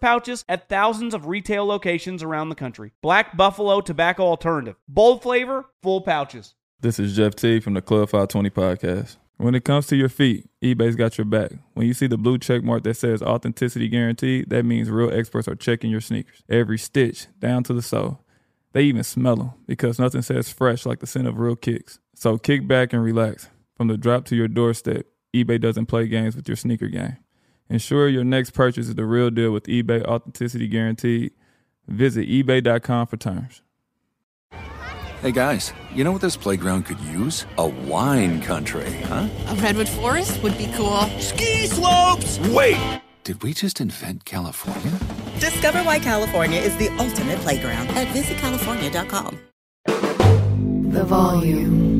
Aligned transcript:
pouches 0.00 0.44
at 0.48 0.68
thousands 0.68 1.14
of 1.14 1.26
retail 1.26 1.64
locations 1.64 2.22
around 2.22 2.48
the 2.48 2.54
country. 2.54 2.92
Black 3.02 3.36
Buffalo 3.36 3.80
Tobacco 3.80 4.24
Alternative. 4.24 4.76
Bold 4.88 5.22
flavor, 5.22 5.66
full 5.82 6.00
pouches. 6.00 6.54
This 6.80 6.98
is 6.98 7.16
Jeff 7.16 7.34
T 7.34 7.60
from 7.60 7.74
the 7.74 7.82
Club 7.82 8.08
520 8.08 8.50
podcast. 8.50 9.16
When 9.36 9.54
it 9.54 9.64
comes 9.64 9.86
to 9.88 9.96
your 9.96 10.08
feet, 10.08 10.48
eBay's 10.62 10.96
got 10.96 11.18
your 11.18 11.24
back. 11.24 11.50
When 11.72 11.86
you 11.86 11.94
see 11.94 12.06
the 12.06 12.16
blue 12.16 12.38
check 12.38 12.62
mark 12.62 12.84
that 12.84 12.96
says 12.96 13.20
authenticity 13.22 13.88
guaranteed, 13.88 14.50
that 14.50 14.64
means 14.64 14.90
real 14.90 15.12
experts 15.12 15.48
are 15.48 15.56
checking 15.56 15.90
your 15.90 16.00
sneakers. 16.00 16.42
Every 16.48 16.78
stitch, 16.78 17.26
down 17.40 17.64
to 17.64 17.74
the 17.74 17.82
sole. 17.82 18.20
They 18.72 18.82
even 18.82 19.02
smell 19.02 19.36
them 19.36 19.52
because 19.66 19.98
nothing 19.98 20.22
says 20.22 20.52
fresh 20.52 20.86
like 20.86 21.00
the 21.00 21.06
scent 21.06 21.26
of 21.26 21.38
real 21.38 21.56
kicks. 21.56 21.98
So 22.14 22.38
kick 22.38 22.68
back 22.68 22.92
and 22.92 23.02
relax. 23.02 23.48
From 23.76 23.88
the 23.88 23.96
drop 23.96 24.24
to 24.26 24.36
your 24.36 24.48
doorstep, 24.48 25.06
eBay 25.34 25.60
doesn't 25.60 25.86
play 25.86 26.06
games 26.06 26.36
with 26.36 26.48
your 26.48 26.56
sneaker 26.56 26.88
game. 26.88 27.16
Ensure 27.68 28.08
your 28.08 28.24
next 28.24 28.50
purchase 28.50 28.88
is 28.88 28.94
the 28.94 29.04
real 29.04 29.30
deal 29.30 29.50
with 29.50 29.64
eBay 29.64 30.02
Authenticity 30.04 30.68
Guaranteed. 30.68 31.32
Visit 31.88 32.28
eBay.com 32.28 33.06
for 33.06 33.16
terms. 33.16 33.62
Hey 35.22 35.32
guys, 35.32 35.72
you 35.94 36.04
know 36.04 36.12
what 36.12 36.20
this 36.20 36.36
playground 36.36 36.84
could 36.84 37.00
use? 37.00 37.46
A 37.56 37.66
wine 37.66 38.42
country, 38.42 38.92
huh? 39.04 39.28
A 39.48 39.54
redwood 39.54 39.88
forest 39.88 40.42
would 40.42 40.56
be 40.58 40.70
cool. 40.74 41.00
Ski 41.18 41.66
slopes! 41.66 42.38
Wait! 42.50 43.00
Did 43.24 43.42
we 43.42 43.54
just 43.54 43.80
invent 43.80 44.26
California? 44.26 44.92
Discover 45.40 45.78
why 45.78 45.98
California 45.98 46.60
is 46.60 46.76
the 46.76 46.90
ultimate 46.98 47.38
playground 47.38 47.88
at 47.90 48.06
visitcalifornia.com. 48.08 49.40
The 50.92 51.04
volume. 51.04 51.93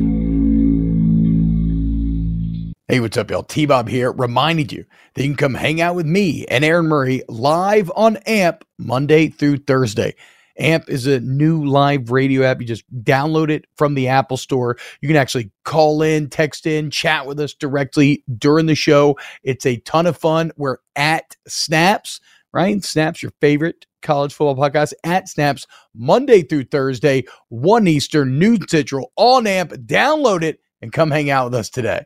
Hey, 2.87 2.99
what's 2.99 3.17
up, 3.17 3.31
y'all? 3.31 3.41
T 3.41 3.65
Bob 3.65 3.89
here, 3.89 4.11
reminding 4.11 4.69
you 4.69 4.85
that 5.15 5.23
you 5.23 5.29
can 5.29 5.35
come 5.35 5.55
hang 5.55 5.81
out 5.81 5.95
with 5.95 6.05
me 6.05 6.45
and 6.45 6.63
Aaron 6.63 6.85
Murray 6.85 7.23
live 7.27 7.91
on 7.95 8.17
AMP 8.27 8.63
Monday 8.77 9.29
through 9.29 9.57
Thursday. 9.57 10.13
AMP 10.59 10.87
is 10.87 11.07
a 11.07 11.19
new 11.19 11.65
live 11.65 12.11
radio 12.11 12.43
app. 12.43 12.61
You 12.61 12.67
just 12.67 12.83
download 13.03 13.49
it 13.49 13.65
from 13.75 13.95
the 13.95 14.07
Apple 14.09 14.37
Store. 14.37 14.77
You 15.01 15.07
can 15.07 15.17
actually 15.17 15.49
call 15.63 16.03
in, 16.03 16.29
text 16.29 16.67
in, 16.67 16.91
chat 16.91 17.25
with 17.25 17.39
us 17.39 17.55
directly 17.55 18.23
during 18.37 18.67
the 18.67 18.75
show. 18.75 19.17
It's 19.41 19.65
a 19.65 19.77
ton 19.77 20.05
of 20.05 20.15
fun. 20.15 20.51
We're 20.55 20.77
at 20.95 21.35
Snaps, 21.47 22.21
right? 22.53 22.83
Snaps, 22.83 23.23
your 23.23 23.33
favorite 23.41 23.87
college 24.03 24.31
football 24.31 24.55
podcast 24.55 24.93
at 25.03 25.27
Snaps, 25.27 25.65
Monday 25.95 26.43
through 26.43 26.65
Thursday, 26.65 27.23
1 27.49 27.87
Eastern, 27.87 28.37
noon 28.37 28.67
Central, 28.67 29.11
on 29.15 29.47
AMP. 29.47 29.71
Download 29.71 30.43
it 30.43 30.59
and 30.83 30.93
come 30.93 31.09
hang 31.09 31.31
out 31.31 31.45
with 31.45 31.55
us 31.55 31.71
today. 31.71 32.05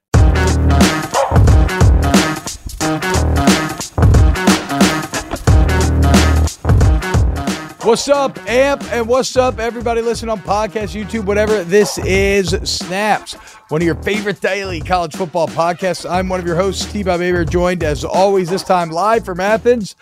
What's 7.89 8.08
up, 8.08 8.38
AMP? 8.48 8.83
And 8.94 9.08
what's 9.08 9.36
up, 9.36 9.58
everybody 9.58 10.04
listening 10.04 10.30
on 10.30 10.38
podcast, 10.42 10.95
YouTube, 10.95 11.26
whatever. 11.26 11.64
This 11.64 11.98
is 11.98 12.50
Snaps, 12.64 13.33
one 13.70 13.82
of 13.82 13.86
your 13.88 13.95
favorite 14.04 14.39
daily 14.39 14.80
college 14.80 15.16
football 15.16 15.48
podcasts. 15.48 16.08
I'm 16.08 16.30
one 16.30 16.39
of 16.39 16.45
your 16.45 16.55
hosts, 16.55 16.86
T 16.94 17.02
Bob 17.02 17.20
Hebert, 17.20 17.50
joined 17.50 17.83
as 17.83 18.05
always, 18.05 18.48
this 18.48 18.61
time 18.61 18.92
live 18.92 19.26
from 19.26 19.39
Athens 19.39 19.95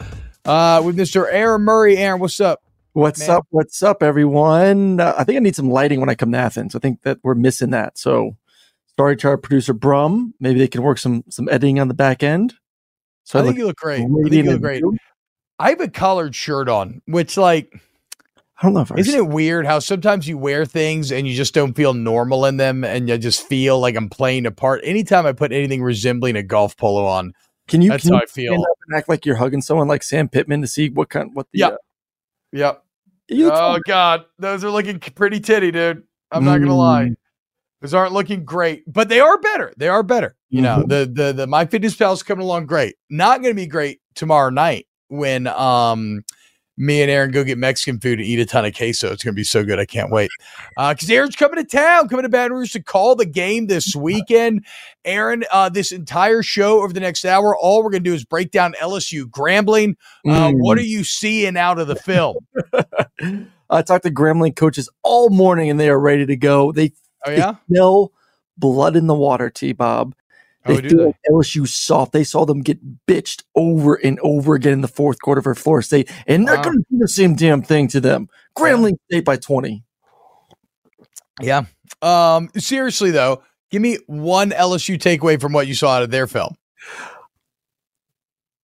uh, 0.44 0.81
with 0.84 0.98
Mr. 0.98 1.28
Aaron 1.31 1.62
Murray. 1.62 1.96
Aaron, 1.96 2.20
what's 2.20 2.42
up? 2.42 2.62
What's 2.92 3.22
Man. 3.22 3.38
up? 3.38 3.48
What's 3.52 3.81
up, 3.81 4.04
everyone? 4.04 5.00
Uh, 5.00 5.16
I 5.18 5.24
think 5.24 5.38
I 5.38 5.40
need 5.40 5.56
some 5.56 5.69
lighting 5.69 6.02
when 6.02 6.09
I 6.09 6.16
come 6.16 6.34
to 6.34 6.38
Athens. 6.38 6.75
I 6.75 6.80
think 6.80 7.04
that 7.04 7.19
we're 7.24 7.36
missing 7.36 7.69
that. 7.69 7.98
So, 7.98 8.36
sorry 9.00 9.16
to 9.16 9.30
our 9.30 9.38
producer 9.38 9.72
Brum. 9.72 10.34
Maybe 10.42 10.59
they 10.59 10.68
can 10.68 10.84
work 10.84 10.98
some 10.98 11.24
some 11.30 11.48
editing 11.48 11.80
on 11.80 11.88
the 11.88 11.94
back 11.94 12.22
end. 12.22 12.54
So 13.24 13.40
I 13.40 13.44
think 13.44 13.58
you 13.58 13.66
look 13.66 13.78
great. 13.78 14.02
I 14.02 14.08
think 14.08 14.34
you 14.34 14.44
look 14.44 14.62
great. 14.62 14.84
I 15.59 15.69
have 15.69 15.81
a 15.81 15.88
collared 15.88 16.35
shirt 16.35 16.69
on, 16.69 17.01
which, 17.07 17.35
like, 17.38 17.73
I 18.59 18.63
don't 18.63 18.73
know 18.73 18.81
if 18.81 18.91
I 18.91 18.95
Isn't 18.97 19.16
it 19.16 19.28
weird 19.28 19.66
how 19.66 19.79
sometimes 19.79 20.28
you 20.28 20.38
wear 20.38 20.66
things 20.66 21.12
and 21.12 21.28
you 21.28 21.35
just 21.35 21.53
don't 21.53 21.73
feel 21.75 21.94
normal 21.94 22.45
in 22.45 22.57
them 22.57 22.84
and 22.84 23.07
you 23.07 23.18
just 23.18 23.47
feel 23.47 23.79
like 23.79 23.95
I'm 23.95 24.09
playing 24.09 24.45
a 24.45 24.51
part? 24.51 24.81
Anytime 24.84 25.25
I 25.25 25.31
put 25.31 25.51
anything 25.51 25.84
resembling 25.84 26.35
a 26.35 26.44
golf 26.44 26.75
polo 26.78 27.06
on, 27.06 27.34
Can 27.68 27.81
you? 27.81 27.90
that's 27.90 28.03
can 28.03 28.13
how 28.13 28.19
you 28.19 28.23
I 28.23 28.25
feel. 28.28 28.66
act 28.95 29.09
like 29.09 29.25
you're 29.25 29.35
hugging 29.35 29.62
someone 29.62 29.88
like 29.88 30.01
Sam 30.03 30.28
Pittman 30.29 30.62
to 30.62 30.68
see 30.68 30.90
what 30.90 31.09
kind 31.09 31.29
what 31.34 31.47
the 31.51 31.59
Yep. 31.59 31.74
uh, 31.74 31.78
Yep. 32.53 32.84
you 33.29 33.51
Oh. 33.51 33.78
God, 33.85 34.25
those 34.39 34.63
are 34.63 34.72
looking 34.72 35.00
pretty 35.00 35.39
titty, 35.39 35.72
dude. 35.72 36.03
I'm 36.31 36.44
not 36.45 36.57
gonna 36.59 36.75
lie. 36.75 37.06
Mm. 37.06 37.16
Those 37.81 37.94
aren't 37.94 38.13
looking 38.13 38.44
great, 38.44 38.84
but 38.91 39.07
they 39.09 39.19
are 39.19 39.38
better. 39.39 39.72
They 39.78 39.88
are 39.88 40.01
better. 40.01 40.35
You 40.50 40.62
know, 40.63 40.84
Mhm. 40.84 40.89
the 40.89 41.12
the 41.13 41.34
the 41.34 41.47
my 41.47 41.66
fitness 41.66 41.95
pal's 41.95 42.24
coming 42.24 42.44
along 42.44 42.66
great. 42.66 42.95
Not 43.09 43.41
gonna 43.44 43.53
be 43.53 43.68
great 43.68 44.00
tomorrow 44.16 44.50
night 44.50 44.88
when 45.09 45.47
um 45.47 46.23
me 46.79 47.01
and 47.01 47.09
Aaron 47.09 47.31
go 47.31 47.44
get 47.44 47.57
Mexican 47.57 48.00
food 48.00 48.19
and 48.19 48.28
eat 48.28 48.38
a 48.40 48.45
ton 48.45 48.63
of 48.63 48.75
queso. 48.75 49.12
It's 49.12 49.23
gonna 49.23 49.34
be 49.34 49.44
so 49.44 49.63
good. 49.63 49.79
I 49.79 49.85
can't 49.85 50.12
wait. 50.12 50.29
Uh 50.78 50.94
because 50.94 51.09
Aaron's 51.09 51.35
coming 51.35 51.56
to 51.56 51.63
town, 51.63 52.07
coming 52.07 52.22
to 52.23 52.29
Baton 52.29 52.56
Rouge 52.56 52.73
to 52.73 52.84
call 52.84 53.16
the 53.16 53.25
game 53.25 53.66
this 53.68 53.95
weekend. 53.95 54.63
Aaron, 55.03 55.44
uh, 55.51 55.69
this 55.69 55.91
entire 55.91 56.44
show 56.44 56.84
over 56.84 56.94
the 56.94 57.00
next 57.00 57.25
hour, 57.25 57.57
all 57.57 57.84
we're 57.84 57.90
gonna 57.90 58.01
do 58.03 58.13
is 58.13 58.25
break 58.25 58.51
down 58.51 58.73
LSU 58.79 59.23
Grambling. 59.25 59.95
Uh, 60.28 60.50
Mm. 60.51 60.56
what 60.59 60.78
are 60.78 60.81
you 60.81 61.03
seeing 61.03 61.57
out 61.57 61.79
of 61.79 61.88
the 61.88 61.95
film? 61.95 62.35
I 63.69 63.81
talked 63.81 64.06
to 64.06 64.12
Grambling 64.12 64.56
coaches 64.56 64.89
all 65.03 65.29
morning 65.29 65.69
and 65.69 65.79
they 65.79 65.89
are 65.89 66.00
ready 66.00 66.25
to 66.25 66.35
go. 66.38 66.72
They, 66.72 66.94
Oh 67.25 67.31
they 67.31 67.38
yeah? 67.38 67.56
smell 67.68 68.12
blood 68.57 68.95
in 68.95 69.07
the 69.07 69.16
water, 69.16 69.50
T 69.50 69.74
Bob. 69.74 70.13
They 70.68 70.82
do 70.82 70.90
feel 70.90 70.98
they? 71.00 71.06
like 71.06 71.16
LSU 71.32 71.68
soft. 71.68 72.12
They 72.12 72.24
saw 72.24 72.46
them 72.46 72.62
get 72.62 72.80
bitched 73.08 73.44
over 73.56 73.96
and 73.96 74.20
over 74.20 74.56
again 74.56 74.74
in 74.74 74.82
the 74.82 74.88
fourth 74.88 75.20
quarter 75.22 75.42
for 75.42 75.56
Florida 75.56 75.86
State, 75.86 76.12
and 76.28 76.48
they're 76.48 76.56
Wow. 76.58 76.64
going 76.64 76.78
to 76.78 76.86
do 76.92 76.98
the 77.00 77.08
same 77.08 77.36
damn 77.36 77.62
thing 77.62 77.88
to 77.90 78.00
them. 78.00 78.28
Grambling 78.58 78.98
State 79.12 79.26
by 79.26 79.38
twenty. 79.38 79.84
Yeah. 81.42 81.66
Um, 82.02 82.50
seriously 82.58 83.12
though, 83.12 83.44
give 83.72 83.82
me 83.82 83.98
one 84.08 84.52
LSU 84.52 84.98
takeaway 84.98 85.40
from 85.40 85.54
what 85.54 85.68
you 85.68 85.74
saw 85.76 85.96
out 85.96 86.04
of 86.04 86.12
their 86.12 86.28
film. 86.28 86.56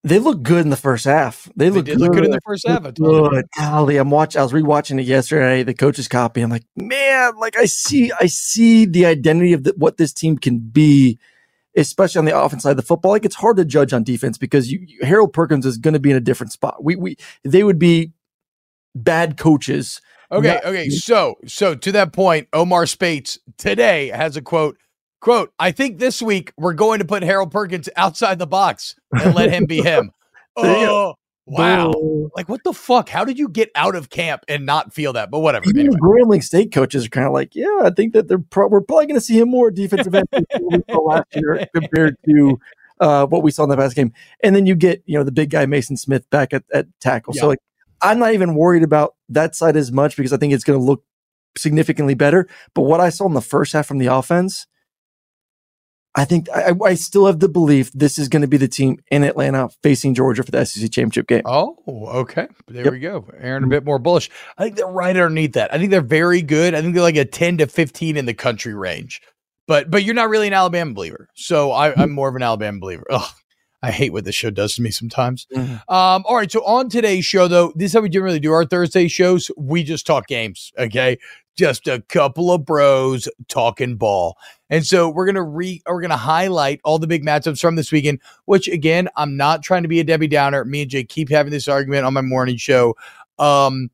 They 0.05 0.19
look 0.19 0.43
good 0.43 0.65
in 0.65 0.69
the 0.69 0.75
first 0.75 1.05
half. 1.05 1.49
They, 1.55 1.69
They 1.69 1.75
look 1.77 1.85
did 1.85 2.01
look 2.01 2.11
good 2.11 2.25
in 2.25 2.31
the 2.31 2.41
first 2.45 2.67
half. 2.67 2.81
I 2.81 2.87
Look 2.87 2.95
told 2.95 3.23
you. 3.23 3.29
Good. 3.29 3.45
Golly, 3.57 3.95
I'm 3.95 4.09
watching. 4.09 4.39
I 4.39 4.43
was 4.43 4.51
rewatching 4.51 4.99
it 4.99 5.03
yesterday. 5.05 5.63
The 5.63 5.73
coach's 5.73 6.09
copy. 6.09 6.41
I'm 6.41 6.49
like, 6.49 6.65
man, 6.75 7.37
like 7.37 7.55
I 7.57 7.63
see, 7.65 8.11
I 8.19 8.25
see 8.25 8.83
the 8.85 9.05
identity 9.05 9.53
of 9.53 9.63
the, 9.63 9.73
what 9.77 9.95
this 9.95 10.11
team 10.11 10.37
can 10.37 10.59
be, 10.59 11.19
especially 11.75 12.19
on 12.19 12.25
the 12.25 12.37
offense 12.37 12.63
side 12.63 12.71
of 12.71 12.77
the 12.77 12.83
football. 12.83 13.11
Like 13.11 13.25
it's 13.25 13.35
hard 13.35 13.57
to 13.57 13.65
judge 13.65 13.93
on 13.93 14.03
defense 14.03 14.37
because 14.37 14.71
you, 14.71 14.83
you- 14.85 15.05
Harold 15.05 15.33
Perkins 15.33 15.65
is 15.65 15.77
going 15.77 15.93
to 15.93 15.99
be 15.99 16.11
in 16.11 16.17
a 16.17 16.21
different 16.21 16.51
spot. 16.51 16.83
We, 16.83 16.95
we, 16.95 17.17
they 17.43 17.63
would 17.63 17.79
be 17.79 18.13
bad 18.95 19.37
coaches. 19.37 20.01
Okay, 20.31 20.47
Not- 20.55 20.65
okay. 20.65 20.89
So, 20.89 21.35
so 21.45 21.75
to 21.75 21.91
that 21.93 22.13
point, 22.13 22.47
Omar 22.53 22.85
Spates 22.85 23.37
today 23.57 24.09
has 24.09 24.37
a 24.37 24.41
quote. 24.41 24.77
Quote, 25.19 25.53
I 25.57 25.71
think 25.71 25.99
this 25.99 26.21
week 26.21 26.51
we're 26.57 26.73
going 26.73 26.99
to 26.99 27.05
put 27.05 27.23
Harold 27.23 27.49
Perkins 27.51 27.87
outside 27.95 28.39
the 28.39 28.47
box 28.47 28.95
and 29.13 29.33
let 29.33 29.51
him 29.51 29.65
be 29.65 29.81
him. 29.81 30.11
Oh, 30.55 31.15
wow. 31.45 31.91
Boom. 31.91 32.29
Like, 32.35 32.49
what 32.49 32.63
the 32.63 32.73
fuck? 32.73 33.09
How 33.09 33.25
did 33.25 33.37
you 33.37 33.49
get 33.49 33.69
out 33.75 33.95
of 33.95 34.09
camp 34.09 34.43
and 34.47 34.65
not 34.65 34.93
feel 34.93 35.13
that? 35.13 35.31
But 35.31 35.39
whatever. 35.39 35.65
Even 35.67 35.79
Anyway. 35.79 35.95
the 35.95 36.01
Grambling 36.01 36.43
State 36.43 36.71
coaches 36.71 37.05
are 37.05 37.09
kind 37.09 37.27
of 37.27 37.33
like, 37.33 37.55
yeah, 37.55 37.81
I 37.83 37.89
think 37.89 38.13
that 38.13 38.27
they're 38.27 38.39
pro- 38.39 38.67
we're 38.67 38.81
probably 38.81 39.07
going 39.07 39.19
to 39.19 39.25
see 39.25 39.39
him 39.39 39.49
more 39.49 39.71
defensive 39.71 40.15
end 40.15 40.27
last 40.89 41.27
year 41.35 41.67
compared 41.75 42.15
to 42.25 42.59
uh, 42.99 43.25
what 43.27 43.43
we 43.43 43.51
saw 43.51 43.63
in 43.63 43.69
the 43.69 43.77
past 43.77 43.95
game. 43.95 44.13
And 44.43 44.55
then 44.55 44.65
you 44.65 44.75
get 44.75 45.03
you 45.05 45.17
know 45.17 45.23
the 45.23 45.31
big 45.31 45.49
guy 45.49 45.65
Maason 45.65 45.97
Smith 45.97 46.29
back 46.29 46.53
at, 46.53 46.63
at 46.73 46.87
tackle. 46.99 47.33
Yeah. 47.35 47.41
So 47.41 47.47
like, 47.49 47.59
I'm 48.01 48.19
not 48.19 48.33
even 48.33 48.55
worried 48.55 48.83
about 48.83 49.15
that 49.29 49.55
side 49.55 49.75
as 49.75 49.91
much 49.91 50.15
because 50.15 50.33
I 50.33 50.37
think 50.37 50.53
it's 50.53 50.63
going 50.63 50.79
to 50.79 50.83
look 50.85 51.03
significantly 51.57 52.13
better. 52.15 52.47
But 52.73 52.83
what 52.83 52.99
I 52.99 53.09
saw 53.09 53.25
in 53.27 53.33
the 53.33 53.41
first 53.41 53.73
half 53.73 53.85
from 53.85 53.97
the 53.97 54.07
offense, 54.07 54.67
I 56.15 56.25
think 56.25 56.47
I, 56.49 56.73
I 56.85 56.93
still 56.93 57.25
have 57.25 57.39
the 57.39 57.49
belief 57.49 57.91
this 57.93 58.19
is 58.19 58.29
going 58.29 58.43
to 58.43 58.47
be 58.47 58.57
the 58.57 58.67
team 58.67 58.97
in 59.09 59.23
Atlanta 59.23 59.69
facing 59.81 60.13
Georgia 60.13 60.43
for 60.43 60.51
the 60.51 60.63
SEC 60.63 60.91
championship 60.91 61.27
game. 61.27 61.41
Oh, 61.45 61.75
okay. 61.87 62.47
There 62.67 62.83
Yep. 62.85 62.93
we 62.93 62.99
go. 62.99 63.27
Aaron, 63.39 63.63
a 63.63 63.67
bit 63.67 63.83
more 63.83 63.97
bullish. 63.97 64.29
I 64.57 64.63
think 64.63 64.75
they're 64.75 64.85
right 64.87 65.15
underneath 65.15 65.53
that. 65.53 65.73
I 65.73 65.79
think 65.79 65.89
they're 65.89 66.01
very 66.01 66.41
good. 66.43 66.75
I 66.75 66.81
think 66.81 66.93
they're 66.93 67.01
like 67.01 67.15
a 67.15 67.25
10 67.25 67.57
to 67.57 67.67
15 67.67 68.15
in 68.17 68.25
the 68.27 68.33
country 68.35 68.75
range. 68.75 69.21
But 69.67 69.89
but 69.89 70.03
you're 70.03 70.13
not 70.13 70.29
really 70.29 70.47
an 70.47 70.53
Alabama 70.53 70.93
believer. 70.93 71.29
So 71.35 71.71
I, 71.71 71.93
I'm 71.99 72.11
more 72.11 72.29
of 72.29 72.35
an 72.35 72.43
Alabama 72.43 72.79
believer. 72.79 73.05
Ugh. 73.09 73.31
I 73.83 73.91
hate 73.91 74.13
what 74.13 74.23
this 74.23 74.33
show 74.33 74.49
does 74.49 74.75
to 74.75 74.81
me 74.81 74.91
sometimes. 74.91 75.45
Mhm. 75.53 75.73
Um, 75.89 76.23
all 76.25 76.35
right. 76.37 76.49
So 76.49 76.63
on 76.65 76.89
today's 76.89 77.25
show, 77.25 77.47
though, 77.49 77.73
this 77.75 77.87
is 77.91 77.93
how 77.93 77.99
we 77.99 78.09
generally 78.09 78.39
do 78.39 78.51
our 78.53 78.65
Thursday 78.65 79.09
shows. 79.09 79.51
We 79.57 79.83
just 79.83 80.07
talk 80.07 80.25
games. 80.27 80.71
Okay. 80.79 81.17
Just 81.55 81.87
a 81.87 82.01
couple 82.07 82.51
of 82.51 82.65
bros 82.65 83.27
talking 83.49 83.97
ball. 83.97 84.37
And 84.69 84.85
so 84.85 85.09
we're 85.09 85.25
gonna 85.27 85.43
re 85.43 85.81
we're 85.85 86.01
gonna 86.01 86.17
highlight 86.17 86.79
all 86.83 86.97
the 86.97 87.05
big 87.07 87.23
matchups 87.23 87.59
from 87.59 87.75
this 87.75 87.91
weekend, 87.91 88.19
which 88.45 88.67
again, 88.69 89.09
I'm 89.17 89.37
not 89.37 89.61
trying 89.61 89.83
to 89.83 89.89
be 89.89 89.99
a 89.99 90.03
Debbie 90.03 90.27
Downer. 90.29 90.65
Me 90.65 90.81
and 90.83 90.89
Jay 90.89 91.03
keep 91.03 91.29
having 91.29 91.51
this 91.51 91.67
argument 91.67 92.05
on 92.05 92.13
my 92.13 92.21
morning 92.21 92.57
show. 92.57 92.95
Um, 93.37 93.91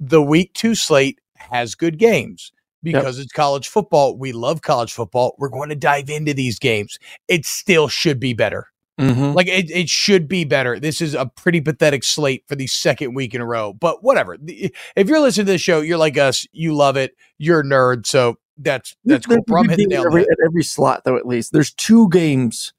the 0.00 0.22
week 0.22 0.54
two 0.54 0.74
slate 0.76 1.18
has 1.34 1.74
good 1.74 1.98
games 1.98 2.52
because 2.82 3.18
it's 3.18 3.32
college 3.32 3.66
football. 3.68 4.16
We 4.16 4.30
love 4.32 4.62
college 4.62 4.92
football. 4.92 5.34
We're 5.38 5.48
going 5.48 5.68
to 5.70 5.74
dive 5.74 6.08
into 6.08 6.32
these 6.32 6.58
games. 6.58 6.98
It 7.26 7.44
still 7.44 7.88
should 7.88 8.20
be 8.20 8.32
better. 8.32 8.68
Mhm. 8.98 9.34
Like 9.34 9.46
it, 9.46 9.70
it 9.70 9.88
should 9.88 10.28
be 10.28 10.44
better. 10.44 10.78
This 10.80 11.00
is 11.00 11.14
a 11.14 11.26
pretty 11.26 11.60
pathetic 11.60 12.02
slate 12.04 12.44
for 12.48 12.56
the 12.56 12.66
second 12.66 13.14
week 13.14 13.34
in 13.34 13.40
a 13.40 13.46
row. 13.46 13.72
But 13.72 14.02
whatever. 14.02 14.36
If 14.46 15.08
you're 15.08 15.20
listening 15.20 15.46
to 15.46 15.52
this 15.52 15.60
show, 15.62 15.80
you're 15.80 15.98
like 15.98 16.18
us. 16.18 16.46
You 16.52 16.74
love 16.74 16.96
it. 16.96 17.12
You're 17.38 17.60
a 17.60 17.64
nerd. 17.64 18.06
So 18.06 18.36
that's 18.58 18.96
that's 19.04 19.26
cool. 19.26 19.36
There's 19.36 19.44
Bro, 19.46 19.60
I'm 19.60 19.64
a 19.66 19.68
good 19.68 19.78
hitting 19.78 19.88
the 19.90 19.94
nail 19.96 20.06
every, 20.06 20.22
at 20.22 20.38
every 20.44 20.64
slot, 20.64 21.02
though. 21.04 21.16
At 21.16 21.26
least 21.26 21.52
there's 21.52 21.72
two 21.72 22.08
games 22.10 22.72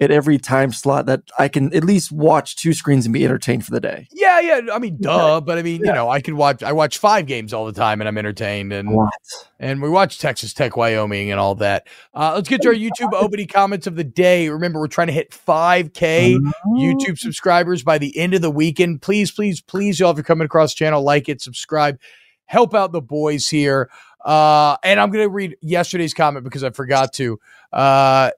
at 0.00 0.10
every 0.10 0.38
time 0.38 0.72
slot 0.72 1.04
that 1.06 1.22
I 1.38 1.48
can 1.48 1.74
at 1.74 1.84
least 1.84 2.10
watch 2.10 2.56
two 2.56 2.72
screens 2.72 3.04
and 3.04 3.12
be 3.12 3.22
entertained 3.24 3.66
for 3.66 3.70
the 3.70 3.80
day. 3.80 4.08
Yeah, 4.10 4.40
yeah. 4.40 4.60
I 4.72 4.78
mean, 4.78 4.96
duh. 4.98 5.42
But 5.42 5.58
I 5.58 5.62
mean, 5.62 5.80
you 5.84 5.92
know, 5.92 6.08
I 6.08 6.20
could 6.22 6.34
watch. 6.34 6.62
I 6.62 6.72
watch 6.72 6.96
five 6.98 7.26
games 7.26 7.52
all 7.52 7.66
the 7.66 7.72
time, 7.72 8.00
and 8.00 8.08
I'm 8.08 8.16
entertained. 8.16 8.72
And 8.72 8.94
What? 8.94 9.12
and 9.58 9.82
we 9.82 9.90
watch 9.90 10.18
Texas 10.18 10.54
Tech, 10.54 10.76
Wyoming, 10.76 11.30
and 11.30 11.38
all 11.38 11.54
that. 11.56 11.86
Uh, 12.14 12.32
let's 12.34 12.48
get 12.48 12.62
to 12.62 12.68
our 12.68 12.74
YouTube 12.74 13.12
opening 13.12 13.46
comments 13.46 13.86
of 13.86 13.94
the 13.96 14.04
day. 14.04 14.48
Remember, 14.48 14.80
we're 14.80 14.86
trying 14.88 15.08
to 15.08 15.12
hit 15.12 15.30
5K 15.32 16.38
YouTube 16.68 17.18
subscribers 17.18 17.82
by 17.82 17.98
the 17.98 18.16
end 18.18 18.32
of 18.32 18.40
the 18.40 18.50
weekend. 18.50 19.02
Please, 19.02 19.30
please, 19.30 19.60
please, 19.60 20.00
y'all, 20.00 20.10
if 20.10 20.16
you're 20.16 20.24
coming 20.24 20.46
across 20.46 20.72
the 20.72 20.78
channel, 20.78 21.02
like 21.02 21.28
it, 21.28 21.42
subscribe, 21.42 21.98
help 22.46 22.74
out 22.74 22.92
the 22.92 23.02
boys 23.02 23.48
here. 23.48 23.90
Uh, 24.24 24.76
and 24.82 24.98
I'm 24.98 25.10
going 25.10 25.24
to 25.24 25.30
read 25.30 25.56
yesterday's 25.60 26.14
comment 26.14 26.44
because 26.44 26.64
I 26.64 26.70
forgot 26.70 27.12
to. 27.14 27.38
Uh, 27.72 28.30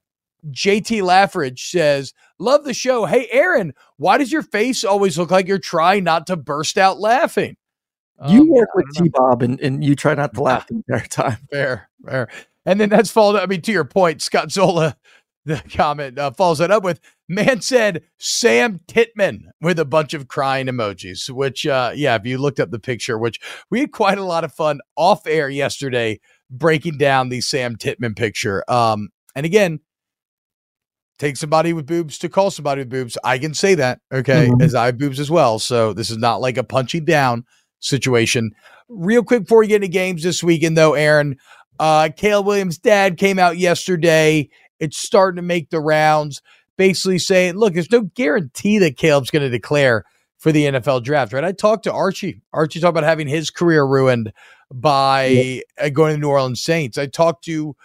JT 0.51 1.03
Laffridge 1.03 1.61
says, 1.71 2.13
Love 2.39 2.65
the 2.65 2.75
show. 2.75 3.05
Hey, 3.07 3.29
Aaron, 3.31 3.73
why 3.97 4.19
does 4.19 4.33
your 4.33 4.43
face 4.43 4.85
always 4.85 5.17
look 5.17 5.31
like 5.31 5.47
you're 5.47 5.59
trying 5.59 6.05
not 6.05 6.27
to 6.27 6.37
burst 6.37 6.77
out 6.77 6.99
laughing? 6.99 7.57
You 8.29 8.43
Um, 8.43 8.49
work 8.51 8.69
with. 8.75 8.87
T 8.95 9.09
Bob 9.09 9.43
and, 9.43 9.61
and 9.61 9.83
you 9.85 9.95
try 9.97 10.15
not 10.15 10.35
to 10.35 10.43
laugh 10.43 10.67
the 10.67 10.77
entire 10.77 11.07
time. 11.07 11.39
Fair, 11.51 11.89
fair. 12.05 12.29
And 12.67 12.81
then 12.81 12.89
that's 12.89 13.11
followed. 13.11 13.39
I 13.41 13.47
mean, 13.47 13.63
to 13.63 13.73
your 13.73 13.85
point, 13.85 14.23
Scott 14.23 14.53
Zola, 14.53 14.97
the 15.45 15.61
comment 15.75 16.19
uh, 16.19 16.31
follows 16.31 16.59
that 16.59 16.71
up 16.71 16.85
with 16.85 17.01
man 17.29 17.61
said 17.61 18.03
Sam 18.19 18.81
Titman 18.87 19.41
with 19.61 19.79
a 19.79 19.85
bunch 19.85 20.15
of 20.15 20.29
crying 20.29 20.67
emojis. 20.67 21.31
Which, 21.31 21.67
uh, 21.67 21.93
yeah, 21.95 22.15
if 22.17 22.27
you 22.27 22.39
looked 22.39 22.61
up 22.61 22.71
the 22.71 22.79
picture, 22.79 23.19
which 23.19 23.41
we 23.71 23.81
had 23.81 23.93
quite 23.93 24.19
a 24.19 24.25
lot 24.25 24.45
of 24.45 24.53
fun 24.53 24.81
off 24.97 25.27
air 25.27 25.49
yesterday 25.49 26.21
breaking 26.51 26.99
down 26.99 27.29
the 27.29 27.41
Sam 27.41 27.77
Titman 27.77 28.15
picture. 28.17 28.63
Um, 28.69 29.09
and 29.35 29.47
again, 29.47 29.81
take 31.23 31.37
somebody 31.37 31.73
with 31.73 31.87
boobs 31.87 32.19
to 32.19 32.29
call 32.29 32.51
somebody 32.51 32.81
with 32.81 32.91
boobs. 32.91 33.17
I 33.23 33.39
can 33.39 33.55
say 33.55 33.77
that, 33.77 34.01
okay, 34.13 34.49
Mhm. 34.49 34.61
as 34.61 34.75
I 34.75 34.87
have 34.87 34.99
boobs 34.99 35.21
as 35.21 35.31
well. 35.31 35.61
So 35.61 35.93
this 35.93 36.11
is 36.11 36.19
not 36.19 36.41
like 36.41 36.57
a 36.57 36.65
punching 36.65 37.05
down 37.05 37.45
situation. 37.79 38.51
Real 38.89 39.23
quick 39.23 39.43
before 39.43 39.61
we 39.61 39.69
get 39.69 39.77
into 39.77 39.87
games 39.89 40.25
this 40.25 40.43
weekend, 40.43 40.77
though, 40.77 40.95
Aaron, 40.95 41.37
uh, 41.79 42.09
Caleb 42.17 42.47
Williams' 42.47 42.77
dad 42.77 43.19
came 43.19 43.39
out 43.39 43.57
yesterday. 43.57 44.49
It's 44.81 44.99
starting 44.99 45.37
to 45.37 45.43
make 45.43 45.71
the 45.71 45.81
rounds, 45.81 46.43
basically 46.77 47.21
saying, 47.21 47.55
look, 47.55 47.75
there's 47.75 47.93
no 47.93 48.03
guarantee 48.17 48.79
that 48.79 48.97
Caleb's 48.97 49.31
going 49.31 49.45
to 49.45 49.49
declare 49.49 50.05
for 50.39 50.51
the 50.51 50.67
NFL 50.67 50.99
draft, 51.05 51.33
right? 51.33 51.45
I 51.45 51.53
talked 51.53 51.85
to 51.85 51.93
Archie. 51.93 52.43
Archie 52.53 52.81
talked 52.81 52.91
about 52.99 53.05
having 53.05 53.29
his 53.29 53.49
career 53.49 53.87
ruined 53.87 54.33
by 54.75 55.63
uh, 55.81 55.89
going 55.91 56.11
to 56.11 56.17
the 56.17 56.21
New 56.21 56.31
Orleans 56.31 56.61
Saints. 56.65 56.99
I 56.99 57.07
talked 57.07 57.45
to 57.45 57.77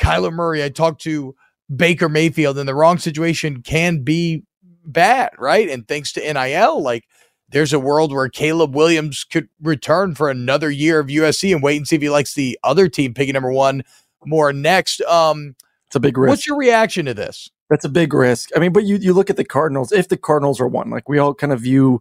Kyler 0.00 0.32
Murray. 0.32 0.64
I 0.64 0.70
talked 0.70 1.02
to 1.02 1.34
Baker 1.74 2.08
Mayfield, 2.08 2.58
in 2.58 2.66
the 2.66 2.74
wrong 2.74 2.98
situation 2.98 3.62
can 3.62 4.02
be 4.02 4.44
bad, 4.84 5.30
right? 5.38 5.68
And 5.68 5.86
thanks 5.88 6.12
to 6.12 6.20
NIL, 6.32 6.80
like 6.82 7.04
there's 7.48 7.72
a 7.72 7.80
world 7.80 8.12
where 8.12 8.28
Caleb 8.28 8.74
Williams 8.74 9.24
could 9.24 9.48
return 9.60 10.14
for 10.14 10.28
another 10.30 10.70
year 10.70 10.98
of 11.00 11.08
USC 11.08 11.52
and 11.52 11.62
wait 11.62 11.76
and 11.76 11.86
see 11.86 11.96
if 11.96 12.02
he 12.02 12.10
likes 12.10 12.34
the 12.34 12.58
other 12.62 12.88
team 12.88 13.14
picking 13.14 13.34
number 13.34 13.52
one 13.52 13.82
more 14.24 14.52
next. 14.52 15.00
Um, 15.02 15.54
It's 15.86 15.96
a 15.96 16.00
big 16.00 16.16
risk. 16.18 16.30
what's 16.30 16.46
your 16.46 16.56
reaction 16.56 17.06
to 17.06 17.14
this? 17.14 17.50
That's 17.68 17.84
a 17.84 17.88
big 17.88 18.14
risk. 18.14 18.50
I 18.54 18.60
mean, 18.60 18.72
but 18.72 18.84
you 18.84 18.96
you 18.96 19.12
look 19.12 19.28
at 19.30 19.36
the 19.36 19.44
Cardinals. 19.44 19.90
If 19.90 20.08
the 20.08 20.16
Cardinals 20.16 20.60
are 20.60 20.68
one, 20.68 20.90
like 20.90 21.08
we 21.08 21.18
all 21.18 21.34
kind 21.34 21.52
of 21.52 21.60
view 21.60 22.00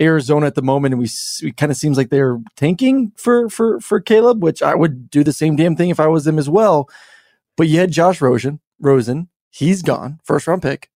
Arizona 0.00 0.46
at 0.46 0.54
the 0.54 0.62
moment, 0.62 0.94
and 0.94 1.00
we 1.00 1.08
it 1.46 1.56
kind 1.58 1.70
of 1.70 1.76
seems 1.76 1.98
like 1.98 2.08
they're 2.08 2.38
tanking 2.56 3.12
for 3.16 3.50
for 3.50 3.78
for 3.80 4.00
Caleb, 4.00 4.42
which 4.42 4.62
I 4.62 4.74
would 4.74 5.10
do 5.10 5.22
the 5.22 5.32
same 5.34 5.56
damn 5.56 5.76
thing 5.76 5.90
if 5.90 6.00
I 6.00 6.06
was 6.06 6.24
them 6.24 6.38
as 6.38 6.48
well. 6.48 6.88
But 7.56 7.68
you 7.68 7.78
had 7.78 7.90
Josh 7.90 8.20
Rosen. 8.22 8.60
Rosen, 8.80 9.28
he's 9.50 9.82
gone, 9.82 10.20
first 10.24 10.46
round 10.46 10.62
pick. 10.62 10.90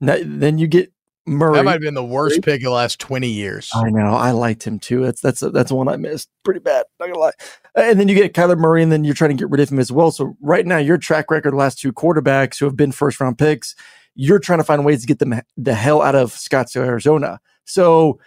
Now, 0.00 0.16
then 0.22 0.58
you 0.58 0.66
get 0.66 0.92
Murray. 1.26 1.54
That 1.54 1.64
might 1.64 1.72
have 1.72 1.80
been 1.80 1.94
the 1.94 2.04
worst 2.04 2.42
pick 2.42 2.60
of 2.60 2.64
the 2.64 2.70
last 2.70 3.00
20 3.00 3.28
years. 3.28 3.70
I 3.74 3.90
know. 3.90 4.14
I 4.14 4.30
liked 4.30 4.64
him 4.64 4.78
too. 4.78 5.04
That's 5.04 5.20
that's 5.20 5.40
that's 5.40 5.72
one 5.72 5.88
I 5.88 5.96
missed 5.96 6.28
pretty 6.44 6.60
bad. 6.60 6.86
Not 7.00 7.06
gonna 7.06 7.18
lie. 7.18 7.32
And 7.74 7.98
then 7.98 8.06
you 8.08 8.14
get 8.14 8.32
Kyler 8.32 8.56
Murray, 8.56 8.82
and 8.82 8.92
then 8.92 9.04
you're 9.04 9.14
trying 9.14 9.30
to 9.30 9.36
get 9.36 9.50
rid 9.50 9.60
of 9.60 9.70
him 9.70 9.80
as 9.80 9.90
well. 9.90 10.12
So 10.12 10.36
right 10.40 10.64
now, 10.64 10.78
your 10.78 10.98
track 10.98 11.30
record, 11.30 11.52
last 11.52 11.80
two 11.80 11.92
quarterbacks 11.92 12.58
who 12.58 12.64
have 12.64 12.76
been 12.76 12.92
first 12.92 13.20
round 13.20 13.38
picks, 13.38 13.74
you're 14.14 14.38
trying 14.38 14.60
to 14.60 14.64
find 14.64 14.84
ways 14.84 15.00
to 15.00 15.06
get 15.06 15.18
them 15.18 15.40
the 15.56 15.74
hell 15.74 16.00
out 16.00 16.14
of 16.14 16.32
Scottsdale, 16.32 16.86
Arizona. 16.86 17.40
So 17.64 18.20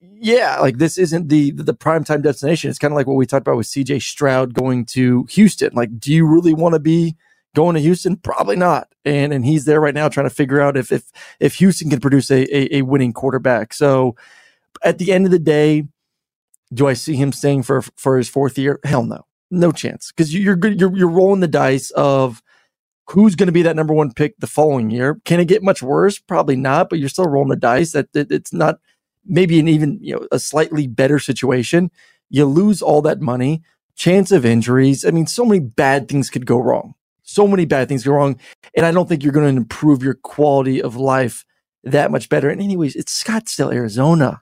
yeah, 0.00 0.60
like 0.60 0.76
this 0.76 0.98
isn't 0.98 1.28
the 1.28 1.52
the 1.52 1.74
prime 1.74 2.04
time 2.04 2.20
destination. 2.20 2.68
It's 2.68 2.78
kind 2.78 2.92
of 2.92 2.96
like 2.96 3.06
what 3.06 3.16
we 3.16 3.24
talked 3.24 3.46
about 3.46 3.56
with 3.56 3.66
CJ 3.66 4.02
Stroud 4.02 4.52
going 4.52 4.84
to 4.86 5.24
Houston. 5.30 5.70
Like, 5.74 5.98
do 5.98 6.12
you 6.12 6.26
really 6.26 6.52
want 6.52 6.74
to 6.74 6.80
be 6.80 7.16
going 7.56 7.74
to 7.74 7.80
Houston? 7.80 8.16
Probably 8.16 8.54
not. 8.54 8.92
And 9.04 9.32
and 9.32 9.44
he's 9.44 9.64
there 9.64 9.80
right 9.80 9.94
now 9.94 10.08
trying 10.08 10.28
to 10.28 10.34
figure 10.34 10.60
out 10.60 10.76
if 10.76 10.92
if 10.92 11.10
if 11.40 11.54
Houston 11.56 11.90
can 11.90 12.00
produce 12.00 12.30
a 12.30 12.44
a, 12.56 12.76
a 12.76 12.82
winning 12.82 13.12
quarterback. 13.12 13.74
So 13.74 14.14
at 14.84 14.98
the 14.98 15.12
end 15.12 15.24
of 15.24 15.32
the 15.32 15.40
day, 15.40 15.88
do 16.72 16.86
I 16.86 16.92
see 16.92 17.16
him 17.16 17.32
staying 17.32 17.64
for 17.64 17.82
for 17.82 18.16
his 18.16 18.28
fourth 18.28 18.58
year? 18.58 18.78
Hell 18.84 19.04
no, 19.04 19.26
no 19.50 19.72
chance. 19.72 20.12
Because 20.12 20.34
you're 20.34 20.56
good. 20.56 20.78
You're 20.80 20.96
you're 20.96 21.10
rolling 21.10 21.40
the 21.40 21.48
dice 21.48 21.90
of 21.92 22.42
who's 23.08 23.34
going 23.36 23.46
to 23.46 23.52
be 23.52 23.62
that 23.62 23.76
number 23.76 23.94
one 23.94 24.12
pick 24.12 24.36
the 24.38 24.46
following 24.46 24.90
year. 24.90 25.20
Can 25.24 25.40
it 25.40 25.48
get 25.48 25.62
much 25.62 25.82
worse? 25.82 26.18
Probably 26.18 26.56
not. 26.56 26.90
But 26.90 26.98
you're 26.98 27.08
still 27.08 27.26
rolling 27.26 27.50
the 27.50 27.56
dice 27.56 27.92
that, 27.92 28.12
that 28.12 28.30
it's 28.30 28.52
not 28.52 28.78
maybe 29.24 29.58
an 29.58 29.68
even 29.68 29.98
you 30.02 30.14
know 30.14 30.26
a 30.32 30.38
slightly 30.38 30.86
better 30.86 31.18
situation. 31.18 31.90
You 32.28 32.46
lose 32.46 32.82
all 32.82 33.02
that 33.02 33.20
money, 33.20 33.62
chance 33.94 34.32
of 34.32 34.44
injuries. 34.44 35.04
I 35.04 35.10
mean, 35.10 35.26
so 35.26 35.44
many 35.44 35.60
bad 35.60 36.08
things 36.08 36.30
could 36.30 36.46
go 36.46 36.58
wrong. 36.58 36.95
So 37.28 37.46
many 37.48 37.64
bad 37.64 37.88
things 37.88 38.04
go 38.04 38.12
wrong, 38.12 38.38
and 38.76 38.86
I 38.86 38.92
don't 38.92 39.08
think 39.08 39.22
you're 39.24 39.32
going 39.32 39.52
to 39.52 39.60
improve 39.60 40.00
your 40.02 40.14
quality 40.14 40.80
of 40.80 40.94
life 40.96 41.44
that 41.82 42.10
much 42.12 42.28
better. 42.28 42.48
And 42.48 42.62
anyways, 42.62 42.94
it's 42.94 43.22
Scottsdale, 43.22 43.74
Arizona. 43.74 44.40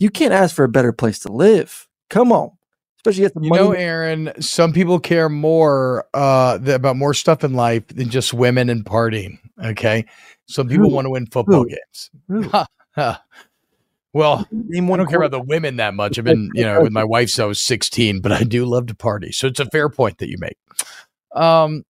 You 0.00 0.10
can't 0.10 0.32
ask 0.32 0.54
for 0.54 0.64
a 0.64 0.68
better 0.68 0.92
place 0.92 1.20
to 1.20 1.32
live. 1.32 1.86
Come 2.10 2.32
on, 2.32 2.50
especially 2.98 3.26
at 3.26 3.34
the 3.34 3.40
You 3.42 3.50
money. 3.50 3.62
know, 3.62 3.72
Aaron, 3.72 4.32
some 4.40 4.72
people 4.72 4.98
care 4.98 5.28
more 5.28 6.04
uh, 6.14 6.58
about 6.66 6.96
more 6.96 7.14
stuff 7.14 7.44
in 7.44 7.54
life 7.54 7.86
than 7.88 8.10
just 8.10 8.34
women 8.34 8.68
and 8.68 8.84
partying. 8.84 9.38
Okay. 9.64 10.04
Some 10.46 10.68
people 10.68 10.90
Who? 10.90 10.94
want 10.96 11.06
to 11.06 11.10
win 11.10 11.26
football 11.26 11.62
Who? 11.62 11.68
games. 11.68 12.10
Who? 12.28 12.42
Ha, 12.50 12.66
ha. 12.96 13.22
Well, 14.12 14.46
I 14.50 14.80
don't 14.80 15.06
care 15.08 15.18
about 15.22 15.30
the 15.30 15.40
women 15.42 15.76
that 15.76 15.94
much. 15.94 16.18
I've 16.18 16.24
been, 16.24 16.50
you 16.54 16.62
know, 16.64 16.80
with 16.82 16.92
my 16.92 17.04
wife 17.04 17.28
since 17.30 17.38
I 17.42 17.46
was 17.46 17.62
16, 17.62 18.20
but 18.20 18.32
I 18.32 18.42
do 18.44 18.64
love 18.64 18.86
to 18.86 18.94
party. 18.94 19.30
So 19.30 19.46
it's 19.46 19.60
a 19.60 19.66
fair 19.66 19.88
point 19.88 20.18
that 20.18 20.28
you 20.30 20.36
make. 20.38 20.56
Um, 21.34 21.84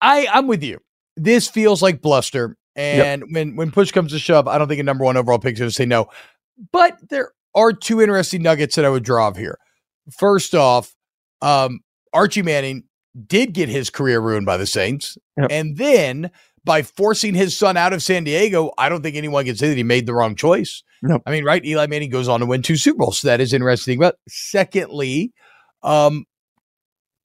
I 0.00 0.26
I'm 0.32 0.46
with 0.46 0.62
you. 0.62 0.78
This 1.16 1.48
feels 1.48 1.82
like 1.82 2.00
bluster. 2.00 2.56
And 2.76 3.24
when 3.32 3.56
when 3.56 3.70
push 3.70 3.90
comes 3.92 4.12
to 4.12 4.18
shove, 4.18 4.48
I 4.48 4.56
don't 4.56 4.68
think 4.68 4.80
a 4.80 4.84
number 4.84 5.04
one 5.04 5.16
overall 5.16 5.38
pick 5.38 5.54
is 5.54 5.58
going 5.58 5.70
to 5.70 5.74
say 5.74 5.86
no. 5.86 6.08
But 6.72 6.96
there 7.08 7.32
are 7.54 7.72
two 7.72 8.00
interesting 8.00 8.42
nuggets 8.42 8.76
that 8.76 8.84
I 8.84 8.88
would 8.88 9.02
draw 9.02 9.28
of 9.28 9.36
here. 9.36 9.58
First 10.18 10.54
off, 10.54 10.94
um, 11.42 11.80
Archie 12.12 12.42
Manning 12.42 12.84
did 13.26 13.52
get 13.52 13.68
his 13.68 13.90
career 13.90 14.20
ruined 14.20 14.46
by 14.46 14.56
the 14.56 14.66
Saints. 14.66 15.18
Yep. 15.36 15.48
And 15.50 15.76
then 15.76 16.30
by 16.64 16.82
forcing 16.82 17.34
his 17.34 17.56
son 17.56 17.76
out 17.76 17.92
of 17.92 18.02
San 18.02 18.24
Diego, 18.24 18.72
I 18.78 18.88
don't 18.88 19.02
think 19.02 19.16
anyone 19.16 19.44
can 19.44 19.56
say 19.56 19.68
that 19.68 19.76
he 19.76 19.82
made 19.82 20.06
the 20.06 20.14
wrong 20.14 20.36
choice. 20.36 20.82
Nope. 21.02 21.22
I 21.26 21.30
mean, 21.30 21.44
right? 21.44 21.64
Eli 21.64 21.86
Manning 21.86 22.10
goes 22.10 22.28
on 22.28 22.40
to 22.40 22.46
win 22.46 22.62
two 22.62 22.76
Super 22.76 22.98
Bowls. 22.98 23.18
So 23.18 23.28
that 23.28 23.40
is 23.40 23.52
interesting. 23.52 23.98
But 23.98 24.16
secondly, 24.28 25.32
um, 25.82 26.24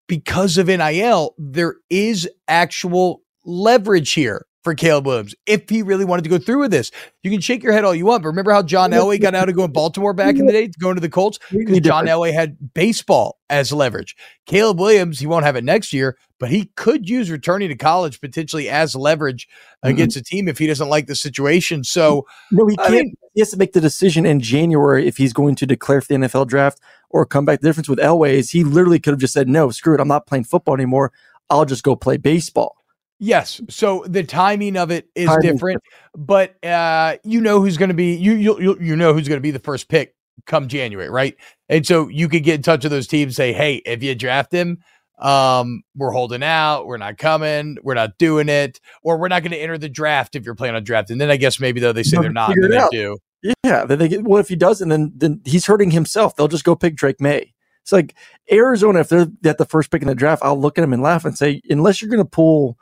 because 0.06 0.58
of 0.58 0.66
NIL, 0.68 1.34
there 1.38 1.76
is 1.90 2.28
actual 2.49 3.23
leverage 3.44 4.12
here 4.12 4.46
for 4.64 4.75
Caleb 4.75 5.06
Williams 5.06 5.35
if 5.47 5.68
he 5.68 5.83
really 5.83 6.06
wanted 6.06 6.23
to 6.23 6.30
go 6.30 6.38
through 6.38 6.61
with 6.61 6.71
this. 6.71 6.90
You 7.23 7.30
can 7.30 7.40
shake 7.40 7.62
your 7.62 7.73
head 7.73 7.85
all 7.85 7.94
you 7.94 8.06
want, 8.06 8.23
but 8.23 8.28
remember 8.28 8.50
how 8.50 8.62
John 8.62 8.90
Elway 8.90 9.21
got 9.21 9.35
out 9.35 9.49
of 9.49 9.54
going 9.54 9.68
to 9.68 9.73
Baltimore 9.73 10.14
back 10.14 10.37
in 10.37 10.47
the 10.47 10.52
day, 10.52 10.68
going 10.78 10.94
to 10.94 11.00
the 11.00 11.09
Colts? 11.09 11.38
Because 11.52 11.80
John 11.80 12.06
Elway 12.06 12.33
had 12.33 12.56
baseball 12.73 13.38
as 13.50 13.73
leverage. 13.73 14.16
Caleb 14.47 14.80
Williams, 14.80 15.21
he 15.21 15.26
won't 15.26 15.44
have 15.44 15.54
it 15.54 15.64
next 15.64 15.92
year, 15.92 16.16
but 16.40 16.50
he 16.50 16.71
could 16.76 17.09
use 17.09 17.30
returning 17.30 17.68
to 17.68 17.76
college 17.76 18.21
potentially 18.21 18.68
as 18.68 18.97
leverage 18.97 19.47
mm-hmm. 19.47 19.90
against 19.90 20.16
a 20.16 20.23
team 20.23 20.49
if 20.49 20.59
he 20.59 20.66
doesn't 20.66 20.88
like 20.88 21.06
the 21.06 21.14
situation. 21.14 21.85
So 21.85 22.26
no, 22.50 22.66
he 22.66 22.76
can't. 22.76 22.88
I 22.88 22.92
mean, 22.92 23.14
he 23.35 23.40
has 23.40 23.50
to 23.50 23.56
make 23.59 23.73
the 23.73 23.80
decision 23.80 24.25
in 24.25 24.40
January 24.40 25.06
if 25.06 25.18
he's 25.18 25.33
going 25.33 25.56
to 25.56 25.66
declare 25.66 26.00
for 26.00 26.09
the 26.09 26.14
NFL 26.14 26.49
draft 26.49 26.80
or 27.11 27.26
come 27.26 27.44
back. 27.44 27.61
The 27.61 27.68
difference 27.68 27.88
with 27.88 27.99
Elway 27.99 28.33
is 28.33 28.50
he 28.50 28.64
literally 28.64 28.99
could 28.99 29.12
have 29.12 29.21
just 29.21 29.35
said, 29.35 29.49
"No, 29.49 29.71
screw 29.71 29.94
it, 29.94 30.00
I'm 30.00 30.09
not 30.09 30.26
playing 30.26 30.44
football 30.44 30.75
anymore. 30.75 31.12
I'll 31.50 31.64
just 31.64 31.83
go 31.83 31.97
play 31.97 32.16
baseball." 32.16 32.76
Yes. 33.18 33.61
So 33.71 34.04
the 34.06 34.25
timing 34.25 34.76
of 34.76 34.90
it 34.90 35.09
is 35.14 35.28
timing. 35.28 35.42
different, 35.42 35.83
but 36.16 36.62
uh, 36.64 37.16
you 37.23 37.40
know 37.40 37.61
who's 37.61 37.76
going 37.76 37.88
to 37.88 37.94
be 37.94 38.16
you 38.16 38.35
you 38.35 38.76
you 38.80 38.97
know 38.97 39.14
who's 39.14 39.28
going 39.28 39.38
to 39.38 39.42
be 39.42 39.50
the 39.50 39.59
first 39.59 39.88
pick 39.88 40.14
come 40.47 40.68
January, 40.68 41.09
right? 41.09 41.37
And 41.68 41.87
so 41.87 42.09
you 42.09 42.28
could 42.28 42.42
get 42.42 42.56
in 42.56 42.62
touch 42.62 42.85
with 42.85 42.92
those 42.92 43.06
teams, 43.06 43.37
say, 43.37 43.52
"Hey, 43.52 43.76
if 43.76 44.02
you 44.02 44.14
draft 44.14 44.52
him, 44.52 44.78
um, 45.18 45.83
we're 45.97 46.11
holding 46.11 46.42
out, 46.42 46.87
we're 46.87 46.99
not 46.99 47.18
coming, 47.18 47.78
we're 47.83 47.94
not 47.94 48.18
doing 48.18 48.49
it, 48.49 48.80
or 49.02 49.16
we're 49.16 49.28
not 49.28 49.42
going 49.42 49.52
to 49.52 49.59
enter 49.59 49.78
the 49.78 49.88
draft 49.88 50.35
if 50.35 50.44
you're 50.44 50.54
planning 50.54 50.76
on 50.76 50.85
drafting." 50.85 51.18
Then 51.18 51.30
I 51.30 51.37
guess 51.37 51.61
maybe 51.61 51.80
though 51.80 51.92
they 51.92 52.02
say 52.02 52.18
they're 52.18 52.33
not, 52.33 52.54
then 52.61 52.71
they 52.71 52.88
do. 52.90 53.18
Yeah, 53.62 53.85
then 53.85 53.99
they 53.99 54.09
get. 54.09 54.25
Well, 54.25 54.40
if 54.40 54.49
he 54.49 54.56
doesn't, 54.56 54.88
then 54.88 55.12
then 55.14 55.40
he's 55.44 55.66
hurting 55.66 55.92
himself. 55.92 56.35
They'll 56.35 56.49
just 56.49 56.64
go 56.64 56.75
pick 56.75 56.97
Drake 56.97 57.21
Maye. 57.21 57.52
It's 57.83 57.92
like 57.92 58.14
Arizona. 58.50 59.00
If 59.00 59.11
they're 59.11 59.28
at 59.44 59.59
the 59.59 59.66
first 59.66 59.90
pick 59.90 60.02
in 60.02 60.09
the 60.09 60.14
draft, 60.14 60.42
I'll 60.42 60.59
look 60.59 60.78
at 60.78 60.85
him 60.85 60.94
and 60.94 61.02
laugh 61.02 61.25
and 61.26 61.37
say, 61.37 61.61
unless 61.68 62.00
you're 62.00 62.11
going 62.11 62.23
to 62.23 62.28
pull 62.28 62.78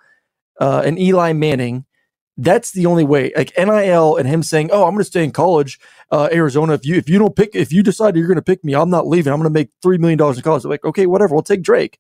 uh, 0.61 0.83
an 0.85 0.99
Eli 0.99 1.33
Manning, 1.33 1.85
that's 2.37 2.73
the 2.73 2.87
only 2.87 3.05
way. 3.05 3.33
Like 3.37 3.53
NIL 3.57 4.17
and 4.17 4.29
him 4.29 4.43
saying, 4.43 4.71
"Oh, 4.73 4.85
I'm 4.85 4.93
going 4.95 4.99
to 4.99 5.05
stay 5.05 5.25
in 5.25 5.33
college, 5.33 5.79
uh, 6.11 6.29
Arizona. 6.33 6.75
If 6.75 6.87
you 6.87 6.97
if 6.97 7.09
you 7.09 7.19
don't 7.19 7.37
pick, 7.37 7.51
if 7.55 7.73
you 7.73 7.83
decide 7.83 8.17
you're 8.17 8.27
going 8.27 8.37
to 8.37 8.43
pick 8.43 8.65
me, 8.65 8.75
I'm 8.75 8.91
not 8.91 9.07
leaving. 9.07 9.33
I'm 9.33 9.39
going 9.39 9.53
to 9.53 9.59
make 9.59 9.71
three 9.83 9.99
million 9.99 10.19
dollars 10.19 10.39
in 10.39 10.43
college." 10.43 10.65
Like, 10.65 10.85
okay, 10.85 11.07
whatever. 11.07 11.35
We'll 11.35 11.43
take 11.43 11.63
Drake. 11.63 11.99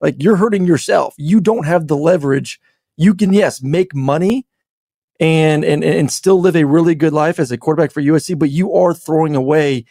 Like 0.00 0.22
you're 0.22 0.36
hurting 0.36 0.66
yourself. 0.66 1.14
You 1.18 1.40
don't 1.40 1.66
have 1.66 1.86
the 1.86 1.96
leverage. 1.96 2.60
You 2.96 3.14
can 3.14 3.32
yes 3.32 3.62
make 3.62 3.94
money, 3.94 4.46
and 5.20 5.64
and 5.64 5.84
and 5.84 6.10
still 6.10 6.40
live 6.40 6.56
a 6.56 6.64
really 6.64 6.94
good 6.94 7.12
life 7.12 7.38
as 7.38 7.52
a 7.52 7.58
quarterback 7.58 7.92
for 7.92 8.02
USC, 8.02 8.38
but 8.38 8.50
you 8.50 8.74
are 8.74 8.94
throwing 8.94 9.36
away 9.36 9.84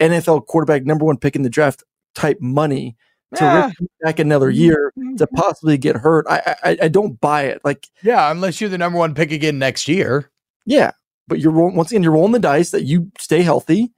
NFL 0.00 0.46
quarterback 0.46 0.84
number 0.84 1.04
one 1.04 1.18
pick 1.18 1.36
in 1.36 1.42
the 1.42 1.50
draft 1.50 1.84
type 2.14 2.38
money 2.40 2.96
to 3.36 3.44
yeah. 3.44 3.70
back 4.02 4.18
another 4.18 4.50
year 4.50 4.92
to 4.96 5.00
mm-hmm. 5.00 5.34
possibly 5.36 5.78
get 5.78 5.96
hurt. 5.96 6.26
I, 6.28 6.56
I 6.62 6.78
I 6.82 6.88
don't 6.88 7.20
buy 7.20 7.44
it. 7.44 7.60
Like 7.64 7.88
yeah, 8.02 8.30
unless 8.30 8.60
you're 8.60 8.70
the 8.70 8.78
number 8.78 8.98
one 8.98 9.14
pick 9.14 9.32
again 9.32 9.58
next 9.58 9.88
year. 9.88 10.30
Yeah, 10.64 10.92
but 11.28 11.38
you're 11.38 11.52
once 11.52 11.90
again 11.90 12.02
you're 12.02 12.12
rolling 12.12 12.32
the 12.32 12.38
dice 12.38 12.70
that 12.70 12.84
you 12.84 13.10
stay 13.18 13.42
healthy, 13.42 13.92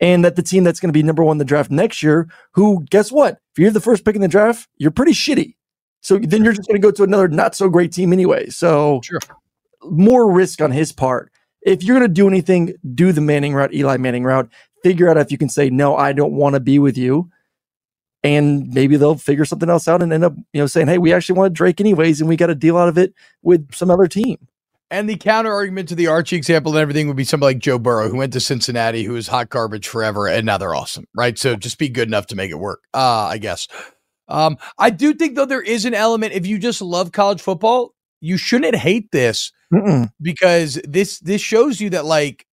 and 0.00 0.24
that 0.24 0.36
the 0.36 0.42
team 0.42 0.64
that's 0.64 0.80
going 0.80 0.88
to 0.88 0.96
be 0.96 1.02
number 1.02 1.24
one 1.24 1.34
in 1.34 1.38
the 1.38 1.44
draft 1.44 1.70
next 1.70 2.02
year, 2.02 2.28
who 2.52 2.84
guess 2.90 3.10
what? 3.10 3.38
If 3.52 3.58
you're 3.58 3.70
the 3.70 3.80
first 3.80 4.04
pick 4.04 4.16
in 4.16 4.22
the 4.22 4.28
draft, 4.28 4.68
you're 4.78 4.90
pretty 4.90 5.12
shitty. 5.12 5.56
So 6.00 6.18
then 6.18 6.44
you're 6.44 6.52
just 6.52 6.68
going 6.68 6.80
to 6.80 6.86
go 6.86 6.90
to 6.90 7.02
another 7.02 7.28
not 7.28 7.54
so 7.54 7.68
great 7.68 7.92
team 7.92 8.12
anyway. 8.12 8.50
So 8.50 9.00
sure. 9.02 9.20
more 9.82 10.30
risk 10.30 10.60
on 10.60 10.70
his 10.70 10.92
part. 10.92 11.32
If 11.62 11.82
you're 11.82 11.98
going 11.98 12.08
to 12.08 12.12
do 12.12 12.28
anything, 12.28 12.74
do 12.94 13.12
the 13.12 13.22
Manning 13.22 13.54
route, 13.54 13.72
Eli 13.72 13.96
Manning 13.96 14.24
route. 14.24 14.50
Figure 14.82 15.08
out 15.08 15.16
if 15.16 15.32
you 15.32 15.38
can 15.38 15.48
say 15.48 15.70
no, 15.70 15.96
I 15.96 16.12
don't 16.12 16.34
want 16.34 16.54
to 16.54 16.60
be 16.60 16.78
with 16.78 16.98
you 16.98 17.30
and 18.24 18.72
maybe 18.72 18.96
they'll 18.96 19.16
figure 19.16 19.44
something 19.44 19.70
else 19.70 19.86
out 19.86 20.02
and 20.02 20.12
end 20.12 20.24
up, 20.24 20.34
you 20.52 20.60
know, 20.60 20.66
saying, 20.66 20.88
"Hey, 20.88 20.98
we 20.98 21.12
actually 21.12 21.36
wanted 21.36 21.52
Drake 21.52 21.80
anyways, 21.80 22.20
and 22.20 22.28
we 22.28 22.36
got 22.36 22.50
a 22.50 22.54
deal 22.54 22.76
out 22.76 22.88
of 22.88 22.98
it 22.98 23.14
with 23.42 23.72
some 23.72 23.90
other 23.90 24.08
team." 24.08 24.38
And 24.90 25.08
the 25.08 25.16
counter 25.16 25.52
argument 25.52 25.88
to 25.90 25.94
the 25.94 26.06
Archie 26.06 26.36
example 26.36 26.72
and 26.72 26.80
everything 26.80 27.06
would 27.06 27.16
be 27.16 27.24
somebody 27.24 27.54
like 27.54 27.62
Joe 27.62 27.78
Burrow, 27.78 28.08
who 28.08 28.16
went 28.16 28.32
to 28.32 28.40
Cincinnati, 28.40 29.04
who 29.04 29.12
was 29.12 29.28
hot 29.28 29.50
garbage 29.50 29.88
forever, 29.88 30.26
and 30.26 30.46
now 30.46 30.58
they're 30.58 30.74
awesome, 30.74 31.04
right? 31.14 31.38
So 31.38 31.54
just 31.54 31.78
be 31.78 31.88
good 31.88 32.08
enough 32.08 32.26
to 32.28 32.36
make 32.36 32.50
it 32.50 32.58
work, 32.58 32.80
uh, 32.94 33.28
I 33.30 33.38
guess. 33.38 33.68
Um, 34.28 34.56
I 34.78 34.90
do 34.90 35.12
think 35.12 35.36
though 35.36 35.44
there 35.44 35.62
is 35.62 35.84
an 35.84 35.94
element 35.94 36.32
if 36.32 36.46
you 36.46 36.58
just 36.58 36.80
love 36.80 37.12
college 37.12 37.42
football, 37.42 37.94
you 38.20 38.38
shouldn't 38.38 38.74
hate 38.74 39.10
this 39.12 39.52
Mm-mm. 39.72 40.10
because 40.22 40.80
this 40.84 41.18
this 41.18 41.42
shows 41.42 41.78
you 41.80 41.90
that 41.90 42.06
like 42.06 42.46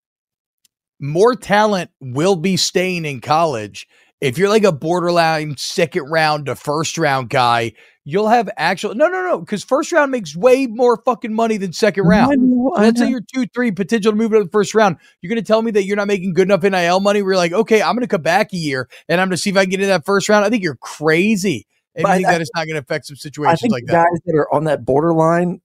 more 0.99 1.33
talent 1.33 1.89
will 2.01 2.35
be 2.35 2.57
staying 2.57 3.05
in 3.05 3.21
college 3.21 3.87
if 4.21 4.37
you're 4.37 4.49
like 4.49 4.63
a 4.63 4.71
borderline 4.71 5.57
second 5.57 6.03
round 6.03 6.45
to 6.45 6.55
first 6.55 6.97
round 6.97 7.29
guy, 7.29 7.73
you'll 8.05 8.29
have 8.29 8.49
actual 8.55 8.93
no, 8.93 9.07
no, 9.07 9.23
no, 9.23 9.39
because 9.39 9.63
first 9.63 9.91
round 9.91 10.11
makes 10.11 10.35
way 10.35 10.67
more 10.67 11.01
fucking 11.03 11.33
money 11.33 11.57
than 11.57 11.73
second 11.73 12.05
round. 12.05 12.37
Know, 12.39 12.71
let's 12.77 12.99
say 12.99 13.09
you're 13.09 13.21
two, 13.33 13.47
three 13.47 13.71
potential 13.71 14.11
to 14.11 14.15
move 14.15 14.31
to 14.31 14.43
the 14.43 14.49
first 14.49 14.75
round. 14.75 14.97
You're 15.21 15.29
going 15.29 15.43
to 15.43 15.47
tell 15.47 15.63
me 15.63 15.71
that 15.71 15.85
you're 15.85 15.97
not 15.97 16.07
making 16.07 16.33
good 16.33 16.47
enough 16.47 16.61
NIL 16.61 16.99
money. 16.99 17.21
Where 17.21 17.33
you're 17.33 17.37
like, 17.37 17.51
okay, 17.51 17.81
I'm 17.81 17.95
going 17.95 18.07
to 18.07 18.07
come 18.07 18.21
back 18.21 18.53
a 18.53 18.57
year 18.57 18.87
and 19.09 19.19
I'm 19.19 19.27
going 19.27 19.35
to 19.35 19.41
see 19.41 19.49
if 19.49 19.57
I 19.57 19.63
can 19.63 19.71
get 19.71 19.81
in 19.81 19.87
that 19.87 20.05
first 20.05 20.29
round. 20.29 20.45
I 20.45 20.49
think 20.49 20.63
you're 20.63 20.75
crazy. 20.75 21.67
And 21.95 22.07
I 22.07 22.17
think 22.17 22.27
that 22.27 22.39
it's 22.39 22.51
not 22.55 22.65
going 22.65 22.75
to 22.75 22.79
affect 22.79 23.07
some 23.07 23.17
situations 23.17 23.69
like 23.69 23.85
that. 23.87 24.05
Guys 24.05 24.21
that 24.25 24.35
are 24.35 24.53
on 24.53 24.63
that 24.63 24.85
borderline, 24.85 25.59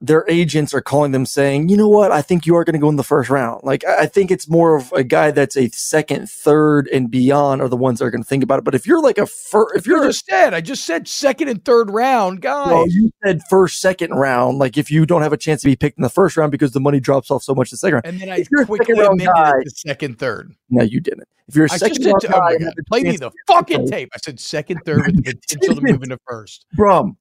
their 0.00 0.28
agents 0.28 0.74
are 0.74 0.80
calling 0.80 1.12
them 1.12 1.24
saying, 1.24 1.68
you 1.68 1.76
know 1.76 1.88
what, 1.88 2.12
I 2.12 2.20
think 2.20 2.44
you 2.46 2.56
are 2.56 2.64
going 2.64 2.74
to 2.74 2.78
go 2.78 2.88
in 2.88 2.96
the 2.96 3.02
first 3.02 3.30
round. 3.30 3.62
Like, 3.62 3.84
I 3.84 4.06
think 4.06 4.30
it's 4.30 4.48
more 4.48 4.76
of 4.76 4.92
a 4.92 5.02
guy 5.02 5.30
that's 5.30 5.56
a 5.56 5.68
second, 5.70 6.28
third, 6.28 6.88
and 6.88 7.10
beyond 7.10 7.62
are 7.62 7.68
the 7.68 7.76
ones 7.76 7.98
that 7.98 8.06
are 8.06 8.10
going 8.10 8.22
to 8.22 8.28
think 8.28 8.42
about 8.42 8.58
it. 8.58 8.64
But 8.64 8.74
if 8.74 8.86
you're 8.86 9.00
like 9.00 9.18
a 9.18 9.26
first, 9.26 9.76
if 9.76 9.86
you're 9.86 10.02
I 10.02 10.06
just 10.06 10.26
said, 10.26 10.52
I 10.52 10.60
just 10.60 10.84
said 10.84 11.08
second 11.08 11.48
and 11.48 11.64
third 11.64 11.90
round, 11.90 12.42
guys. 12.42 12.70
Well, 12.70 12.88
you 12.88 13.10
said 13.24 13.40
first, 13.48 13.80
second 13.80 14.10
round. 14.10 14.58
Like, 14.58 14.76
if 14.76 14.90
you 14.90 15.06
don't 15.06 15.22
have 15.22 15.32
a 15.32 15.38
chance 15.38 15.62
to 15.62 15.68
be 15.68 15.76
picked 15.76 15.96
in 15.96 16.02
the 16.02 16.10
first 16.10 16.36
round 16.36 16.52
because 16.52 16.72
the 16.72 16.80
money 16.80 17.00
drops 17.00 17.30
off 17.30 17.42
so 17.42 17.54
much 17.54 17.70
the 17.70 17.76
second 17.76 17.94
round. 17.94 18.06
And 18.06 18.20
then 18.20 18.30
I 18.30 18.44
quickly 18.64 19.00
amended 19.00 19.28
guy, 19.28 19.52
the 19.64 19.70
second, 19.70 20.18
third. 20.18 20.52
No, 20.70 20.82
you 20.82 21.00
didn't. 21.00 21.28
If 21.48 21.56
you're 21.56 21.66
a 21.66 21.72
I 21.72 21.76
second 21.76 22.04
round 22.04 22.22
guy, 22.22 22.56
oh 22.60 22.70
play 22.88 23.02
me 23.02 23.16
the 23.16 23.30
fucking 23.46 23.86
tape. 23.88 24.10
I 24.14 24.18
said 24.18 24.40
second, 24.40 24.80
third 24.84 25.06
with 25.06 25.24
the 25.24 25.34
potential 25.40 25.76
to 25.76 25.80
move 25.80 26.02
into 26.02 26.18
first. 26.26 26.66
Brum, 26.74 27.16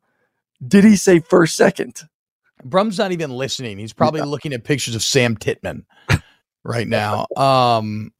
did 0.65 0.84
he 0.84 0.96
say 0.96 1.20
first, 1.20 1.56
second? 1.56 2.03
Brum's 2.63 2.98
not 2.98 3.12
even 3.12 3.32
listening. 3.32 3.77
He's 3.77 3.93
probably 3.93 4.22
yeah. 4.22 4.25
looking 4.25 4.53
at 4.53 4.63
pictures 4.63 4.96
of 4.96 5.03
Sam 5.03 5.36
Titman 5.38 5.86
right 6.63 6.88
now. 6.88 7.27
Um. 7.36 8.12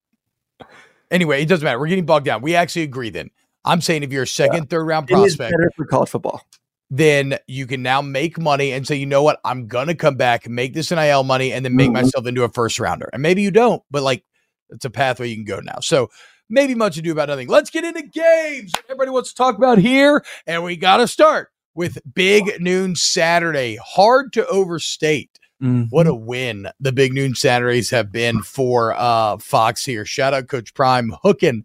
Anyway, 1.12 1.44
it 1.44 1.46
doesn't 1.48 1.64
matter. 1.64 1.80
We're 1.80 1.88
getting 1.88 2.06
bogged 2.06 2.26
down. 2.26 2.42
We 2.42 2.56
actually 2.56 2.84
agree. 2.84 3.10
Then 3.10 3.30
I'm 3.66 3.82
saying 3.82 4.04
if 4.04 4.12
you're 4.12 4.24
a 4.24 4.28
second, 4.28 4.64
yeah. 4.64 4.68
third 4.70 4.86
round 4.86 5.08
prospect, 5.08 5.52
better 5.52 5.72
for 5.76 5.86
college 5.86 6.10
football. 6.10 6.42
Then 6.90 7.38
you 7.48 7.66
can 7.66 7.82
now 7.82 8.02
make 8.02 8.38
money 8.38 8.72
and 8.72 8.86
say, 8.86 8.96
you 8.96 9.06
know 9.06 9.24
what, 9.24 9.40
I'm 9.44 9.68
gonna 9.68 9.96
come 9.96 10.16
back, 10.16 10.48
make 10.48 10.74
this 10.74 10.92
NIL 10.92 11.24
money, 11.24 11.52
and 11.52 11.66
then 11.66 11.76
make 11.76 11.88
mm-hmm. 11.88 12.04
myself 12.06 12.28
into 12.28 12.44
a 12.44 12.50
first 12.50 12.80
rounder. 12.80 13.10
And 13.14 13.22
maybe 13.22 13.42
you 13.42 13.52
don't, 13.52 13.82
but 13.90 14.04
like 14.04 14.24
it's 14.70 14.86
a 14.86 14.90
pathway 14.90 15.30
you 15.30 15.36
can 15.36 15.46
go 15.46 15.60
now. 15.60 15.80
So 15.82 16.10
maybe 16.50 16.76
much 16.76 16.98
ado 16.98 17.12
about 17.12 17.30
nothing. 17.30 17.48
Let's 17.48 17.70
get 17.70 17.84
into 17.84 18.04
games. 18.04 18.74
Everybody 18.86 19.12
wants 19.12 19.30
to 19.30 19.36
talk 19.36 19.58
about 19.58 19.78
here, 19.78 20.24
and 20.46 20.64
we 20.64 20.76
got 20.78 20.98
to 20.98 21.08
start 21.08 21.50
with 21.76 21.98
Big 22.14 22.60
Noon 22.60 22.96
Saturday. 22.96 23.78
Hard 23.84 24.34
to 24.34 24.48
overstate. 24.48 25.40
Mm-hmm. 25.62 25.84
What 25.90 26.08
a 26.08 26.14
win 26.14 26.68
the 26.80 26.92
Big 26.92 27.14
Noon 27.14 27.36
Saturdays 27.36 27.90
have 27.92 28.12
been 28.12 28.42
for 28.42 28.94
uh, 28.98 29.38
Fox 29.38 29.86
here. 29.86 30.06
Shout 30.06 30.34
out 30.34 30.48
Coach 30.48 30.74
Prime 30.74 31.16
hooking 31.24 31.64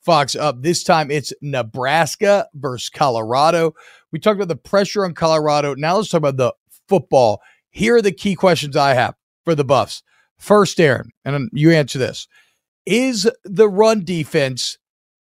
Fox 0.00 0.34
up. 0.34 0.62
This 0.62 0.82
time 0.82 1.10
it's 1.10 1.32
Nebraska 1.40 2.48
versus 2.54 2.88
Colorado. 2.88 3.74
We 4.10 4.18
talked 4.18 4.36
about 4.36 4.48
the 4.48 4.56
pressure 4.56 5.04
on 5.04 5.14
Colorado. 5.14 5.74
Now 5.74 5.96
let's 5.96 6.08
talk 6.08 6.18
about 6.18 6.36
the 6.36 6.54
football. 6.88 7.40
Here 7.70 7.96
are 7.96 8.02
the 8.02 8.12
key 8.12 8.34
questions 8.34 8.76
I 8.76 8.94
have 8.94 9.14
for 9.44 9.54
the 9.54 9.64
Buffs. 9.64 10.02
First, 10.38 10.80
Aaron, 10.80 11.10
and 11.24 11.48
you 11.52 11.70
answer 11.70 11.98
this. 11.98 12.26
Is 12.84 13.30
the 13.44 13.68
run 13.68 14.04
defense 14.04 14.78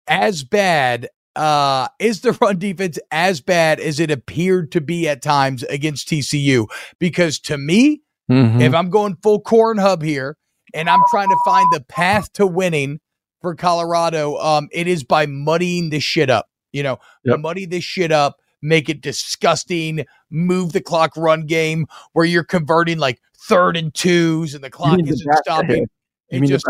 as 0.08 0.44
bad 0.44 1.10
uh, 1.36 1.88
is 2.00 2.22
the 2.22 2.34
run 2.42 2.60
defense 2.60 3.00
as 3.12 3.42
bad 3.42 3.80
as 3.80 4.00
it 4.00 4.12
appeared 4.12 4.72
to 4.74 4.82
be 4.82 5.08
at 5.08 5.22
times 5.22 5.64
against 5.64 6.10
TCU? 6.10 6.68
Because 7.00 7.40
to 7.42 7.58
me, 7.58 8.02
mm-hmm. 8.30 8.62
if 8.62 8.74
I'm 8.74 8.90
going 8.90 9.18
full 9.22 9.42
corn 9.42 9.78
hub 9.78 10.02
here 10.02 10.38
and 10.74 10.90
I'm 10.90 11.02
trying 11.10 11.30
to 11.30 11.38
find 11.46 11.68
the 11.72 11.82
path 11.82 12.32
to 12.34 12.48
winning 12.48 13.00
for 13.42 13.56
Colorado, 13.56 14.38
um, 14.38 14.70
it 14.72 14.88
is 14.88 15.04
by 15.04 15.26
muddying 15.26 15.90
this 15.90 16.04
shit 16.04 16.30
up. 16.30 16.50
You 16.72 16.84
know, 16.84 17.00
yep. 17.24 17.40
muddy 17.40 17.66
this 17.68 17.84
shit 17.84 18.12
up, 18.12 18.38
make 18.62 18.90
it 18.90 19.02
disgusting, 19.02 20.06
move 20.32 20.72
the 20.74 20.82
clock 20.82 21.16
run 21.16 21.46
game 21.46 21.86
where 22.14 22.26
you're 22.26 22.44
converting 22.44 22.98
like 22.98 23.20
third 23.38 23.78
and 23.78 23.94
twos 23.94 24.56
and 24.56 24.64
the 24.64 24.72
clock 24.72 25.00
isn't 25.06 25.36
stopping. 25.38 25.88
You 26.32 26.42
mean 26.42 26.50
just, 26.50 26.66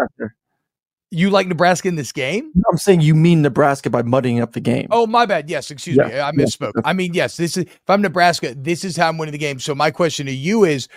you 1.13 1.29
like 1.29 1.47
Nebraska 1.47 1.87
in 1.87 1.95
this 1.95 2.11
game? 2.11 2.51
I'm 2.69 2.77
saying 2.77 3.01
you 3.01 3.15
mean 3.15 3.41
Nebraska 3.41 3.89
by 3.89 4.01
muddying 4.01 4.41
up 4.41 4.53
the 4.53 4.59
game. 4.59 4.87
Oh, 4.91 5.05
my 5.05 5.25
bad. 5.25 5.49
Yes, 5.49 5.69
excuse 5.71 5.97
yeah. 5.97 6.07
me. 6.07 6.19
I 6.19 6.31
misspoke. 6.31 6.73
Yeah. 6.75 6.81
I 6.85 6.93
mean, 6.93 7.13
yes, 7.13 7.37
this 7.37 7.57
is 7.57 7.65
if 7.65 7.89
I'm 7.89 8.01
Nebraska, 8.01 8.55
this 8.55 8.83
is 8.83 8.97
how 8.97 9.09
I'm 9.09 9.17
winning 9.17 9.33
the 9.33 9.37
game. 9.37 9.59
So 9.59 9.75
my 9.75 9.91
question 9.91 10.25
to 10.25 10.31
you 10.33 10.63
is 10.63 10.87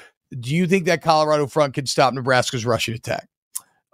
do 0.40 0.54
you 0.54 0.66
think 0.66 0.87
that 0.87 1.02
Colorado 1.02 1.46
front 1.46 1.75
can 1.75 1.87
stop 1.87 2.12
Nebraska's 2.14 2.66
rushing 2.66 2.94
attack? 2.94 3.28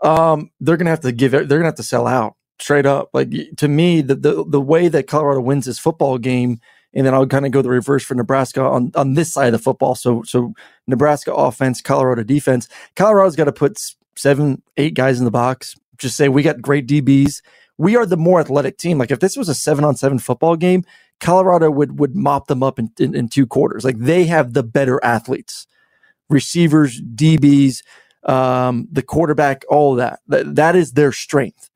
Um, 0.03 0.51
they're 0.61 0.77
gonna 0.77 0.91
have 0.91 1.01
to 1.01 1.13
give 1.13 1.35
it, 1.35 1.49
they're 1.49 1.59
gonna 1.59 1.69
have 1.69 1.77
to 1.77 1.83
sell 1.83 2.07
out 2.07 2.37
straight 2.59 2.87
up. 2.87 3.11
Like 3.13 3.33
to 3.59 3.69
me, 3.69 4.01
the 4.01 4.15
the, 4.15 4.45
the 4.47 4.61
way 4.61 4.89
that 4.89 5.07
Colorado 5.07 5.41
wins 5.41 5.67
this 5.67 5.79
football 5.79 6.19
game, 6.19 6.61
and 6.95 7.07
then 7.07 7.15
I'll 7.15 7.27
kind 7.27 7.47
of 7.47 7.53
go 7.53 7.63
the 7.63 7.69
reverse 7.69 8.03
for 8.03 8.15
Nebraska 8.15 8.63
on 8.63 8.91
on 8.95 9.15
this 9.15 9.33
side 9.33 9.47
of 9.47 9.53
the 9.53 9.59
football. 9.59 9.95
So 9.95 10.23
so 10.25 10.55
Nebraska 10.87 11.33
offense, 11.33 11.81
Colorado 11.81 12.23
defense. 12.23 12.69
Colorado's 12.97 13.37
got 13.37 13.45
to 13.45 13.53
put 13.53 13.79
seven, 14.17 14.63
eight 14.77 14.95
guys 14.95 15.19
in 15.19 15.25
the 15.25 15.31
box. 15.31 15.77
Just 16.03 16.17
say 16.17 16.29
we 16.29 16.43
got 16.43 16.61
great 16.61 16.87
DBs. 16.87 17.43
We 17.79 17.97
are 17.97 18.05
the 18.05 18.17
more 18.17 18.41
athletic 18.41 18.77
team. 18.77 18.99
Like 18.99 19.11
if 19.11 19.21
this 19.21 19.37
was 19.37 19.49
a 19.49 19.55
seven 19.55 19.85
on 19.85 19.97
seven 19.97 20.19
football 20.19 20.57
game, 20.57 20.85
Colorado 21.21 21.71
would 21.71 21.99
would 21.99 22.15
mop 22.15 22.49
them 22.49 22.63
up 22.63 22.79
in, 22.79 22.91
in, 22.99 23.15
in 23.15 23.29
two 23.29 23.47
quarters. 23.47 23.85
Like 23.85 23.99
they 23.99 24.25
have 24.25 24.53
the 24.53 24.63
better 24.63 25.03
athletes, 25.05 25.67
receivers, 26.29 27.01
DBs, 27.01 27.83
um, 28.25 28.89
the 28.91 29.03
quarterback, 29.03 29.65
all 29.69 29.95
that. 29.95 30.21
that. 30.29 30.55
That 30.55 30.77
is 30.77 30.93
their 30.93 31.13
strength. 31.13 31.71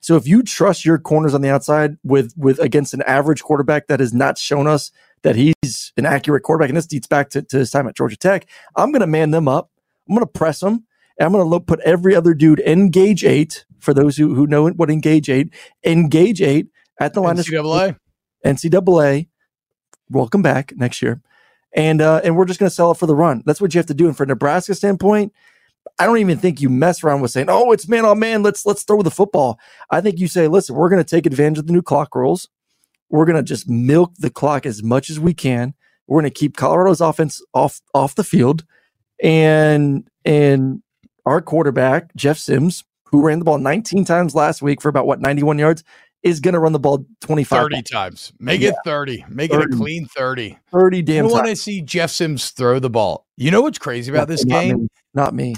So 0.00 0.16
if 0.16 0.26
you 0.26 0.42
trust 0.42 0.84
your 0.84 0.98
corners 0.98 1.34
on 1.34 1.42
the 1.42 1.50
outside 1.50 1.96
with 2.02 2.32
with 2.36 2.58
against 2.58 2.94
an 2.94 3.02
average 3.02 3.42
quarterback 3.42 3.86
that 3.86 4.00
has 4.00 4.12
not 4.12 4.38
shown 4.38 4.66
us 4.66 4.90
that 5.22 5.36
he's 5.36 5.92
an 5.96 6.06
accurate 6.06 6.42
quarterback, 6.42 6.70
and 6.70 6.76
this 6.76 6.86
dates 6.86 7.06
back 7.06 7.30
to, 7.30 7.42
to 7.42 7.58
his 7.58 7.70
time 7.70 7.88
at 7.88 7.96
Georgia 7.96 8.16
Tech, 8.16 8.46
I'm 8.76 8.92
going 8.92 9.00
to 9.00 9.06
man 9.06 9.30
them 9.30 9.48
up. 9.48 9.70
I'm 10.08 10.14
going 10.14 10.26
to 10.26 10.32
press 10.32 10.60
them. 10.60 10.86
I'm 11.20 11.32
going 11.32 11.50
to 11.50 11.60
put 11.60 11.80
every 11.80 12.14
other 12.14 12.34
dude 12.34 12.60
engage 12.60 13.24
eight. 13.24 13.64
For 13.80 13.94
those 13.94 14.16
who, 14.16 14.34
who 14.34 14.46
know 14.46 14.68
what 14.70 14.90
engage 14.90 15.30
eight, 15.30 15.54
engage 15.84 16.42
eight 16.42 16.66
at 16.98 17.14
the 17.14 17.20
line 17.20 17.38
of 17.38 17.46
NCAA. 17.46 17.96
NCAA. 18.44 19.28
Welcome 20.10 20.42
back 20.42 20.72
next 20.76 21.00
year, 21.00 21.20
and 21.74 22.00
uh, 22.00 22.20
and 22.24 22.36
we're 22.36 22.46
just 22.46 22.58
going 22.58 22.68
to 22.68 22.74
sell 22.74 22.90
it 22.90 22.96
for 22.96 23.06
the 23.06 23.14
run. 23.14 23.42
That's 23.46 23.60
what 23.60 23.74
you 23.74 23.78
have 23.78 23.86
to 23.86 23.94
do. 23.94 24.06
And 24.06 24.16
for 24.16 24.26
Nebraska 24.26 24.74
standpoint, 24.74 25.32
I 25.98 26.06
don't 26.06 26.18
even 26.18 26.38
think 26.38 26.60
you 26.60 26.70
mess 26.70 27.04
around 27.04 27.20
with 27.20 27.30
saying, 27.30 27.48
"Oh, 27.48 27.72
it's 27.72 27.88
man 27.88 28.04
on 28.04 28.18
man. 28.18 28.42
Let's 28.42 28.64
let's 28.64 28.84
throw 28.84 29.02
the 29.02 29.10
football." 29.10 29.58
I 29.90 30.00
think 30.00 30.18
you 30.18 30.28
say, 30.28 30.48
"Listen, 30.48 30.76
we're 30.76 30.88
going 30.88 31.02
to 31.02 31.08
take 31.08 31.26
advantage 31.26 31.58
of 31.58 31.66
the 31.66 31.72
new 31.72 31.82
clock 31.82 32.14
rules. 32.14 32.48
We're 33.10 33.26
going 33.26 33.36
to 33.36 33.42
just 33.42 33.68
milk 33.68 34.14
the 34.18 34.30
clock 34.30 34.66
as 34.66 34.82
much 34.82 35.10
as 35.10 35.20
we 35.20 35.34
can. 35.34 35.74
We're 36.06 36.20
going 36.20 36.32
to 36.32 36.38
keep 36.38 36.56
Colorado's 36.56 37.00
offense 37.00 37.42
off 37.52 37.80
off 37.94 38.14
the 38.14 38.24
field, 38.24 38.64
and 39.22 40.08
and 40.24 40.82
our 41.28 41.40
quarterback 41.40 42.14
Jeff 42.16 42.38
Sims, 42.38 42.84
who 43.04 43.22
ran 43.22 43.38
the 43.38 43.44
ball 43.44 43.58
19 43.58 44.04
times 44.04 44.34
last 44.34 44.62
week 44.62 44.80
for 44.82 44.88
about 44.88 45.06
what 45.06 45.20
91 45.20 45.58
yards, 45.58 45.84
is 46.22 46.40
going 46.40 46.54
to 46.54 46.58
run 46.58 46.72
the 46.72 46.80
ball 46.80 47.06
25 47.20 47.62
30 47.62 47.82
times. 47.82 48.32
Make 48.40 48.60
it 48.60 48.74
30. 48.84 49.24
Make 49.28 49.52
it 49.52 49.60
a 49.60 49.68
clean 49.68 50.06
30. 50.06 50.58
30 50.72 51.02
damn 51.02 51.26
You 51.26 51.32
want 51.32 51.46
to 51.46 51.54
see 51.56 51.80
Jeff 51.80 52.10
Sims 52.10 52.50
throw 52.50 52.78
the 52.80 52.90
ball. 52.90 53.24
You 53.36 53.50
know 53.50 53.62
what's 53.62 53.78
crazy 53.78 54.10
about 54.10 54.26
this 54.28 54.44
Not 54.44 54.62
game? 54.62 54.78
me. 54.82 54.88
Not 55.14 55.34
me. 55.34 55.54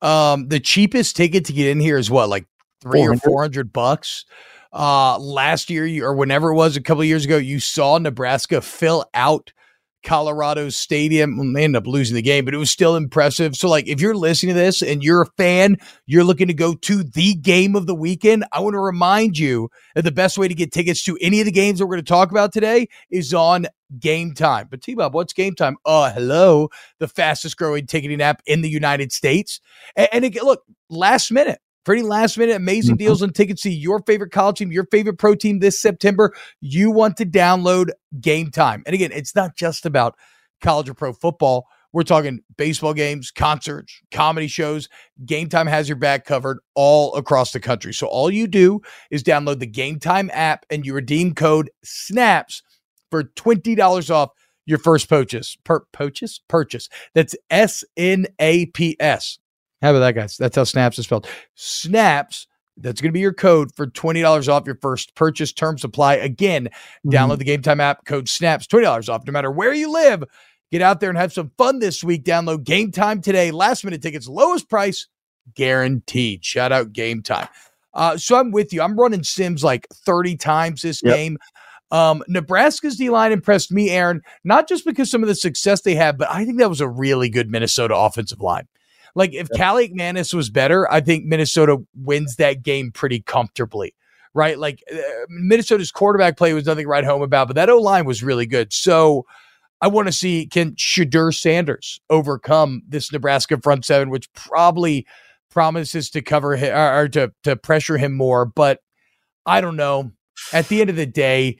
Um, 0.00 0.48
the 0.48 0.60
cheapest 0.60 1.16
ticket 1.16 1.44
to 1.46 1.52
get 1.52 1.68
in 1.68 1.78
here 1.80 1.98
is 1.98 2.10
what, 2.10 2.28
like 2.28 2.46
three 2.80 3.06
or 3.06 3.16
400? 3.16 3.72
bucks. 3.72 4.24
Uh, 4.72 5.18
last 5.18 5.70
year 5.70 5.84
you- 5.86 6.04
or 6.04 6.14
whenever 6.14 6.50
it 6.50 6.54
was, 6.54 6.76
a 6.76 6.80
couple 6.80 7.00
of 7.02 7.06
years 7.08 7.24
ago, 7.24 7.36
you 7.36 7.58
saw 7.60 7.98
Nebraska 7.98 8.60
fill 8.60 9.04
out 9.14 9.52
Colorado's 10.04 10.76
stadium. 10.76 11.52
They 11.52 11.64
ended 11.64 11.82
up 11.82 11.86
losing 11.86 12.14
the 12.14 12.22
game, 12.22 12.44
but 12.44 12.54
it 12.54 12.58
was 12.58 12.70
still 12.70 12.96
impressive. 12.96 13.56
So, 13.56 13.68
like, 13.68 13.88
if 13.88 14.00
you're 14.00 14.14
listening 14.14 14.54
to 14.54 14.60
this 14.60 14.82
and 14.82 15.02
you're 15.02 15.22
a 15.22 15.30
fan, 15.36 15.76
you're 16.06 16.24
looking 16.24 16.48
to 16.48 16.54
go 16.54 16.74
to 16.74 17.02
the 17.02 17.34
game 17.34 17.74
of 17.74 17.86
the 17.86 17.94
weekend. 17.94 18.44
I 18.52 18.60
want 18.60 18.74
to 18.74 18.80
remind 18.80 19.38
you 19.38 19.70
that 19.94 20.02
the 20.02 20.12
best 20.12 20.38
way 20.38 20.48
to 20.48 20.54
get 20.54 20.72
tickets 20.72 21.02
to 21.04 21.18
any 21.20 21.40
of 21.40 21.46
the 21.46 21.52
games 21.52 21.78
that 21.78 21.86
we're 21.86 21.96
going 21.96 22.04
to 22.04 22.08
talk 22.08 22.30
about 22.30 22.52
today 22.52 22.88
is 23.10 23.34
on 23.34 23.66
Game 23.98 24.34
Time. 24.34 24.68
But 24.70 24.82
T 24.82 24.94
Bob, 24.94 25.14
what's 25.14 25.32
Game 25.32 25.54
Time? 25.54 25.76
Uh, 25.84 26.12
hello, 26.12 26.68
the 26.98 27.08
fastest 27.08 27.56
growing 27.56 27.86
ticketing 27.86 28.20
app 28.20 28.42
in 28.46 28.62
the 28.62 28.70
United 28.70 29.12
States. 29.12 29.60
And, 29.96 30.08
and 30.12 30.24
again, 30.24 30.44
look, 30.44 30.62
last 30.88 31.32
minute, 31.32 31.60
pretty 31.88 32.02
last 32.02 32.36
minute, 32.36 32.54
amazing 32.54 32.96
Mhm. 32.96 32.98
deals 32.98 33.22
on 33.22 33.32
tickets 33.32 33.62
to 33.62 33.70
your 33.70 34.00
favorite 34.00 34.30
college 34.30 34.58
team, 34.58 34.70
your 34.70 34.84
favorite 34.90 35.16
pro 35.16 35.34
team 35.34 35.60
this 35.60 35.80
September. 35.80 36.34
You 36.60 36.90
want 36.90 37.16
to 37.16 37.24
download 37.24 37.88
Game 38.20 38.50
Time. 38.50 38.82
And 38.84 38.92
again, 38.92 39.10
it's 39.10 39.34
not 39.34 39.56
just 39.56 39.86
about 39.86 40.14
college 40.60 40.90
or 40.90 40.92
pro 40.92 41.14
football. 41.14 41.66
We're 41.94 42.02
talking 42.02 42.40
baseball 42.58 42.92
games, 42.92 43.30
concerts, 43.30 44.02
comedy 44.10 44.48
shows. 44.48 44.90
Game 45.24 45.48
Time 45.48 45.66
has 45.66 45.88
your 45.88 45.96
back 45.96 46.26
covered 46.26 46.58
all 46.74 47.14
across 47.14 47.52
the 47.52 47.60
country. 47.60 47.94
So 47.94 48.06
all 48.06 48.30
you 48.30 48.46
do 48.48 48.82
is 49.10 49.22
download 49.22 49.58
the 49.58 49.66
Game 49.66 49.98
Time 49.98 50.30
app 50.34 50.66
and 50.68 50.84
you 50.84 50.92
redeem 50.92 51.34
code 51.34 51.70
SNAPS 51.82 52.62
for 53.10 53.24
$20 53.24 54.10
off 54.10 54.28
your 54.66 54.76
first 54.76 55.08
purchase. 55.08 55.56
Per 55.64 55.80
purchase? 55.92 56.38
Purchase. 56.48 56.90
That's 57.14 57.34
S 57.48 57.82
N 57.96 58.26
A 58.38 58.66
P 58.66 58.94
S. 59.00 59.38
How 59.82 59.90
about 59.90 60.00
that, 60.00 60.14
guys? 60.14 60.36
That's 60.36 60.56
how 60.56 60.64
snaps 60.64 60.98
is 60.98 61.04
spelled. 61.04 61.28
Snaps. 61.54 62.46
That's 62.80 63.00
going 63.00 63.08
to 63.10 63.12
be 63.14 63.20
your 63.20 63.32
code 63.34 63.74
for 63.74 63.86
$20 63.88 64.48
off 64.48 64.66
your 64.66 64.78
first 64.80 65.14
purchase. 65.16 65.52
Terms 65.52 65.82
apply. 65.82 66.14
Again, 66.14 66.68
download 67.06 67.38
the 67.38 67.44
Game 67.44 67.60
Time 67.62 67.80
app, 67.80 68.04
code 68.04 68.28
SNAPS, 68.28 68.68
$20 68.68 69.08
off 69.08 69.26
no 69.26 69.32
matter 69.32 69.50
where 69.50 69.74
you 69.74 69.90
live. 69.92 70.22
Get 70.70 70.80
out 70.82 71.00
there 71.00 71.08
and 71.10 71.18
have 71.18 71.32
some 71.32 71.50
fun 71.58 71.80
this 71.80 72.04
week. 72.04 72.24
Download 72.24 72.62
Game 72.62 72.92
Time 72.92 73.20
today. 73.20 73.50
Last 73.50 73.82
minute 73.84 74.00
tickets, 74.00 74.28
lowest 74.28 74.68
price 74.68 75.08
guaranteed. 75.54 76.44
Shout 76.44 76.70
out 76.72 76.92
Game 76.92 77.22
Time. 77.22 77.48
Uh, 77.94 78.16
so 78.16 78.36
I'm 78.38 78.52
with 78.52 78.72
you. 78.72 78.80
I'm 78.80 78.98
running 78.98 79.24
Sims 79.24 79.64
like 79.64 79.88
30 79.92 80.36
times 80.36 80.82
this 80.82 81.02
Yep. 81.02 81.14
game. 81.16 81.38
Um, 81.90 82.22
Nebraska's 82.28 82.96
D 82.96 83.10
line 83.10 83.32
impressed 83.32 83.72
me, 83.72 83.90
Aaron, 83.90 84.20
not 84.44 84.68
just 84.68 84.84
because 84.84 85.10
some 85.10 85.22
of 85.22 85.28
the 85.28 85.34
success 85.34 85.80
they 85.80 85.94
had, 85.94 86.16
but 86.18 86.28
I 86.30 86.44
think 86.44 86.58
that 86.58 86.68
was 86.68 86.80
a 86.82 86.88
really 86.88 87.28
good 87.28 87.50
Minnesota 87.50 87.96
offensive 87.96 88.40
line. 88.40 88.68
Like 89.18 89.34
if 89.34 89.48
Kaliakmanis 89.48 90.32
was 90.32 90.48
better, 90.48 90.90
I 90.92 91.00
think 91.00 91.24
Minnesota 91.24 91.78
wins 91.96 92.36
that 92.36 92.62
game 92.62 92.92
pretty 92.92 93.20
comfortably, 93.22 93.92
right? 94.32 94.56
Like 94.56 94.80
uh, 94.92 94.96
Minnesota's 95.28 95.90
quarterback 95.90 96.36
play 96.36 96.52
was 96.52 96.66
nothing 96.66 96.86
right 96.86 97.02
home 97.04 97.22
about, 97.22 97.48
but 97.48 97.56
that 97.56 97.68
O 97.68 97.78
line 97.78 98.04
was 98.04 98.22
really 98.22 98.46
good. 98.46 98.72
So 98.72 99.26
I 99.80 99.88
want 99.88 100.06
to 100.06 100.12
see 100.12 100.46
can 100.46 100.76
Shedeur 100.76 101.34
Sanders 101.34 102.00
overcome 102.10 102.82
this 102.88 103.10
Nebraska 103.12 103.58
front 103.60 103.84
seven, 103.84 104.08
which 104.08 104.32
probably 104.34 105.04
promises 105.50 106.10
to 106.10 106.22
cover 106.22 106.54
him 106.54 106.72
or, 106.72 107.00
or 107.02 107.08
to 107.08 107.32
to 107.42 107.56
pressure 107.56 107.98
him 107.98 108.14
more. 108.16 108.44
But 108.44 108.78
I 109.46 109.60
don't 109.60 109.76
know. 109.76 110.12
At 110.52 110.68
the 110.68 110.80
end 110.80 110.90
of 110.90 110.96
the 110.96 111.06
day, 111.06 111.58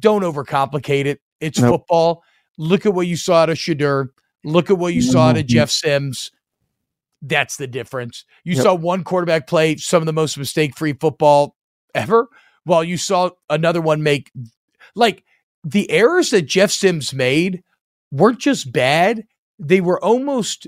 don't 0.00 0.22
overcomplicate 0.22 1.04
it. 1.04 1.20
It's 1.40 1.60
Nope. 1.60 1.82
football. 1.82 2.24
Look 2.58 2.86
at 2.86 2.94
what 2.94 3.06
you 3.06 3.14
saw 3.16 3.42
out 3.42 3.50
of 3.50 3.56
Shadur. 3.56 4.08
Look 4.42 4.68
at 4.70 4.78
what 4.78 4.94
you 4.94 5.02
saw 5.02 5.28
out 5.28 5.36
of 5.36 5.44
Mhm. 5.44 5.48
Jeff 5.48 5.70
Sims. 5.70 6.32
That's 7.22 7.56
the 7.56 7.68
difference. 7.68 8.24
You 8.44 8.54
Yep. 8.56 8.62
saw 8.62 8.74
one 8.74 9.04
quarterback 9.04 9.46
play 9.46 9.76
some 9.76 10.02
of 10.02 10.06
the 10.06 10.12
most 10.12 10.36
mistake 10.36 10.76
free 10.76 10.92
football 10.92 11.56
ever, 11.94 12.28
while 12.64 12.82
you 12.82 12.96
saw 12.96 13.30
another 13.48 13.80
one 13.80 14.02
make 14.02 14.30
like 14.94 15.24
the 15.64 15.90
errors 15.90 16.30
that 16.30 16.42
Jeff 16.42 16.70
Sims 16.72 17.14
made 17.14 17.62
weren't 18.10 18.40
just 18.40 18.72
bad, 18.72 19.24
they 19.58 19.80
were 19.80 20.02
almost 20.02 20.66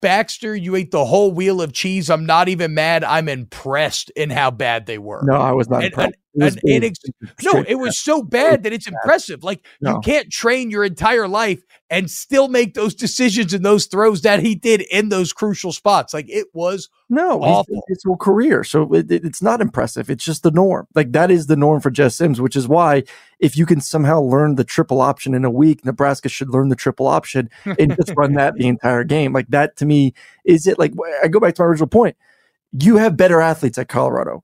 Baxter, 0.00 0.56
you 0.56 0.74
ate 0.74 0.90
the 0.90 1.04
whole 1.04 1.30
wheel 1.30 1.62
of 1.62 1.72
cheese. 1.72 2.10
I'm 2.10 2.26
not 2.26 2.48
even 2.48 2.74
mad. 2.74 3.04
I'm 3.04 3.28
impressed 3.28 4.10
in 4.10 4.30
how 4.30 4.50
bad 4.50 4.86
they 4.86 4.98
were. 4.98 5.22
No, 5.24 5.34
I 5.34 5.52
was 5.52 5.68
not 5.68 5.84
impressed. 5.84 6.14
Was 6.34 6.56
inex- 6.56 6.94
no, 7.42 7.62
it 7.68 7.74
was 7.74 7.98
so 7.98 8.22
bad 8.22 8.62
that 8.62 8.72
it's 8.72 8.86
impressive. 8.86 9.44
Like 9.44 9.66
you 9.80 10.00
can't 10.02 10.30
train 10.30 10.70
your 10.70 10.82
entire 10.82 11.28
life 11.28 11.62
and 11.90 12.10
still 12.10 12.48
make 12.48 12.72
those 12.72 12.94
decisions 12.94 13.52
and 13.52 13.62
those 13.62 13.84
throws 13.84 14.22
that 14.22 14.40
he 14.40 14.54
did 14.54 14.80
in 14.90 15.10
those 15.10 15.34
crucial 15.34 15.72
spots. 15.72 16.14
Like 16.14 16.30
it 16.30 16.46
was 16.54 16.88
No, 17.10 17.42
awful. 17.42 17.82
his 17.86 18.02
whole 18.02 18.16
career. 18.16 18.64
So 18.64 18.90
it, 18.94 19.10
it- 19.12 19.26
it's 19.26 19.42
not 19.42 19.60
impressive. 19.60 20.08
It's 20.08 20.24
just 20.24 20.42
the 20.42 20.50
norm. 20.50 20.86
Like 20.94 21.12
that 21.12 21.30
is 21.30 21.48
the 21.48 21.56
norm 21.56 21.82
for 21.82 21.90
Jeff 21.90 22.12
Sims, 22.12 22.40
which 22.40 22.56
is 22.56 22.66
why 22.66 23.02
if 23.38 23.54
you 23.58 23.66
can 23.66 23.82
somehow 23.82 24.20
learn 24.20 24.54
the 24.54 24.64
triple 24.64 25.02
option 25.02 25.34
in 25.34 25.44
a 25.44 25.50
week, 25.50 25.84
Nebraska 25.84 26.30
should 26.30 26.48
learn 26.48 26.70
the 26.70 26.76
triple 26.76 27.08
option 27.08 27.50
and 27.78 27.94
just 27.96 28.14
run 28.16 28.32
that 28.36 28.54
the 28.54 28.68
entire 28.68 29.04
game. 29.04 29.34
Like 29.34 29.48
that 29.48 29.76
to 29.76 29.84
me 29.84 30.14
is 30.46 30.66
it. 30.66 30.78
Like 30.78 30.94
I 31.22 31.28
go 31.28 31.40
back 31.40 31.56
to 31.56 31.62
my 31.62 31.66
original 31.66 31.88
point. 31.88 32.16
You 32.80 32.96
have 32.96 33.18
better 33.18 33.42
athletes 33.42 33.76
at 33.76 33.88
Colorado. 33.88 34.42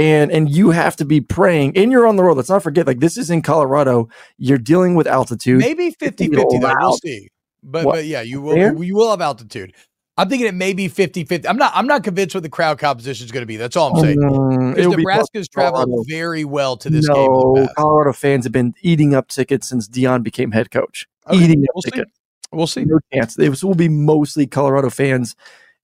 And 0.00 0.30
and 0.32 0.48
you 0.48 0.70
have 0.70 0.96
to 0.96 1.04
be 1.04 1.20
praying, 1.20 1.76
and 1.76 1.92
you're 1.92 2.06
on 2.06 2.16
the 2.16 2.22
road. 2.22 2.36
Let's 2.36 2.48
not 2.48 2.62
forget, 2.62 2.86
like 2.86 3.00
this 3.00 3.18
is 3.18 3.28
in 3.30 3.42
Colorado. 3.42 4.08
You're 4.38 4.58
dealing 4.58 4.94
with 4.94 5.06
altitude. 5.06 5.58
maybe 5.58 5.90
50 5.90 6.28
50 6.28 6.58
though. 6.58 6.74
We'll 6.80 6.92
see. 6.98 7.28
But 7.62 7.84
What? 7.84 7.94
but 7.96 8.04
yeah, 8.06 8.22
you 8.22 8.40
will 8.40 8.54
There? 8.54 8.82
you 8.82 8.94
will 8.94 9.10
have 9.10 9.20
altitude. 9.20 9.74
I'm 10.16 10.28
thinking 10.28 10.46
it 10.48 10.54
may 10.54 10.72
be 10.72 10.88
50 10.88 11.24
50. 11.24 11.46
I'm 11.48 11.56
not 11.56 11.72
I'm 11.74 11.86
not 11.86 12.02
convinced 12.04 12.34
what 12.34 12.42
the 12.42 12.48
crowd 12.48 12.78
composition 12.78 13.24
is 13.24 13.32
going 13.32 13.42
to 13.42 13.46
be. 13.46 13.56
That's 13.56 13.76
all 13.76 13.94
I'm 13.96 14.02
saying. 14.02 14.16
Because 14.18 14.78
it'll 14.78 14.96
be 14.96 15.04
tough 15.04 15.28
Nebraska's 15.32 15.48
Colorado. 15.48 15.76
traveled 15.76 16.06
very 16.08 16.44
well 16.44 16.76
to 16.78 16.88
this 16.90 17.06
no, 17.08 17.14
game. 17.14 17.24
in 17.24 17.62
the 17.62 17.66
past. 17.66 17.76
Colorado 17.76 18.12
fans 18.12 18.44
have 18.44 18.52
been 18.52 18.74
eating 18.82 19.14
up 19.14 19.28
tickets 19.28 19.68
since 19.68 19.88
Deion 19.88 20.22
became 20.22 20.50
head 20.52 20.70
coach. 20.70 21.06
Okay, 21.28 21.44
eating 21.44 21.62
up 21.64 21.74
we'll 21.74 21.82
see. 21.82 21.90
tickets. 21.90 22.12
We'll 22.52 22.66
see. 22.66 22.84
No 22.84 22.98
chance. 23.12 23.38
It 23.38 23.62
will 23.62 23.74
be 23.74 23.88
mostly 23.88 24.46
Colorado 24.46 24.88
fans 24.90 25.36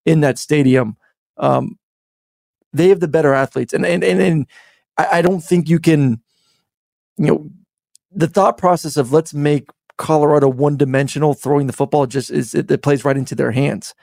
in 0.05 0.20
that 0.20 0.38
stadium. 0.38 0.96
Um, 1.38 1.79
they 2.76 2.88
have 2.88 3.00
the 3.00 3.08
better 3.08 3.34
athletes, 3.34 3.72
and 3.72 3.84
and 3.84 4.04
and, 4.04 4.20
and 4.20 4.46
I, 4.96 5.18
I 5.18 5.22
don't 5.22 5.40
think 5.40 5.68
you 5.68 5.78
can. 5.78 6.20
You 7.18 7.26
know, 7.26 7.50
the 8.12 8.28
thought 8.28 8.58
process 8.58 8.96
of 8.96 9.12
let's 9.12 9.32
make 9.32 9.70
Colorado 9.96 10.48
one 10.48 10.76
dimensional 10.76 11.34
throwing 11.34 11.66
the 11.66 11.72
football 11.72 12.06
just 12.06 12.30
is 12.30 12.54
it, 12.54 12.70
it 12.70 12.82
plays 12.82 13.04
right 13.04 13.16
into 13.16 13.34
their 13.34 13.52
hands. 13.52 13.94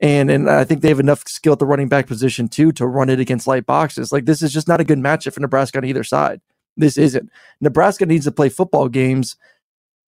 And 0.00 0.30
and 0.30 0.48
I 0.48 0.64
think 0.64 0.80
they 0.80 0.88
have 0.88 1.00
enough 1.00 1.26
skill 1.26 1.54
at 1.54 1.58
the 1.58 1.66
running 1.66 1.88
back 1.88 2.06
position 2.06 2.48
too 2.48 2.72
to 2.72 2.86
run 2.86 3.10
it 3.10 3.20
against 3.20 3.46
light 3.46 3.66
boxes. 3.66 4.12
Like 4.12 4.24
this 4.24 4.42
is 4.42 4.52
just 4.52 4.68
not 4.68 4.80
a 4.80 4.84
good 4.84 4.98
matchup 4.98 5.34
for 5.34 5.40
Nebraska 5.40 5.78
on 5.78 5.84
either 5.84 6.04
side. 6.04 6.40
This 6.76 6.96
isn't. 6.96 7.28
Nebraska 7.60 8.06
needs 8.06 8.24
to 8.24 8.32
play 8.32 8.48
football 8.48 8.88
games 8.88 9.36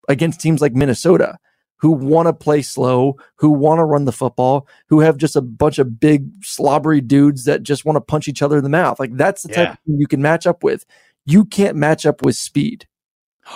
against 0.08 0.40
teams 0.40 0.60
like 0.60 0.74
Minnesota 0.74 1.38
who 1.82 1.90
want 1.90 2.28
to 2.28 2.32
play 2.32 2.62
slow, 2.62 3.16
who 3.36 3.50
want 3.50 3.78
to 3.80 3.84
run 3.84 4.04
the 4.06 4.12
football, 4.12 4.66
who 4.88 5.00
have 5.00 5.16
just 5.18 5.34
a 5.36 5.42
bunch 5.42 5.78
of 5.80 5.98
big 6.00 6.30
slobbery 6.42 7.00
dudes 7.00 7.44
that 7.44 7.62
just 7.64 7.84
want 7.84 7.96
to 7.96 8.00
punch 8.00 8.28
each 8.28 8.40
other 8.40 8.56
in 8.56 8.62
the 8.62 8.70
mouth. 8.70 8.98
Like 9.00 9.14
that's 9.16 9.42
the 9.42 9.48
type 9.48 9.56
Yeah. 9.66 9.72
of 9.72 9.78
thing 9.84 9.96
you 9.98 10.06
can 10.06 10.22
match 10.22 10.46
up 10.46 10.62
with. 10.62 10.86
You 11.26 11.44
can't 11.44 11.76
match 11.76 12.06
up 12.06 12.24
with 12.24 12.36
speed. 12.36 12.86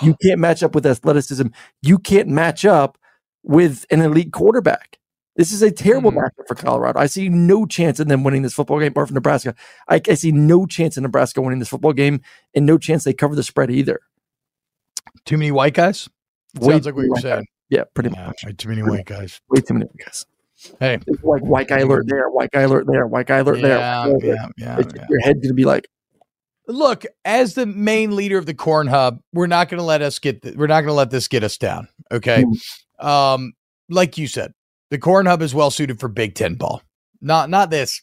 You 0.03 0.15
can't 0.23 0.41
match 0.41 0.63
up 0.65 0.75
with 0.75 0.85
athleticism. 0.85 1.47
You 1.83 1.99
can't 1.99 2.29
match 2.29 2.65
up 2.65 2.99
with 3.45 3.87
an 3.91 4.01
elite 4.01 4.33
quarterback. 4.33 4.99
This 5.37 5.53
is 5.53 5.63
a 5.63 5.71
terrible 5.71 6.11
Mhm. 6.11 6.17
matchup 6.25 6.49
for 6.49 6.55
Colorado. 6.57 6.99
I 6.99 7.07
see 7.07 7.29
no 7.29 7.65
chance 7.67 8.01
in 8.01 8.09
them 8.09 8.25
winning 8.25 8.43
this 8.43 8.55
football 8.55 8.81
game, 8.81 8.93
or 8.97 9.07
for 9.07 9.13
Nebraska. 9.15 9.55
I, 9.89 10.01
I 10.09 10.15
see 10.15 10.33
no 10.33 10.67
chance 10.67 10.97
in 10.97 11.05
Nebraska 11.05 11.41
winning 11.43 11.61
this 11.61 11.69
football 11.69 11.93
game, 11.93 12.23
and 12.55 12.67
no 12.67 12.77
chance 12.79 13.05
they 13.05 13.13
cover 13.13 13.37
the 13.37 13.43
spread 13.45 13.71
either. 13.71 14.01
Too 15.27 15.37
many 15.37 15.53
white 15.53 15.75
guys. 15.75 16.09
Way 16.59 16.73
Sounds 16.75 16.87
like 16.87 16.97
what 16.97 17.05
you're 17.05 17.17
saying. 17.19 17.47
Yeah, 17.69 17.85
pretty 17.95 18.11
Yeah, 18.15 18.27
much. 18.27 18.45
too 18.59 18.69
many 18.69 18.83
white 18.83 19.07
guys. 19.07 19.41
Way 19.51 19.61
too 19.61 19.75
many 19.75 19.87
white 19.87 20.05
guys. 20.07 20.27
Hey, 20.81 20.99
It's 21.07 21.23
like 21.23 21.43
white 21.43 21.69
guy 21.69 21.81
alert 21.81 22.07
there, 22.09 22.29
white 22.31 22.51
guy 22.51 22.63
alert 22.63 22.87
there, 22.89 23.07
white 23.07 23.27
guy 23.27 23.39
alert 23.39 23.61
there. 23.61 23.79
yeah, 23.79 24.07
white 24.07 24.07
guy 24.07 24.09
alert 24.11 24.23
there. 24.23 24.35
yeah, 24.35 24.47
yeah, 24.57 24.79
It's- 24.79 24.93
yeah. 24.97 25.07
Your 25.11 25.21
head's 25.21 25.41
gonna 25.43 25.55
be 25.55 25.65
like, 25.65 25.87
Look, 26.69 27.07
as 27.25 27.55
the 27.55 27.65
main 27.65 28.17
leader 28.17 28.39
of 28.39 28.47
the 28.47 28.53
Corn 28.55 28.89
Hub, 28.89 29.21
we're 29.33 29.47
not 29.47 29.69
going 29.69 29.79
to 29.79 29.85
let 29.85 30.03
us 30.03 30.19
get. 30.19 30.43
Th- 30.43 30.57
we're 30.57 30.67
not 30.67 30.81
to 30.81 30.93
let 30.95 31.11
this 31.11 31.29
get 31.29 31.45
us 31.45 31.57
down. 31.57 31.87
Okay. 32.11 32.45
Um, 32.99 33.53
like 33.89 34.19
you 34.19 34.27
said, 34.27 34.53
the 34.91 34.99
Corn 34.99 35.27
Hub 35.27 35.43
is 35.43 35.55
well 35.55 35.71
suited 35.71 36.01
for 36.01 36.09
Big 36.09 36.35
Ten 36.35 36.57
ball. 36.57 36.83
Not 37.21 37.51
not 37.51 37.71
this, 37.71 38.03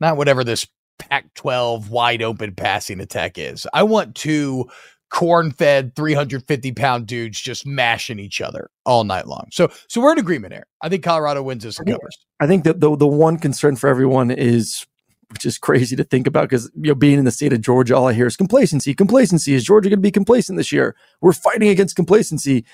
not 0.00 0.16
whatever 0.16 0.42
this 0.42 0.66
Pac-12 0.98 1.90
wide 1.90 2.22
open 2.22 2.56
passing 2.56 2.98
attack 2.98 3.38
is. 3.38 3.68
I 3.72 3.84
want 3.84 4.16
two 4.16 4.68
corn-fed, 5.12 5.94
350 5.94 6.72
pound 6.72 7.06
dudes 7.06 7.40
just 7.40 7.66
mashing 7.66 8.18
each 8.18 8.40
other 8.40 8.70
all 8.86 9.04
night 9.04 9.28
long. 9.28 9.46
So 9.52 9.70
so 9.86 10.00
we're 10.00 10.12
in 10.12 10.18
agreement 10.18 10.54
here. 10.54 10.66
I 10.80 10.88
think 10.88 11.04
Colorado 11.04 11.42
wins 11.42 11.62
this 11.62 11.78
and 11.78 11.86
covers. 11.86 12.18
I 12.40 12.46
think 12.46 12.64
that 12.64 12.80
the 12.80 12.96
the 12.96 13.06
one 13.06 13.38
concern 13.38 13.76
for 13.76 13.88
everyone 13.88 14.30
is, 14.30 14.86
which 15.30 15.44
is 15.44 15.58
crazy 15.58 15.96
to 15.96 16.04
think 16.04 16.26
about, 16.26 16.48
because 16.48 16.70
you 16.74 16.88
know, 16.88 16.94
being 16.94 17.18
in 17.18 17.26
the 17.26 17.30
state 17.30 17.52
of 17.52 17.60
Georgia, 17.60 17.94
all 17.94 18.08
I 18.08 18.14
hear 18.14 18.26
is 18.26 18.36
complacency. 18.36 18.94
Complacency. 18.94 19.54
Is 19.54 19.64
Georgia 19.64 19.90
going 19.90 19.98
to 19.98 20.02
be 20.02 20.10
complacent 20.10 20.56
this 20.56 20.72
year? 20.72 20.96
We're 21.20 21.34
fighting 21.34 21.68
against 21.68 21.94
complacency. 21.94 22.64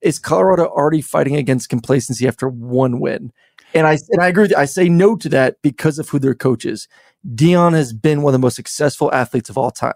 Is 0.00 0.20
Colorado 0.20 0.66
already 0.66 1.02
fighting 1.02 1.34
against 1.34 1.68
complacency 1.68 2.28
after 2.28 2.48
one 2.48 3.00
win? 3.00 3.32
And 3.74 3.88
I 3.88 3.98
and 4.10 4.22
I 4.22 4.28
agree. 4.28 4.44
With 4.44 4.52
you. 4.52 4.56
I 4.56 4.66
say 4.66 4.88
no 4.88 5.16
to 5.16 5.28
that 5.30 5.56
because 5.62 5.98
of 5.98 6.08
who 6.08 6.20
their 6.20 6.36
coach 6.36 6.64
is. 6.64 6.86
Deion 7.34 7.72
has 7.72 7.92
been 7.92 8.22
one 8.22 8.32
of 8.32 8.40
the 8.40 8.46
most 8.46 8.54
successful 8.54 9.12
athletes 9.12 9.50
of 9.50 9.58
all 9.58 9.72
time. 9.72 9.94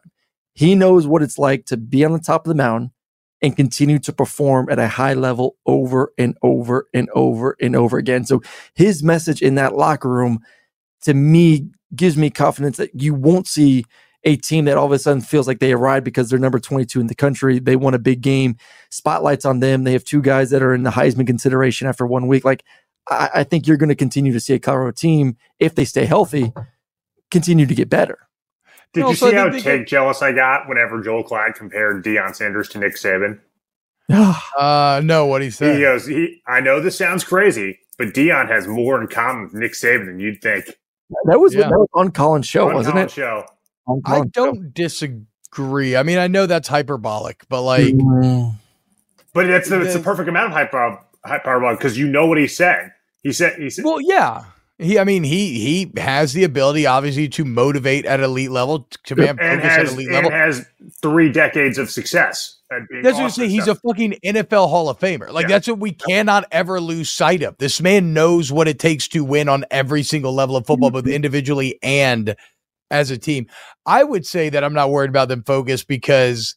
He 0.55 0.75
knows 0.75 1.07
what 1.07 1.23
it's 1.23 1.39
like 1.39 1.67
to 1.67 1.77
be 1.77 2.05
on 2.05 2.13
the 2.13 2.19
top 2.19 2.47
of 2.47 2.49
the 2.49 2.55
mountain 2.55 2.93
and 3.41 3.57
continue 3.57 3.99
to 3.99 4.13
perform 4.13 4.69
at 4.71 4.79
a 4.79 4.89
high 4.89 5.15
level 5.15 5.57
over 5.67 6.13
and 6.17 6.37
over 6.43 6.87
and 6.95 7.09
over 7.15 7.57
and 7.61 7.75
over 7.75 7.99
again. 7.99 8.25
So 8.25 8.41
his 8.75 9.03
message 9.03 9.43
in 9.43 9.57
that 9.57 9.75
locker 9.75 10.09
room 10.09 10.41
to 11.03 11.15
me 11.15 11.71
gives 11.95 12.17
me 12.17 12.31
confidence 12.31 12.77
that 12.77 12.91
you 12.95 13.15
won't 13.15 13.49
see 13.49 13.85
a 14.25 14.37
team 14.37 14.67
that 14.67 14.77
all 14.77 14.87
of 14.87 14.93
a 14.93 14.99
sudden 14.99 15.21
feels 15.21 15.49
like 15.49 15.59
they 15.59 15.73
arrived 15.73 16.05
because 16.05 16.31
they're 16.31 16.39
number 16.39 16.61
22 16.61 17.01
in 17.01 17.09
the 17.09 17.15
country. 17.15 17.59
They 17.59 17.75
won 17.75 17.95
a 17.95 17.99
big 17.99 18.21
game, 18.21 18.57
spotlights 18.91 19.45
on 19.45 19.61
them. 19.61 19.83
They 19.83 19.93
have 19.93 20.05
two 20.05 20.23
guys 20.23 20.51
that 20.51 20.63
are 20.63 20.75
in 20.75 20.85
the 20.85 20.91
Heisman 20.91 21.27
consideration 21.27 21.89
after 21.89 22.07
one 22.07 22.29
week. 22.29 22.45
Like, 22.45 22.65
I, 23.11 23.31
I 23.35 23.45
think 23.45 23.67
you're 23.67 23.77
going 23.77 23.89
to 23.89 23.97
continue 23.97 24.33
to 24.33 24.41
see 24.41 24.55
a 24.55 24.61
Colorado 24.61 24.93
team, 24.93 25.37
if 25.59 25.75
they 25.75 25.85
stay 25.85 26.05
healthy, 26.05 26.53
continue 27.33 27.67
to 27.67 27.75
get 27.75 27.91
better. 27.91 28.29
Did 28.93 29.01
No, 29.01 29.11
you 29.11 29.15
so 29.17 29.31
see 29.31 29.37
how 29.37 29.51
think 29.51 29.65
they 29.65 29.85
jealous 29.85 30.21
I 30.23 30.33
got 30.33 30.69
whenever 30.69 31.01
Joel 31.01 31.25
Klatt 31.25 31.55
compared 31.55 32.05
Deion 32.05 32.35
Sanders 32.37 32.69
to 32.71 32.79
Nick 32.79 32.95
Saban? 32.97 33.41
Uh, 34.59 35.01
no, 35.03 35.25
what 35.27 35.41
he 35.43 35.49
said. 35.51 35.77
He 35.77 35.81
goes, 35.83 36.07
he, 36.07 36.43
I 36.47 36.61
know 36.61 36.81
this 36.81 36.99
sounds 36.99 37.25
crazy, 37.25 37.79
but 37.97 38.09
Deion 38.09 38.49
has 38.49 38.67
more 38.67 39.01
in 39.01 39.07
common 39.09 39.45
with 39.45 39.55
Nick 39.55 39.73
Saban 39.73 40.05
than 40.07 40.21
you'd 40.21 40.43
think. 40.43 40.67
That 41.27 41.39
was, 41.41 41.55
Yeah. 41.55 41.63
that 41.69 41.79
was 41.79 41.89
on 41.95 42.11
Colin's 42.11 42.47
show, 42.47 42.69
On 42.69 42.75
wasn't 42.75 42.95
Colin's 42.95 43.13
it? 43.13 43.15
Show. 43.15 43.47
On 43.87 44.03
I 44.05 44.09
Colin's 44.11 44.33
show. 44.35 44.45
don't 44.47 44.75
disagree. 44.75 45.97
I 45.97 46.03
mean, 46.03 46.19
I 46.19 46.27
know 46.27 46.45
that's 46.47 46.69
hyperbolic, 46.69 47.45
but 47.49 47.63
like, 47.63 47.95
Mm. 47.95 48.55
But 49.35 49.47
that's 49.47 49.71
the, 49.71 49.81
it's 49.81 49.93
the 49.95 49.99
The- 49.99 50.05
perfect 50.05 50.29
amount 50.29 50.49
of 50.49 50.53
hyper 50.53 50.99
hyperbole 51.25 51.75
because 51.77 51.97
you 51.97 52.07
know 52.07 52.27
what 52.27 52.37
he 52.37 52.47
said. 52.47 52.93
He 53.23 53.33
said 53.33 53.59
he 53.59 53.71
said 53.71 53.85
well, 53.87 54.01
yeah. 54.01 54.45
He, 54.79 54.99
I 54.99 55.05
mean, 55.05 55.23
he 55.23 55.61
he 55.61 56.01
has 56.01 56.33
the 56.33 56.45
ability, 56.45 56.87
obviously, 56.87 57.29
to 57.29 57.45
motivate 57.45 58.05
at 58.05 58.21
elite 58.21 58.51
level, 58.51 58.89
to 59.05 59.17
man 59.17 59.29
and 59.31 59.39
focus 59.39 59.65
at 59.65 59.81
has, 59.81 59.93
elite 59.93 60.07
and 60.09 60.15
level. 60.17 60.31
has 60.31 60.67
three 61.01 61.31
decades 61.31 61.79
of 61.79 61.91
success. 61.91 62.59
That's 63.03 63.19
what 63.19 63.27
I 63.27 63.29
say. 63.29 63.49
He's 63.49 63.69
a 63.69 63.75
fucking 63.75 64.17
NFL 64.25 64.69
Hall 64.71 64.89
of 64.89 64.99
Famer. 64.99 65.31
Like 65.31 65.45
Yeah. 65.45 65.57
that's 65.57 65.69
what 65.69 65.79
we 65.79 65.93
cannot 65.93 66.47
ever 66.51 66.81
lose 66.81 67.11
sight 67.11 67.43
of. 67.43 67.57
This 67.59 67.81
man 67.81 68.15
knows 68.15 68.51
what 68.51 68.67
it 68.67 68.79
takes 68.79 69.09
to 69.09 69.25
win 69.25 69.49
on 69.49 69.65
every 69.71 70.03
single 70.03 70.33
level 70.33 70.57
of 70.57 70.67
football, 70.67 70.91
both 70.91 71.05
mm-hmm. 71.05 71.13
individually 71.13 71.79
and 71.83 72.35
as 72.91 73.11
a 73.11 73.19
team. 73.19 73.47
I 73.87 74.05
would 74.05 74.27
say 74.27 74.49
that 74.49 74.65
I'm 74.65 74.75
not 74.75 74.91
worried 74.91 75.11
about 75.11 75.29
them 75.29 75.43
focus 75.45 75.85
because 75.85 76.57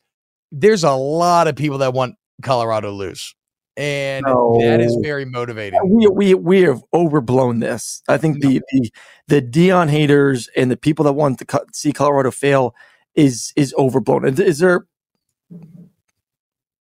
there's 0.51 0.84
a 0.84 0.93
lot 0.93 1.47
of 1.47 1.56
people 1.56 1.80
that 1.80 1.93
want 1.93 2.15
Colorado 2.41 2.89
to 2.89 2.95
lose. 2.95 3.36
And 3.77 4.25
that 4.25 4.79
is 4.79 4.97
very 5.01 5.25
motivating. 5.25 5.79
we 5.89 6.07
we 6.07 6.33
we 6.33 6.61
have 6.61 6.81
overblown 6.93 7.59
this. 7.59 8.01
I 8.07 8.17
think 8.17 8.41
the 8.41 8.61
the 8.71 8.91
the 9.27 9.41
Deion 9.41 9.89
haters 9.89 10.47
and 10.55 10.71
the 10.71 10.77
people 10.77 11.03
that 11.05 11.13
want 11.13 11.39
to 11.39 11.45
co- 11.45 11.65
see 11.73 11.91
Colorado 11.91 12.31
fail 12.31 12.73
is 13.15 13.51
is 13.57 13.73
overblown. 13.77 14.25
Is, 14.27 14.39
is 14.39 14.59
there? 14.59 14.85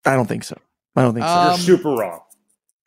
I 0.04 0.14
don't 0.14 0.26
think 0.26 0.44
so. 0.44 0.56
I 0.96 1.02
don't 1.02 1.14
think 1.14 1.26
so. 1.26 1.32
Um, 1.32 1.48
You're 1.48 1.58
super 1.78 1.90
wrong. 1.90 2.20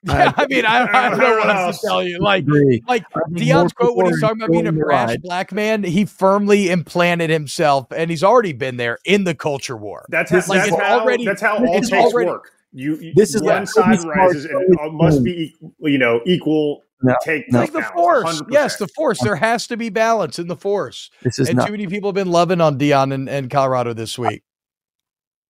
Yeah, 0.04 0.32
I 0.38 0.46
mean, 0.48 0.63
I, 0.63 0.84
I 0.86 1.10
don't 1.10 1.20
know 1.20 1.38
what 1.39 1.50
else 1.50 1.82
to 1.82 1.88
tell 1.88 2.04
you. 2.04 2.20
Like, 2.20 2.46
like 2.88 3.04
Deion's 3.32 3.74
quote 3.74 3.98
when 3.98 4.06
he's 4.06 4.15
people 4.17 4.30
talking 4.30 4.41
about 4.43 4.52
being 4.54 4.67
a 4.67 4.72
brash 4.72 5.10
ride. 5.10 5.22
black 5.24 5.52
man, 5.52 5.84
he 5.84 6.06
firmly 6.06 6.70
implanted 6.70 7.30
himself, 7.30 7.88
and 7.91 8.10
he's 8.10 8.24
already 8.24 8.54
been 8.54 8.78
there 8.78 9.00
in 9.04 9.26
the 9.26 9.36
culture 9.36 9.76
war. 9.76 10.06
That's 10.08 10.32
This 10.32 10.46
how, 10.48 10.54
is 10.54 10.60
that's, 10.62 10.72
like 10.72 10.82
how 10.82 11.00
already- 11.00 11.26
that's 11.26 11.41
how 11.41 11.58
all 11.58 11.82
is 11.82 11.89
takes 11.89 12.13
already- 12.13 12.30
work. 12.30 12.52
You, 12.78 12.96
you 12.98 13.13
This 13.16 13.34
is 13.36 13.42
one 13.42 13.62
like 13.62 13.68
side 13.70 13.84
Kobe 13.86 13.98
Smart 13.98 14.18
rises 14.18 14.46
and 14.46 14.56
always 14.56 14.78
uh, 14.80 14.92
must 14.94 15.24
be 15.24 15.46
equal, 15.54 15.74
you 15.90 15.98
know 15.98 16.22
equal 16.26 16.82
No, 17.02 17.16
take 17.24 17.52
no. 17.52 17.60
like 17.60 17.72
the 17.72 17.80
balance, 17.80 17.94
force. 17.96 18.42
100%. 18.42 18.48
Yes, 18.52 18.78
the 18.78 18.88
force. 18.90 19.20
There 19.22 19.36
has 19.36 19.68
to 19.68 19.78
be 19.78 19.90
balance 19.90 20.38
in 20.40 20.48
the 20.48 20.56
force. 20.56 21.10
This 21.24 21.40
is 21.40 21.50
And 21.50 21.58
not. 21.58 21.66
too 21.68 21.72
many 21.74 21.88
people 21.88 22.10
have 22.10 22.16
been 22.16 22.32
loving 22.32 22.62
on 22.62 22.78
Deion 22.78 23.13
and, 23.13 23.28
and 23.28 23.50
Colorado 23.50 23.94
this 23.94 24.18
week. 24.18 24.44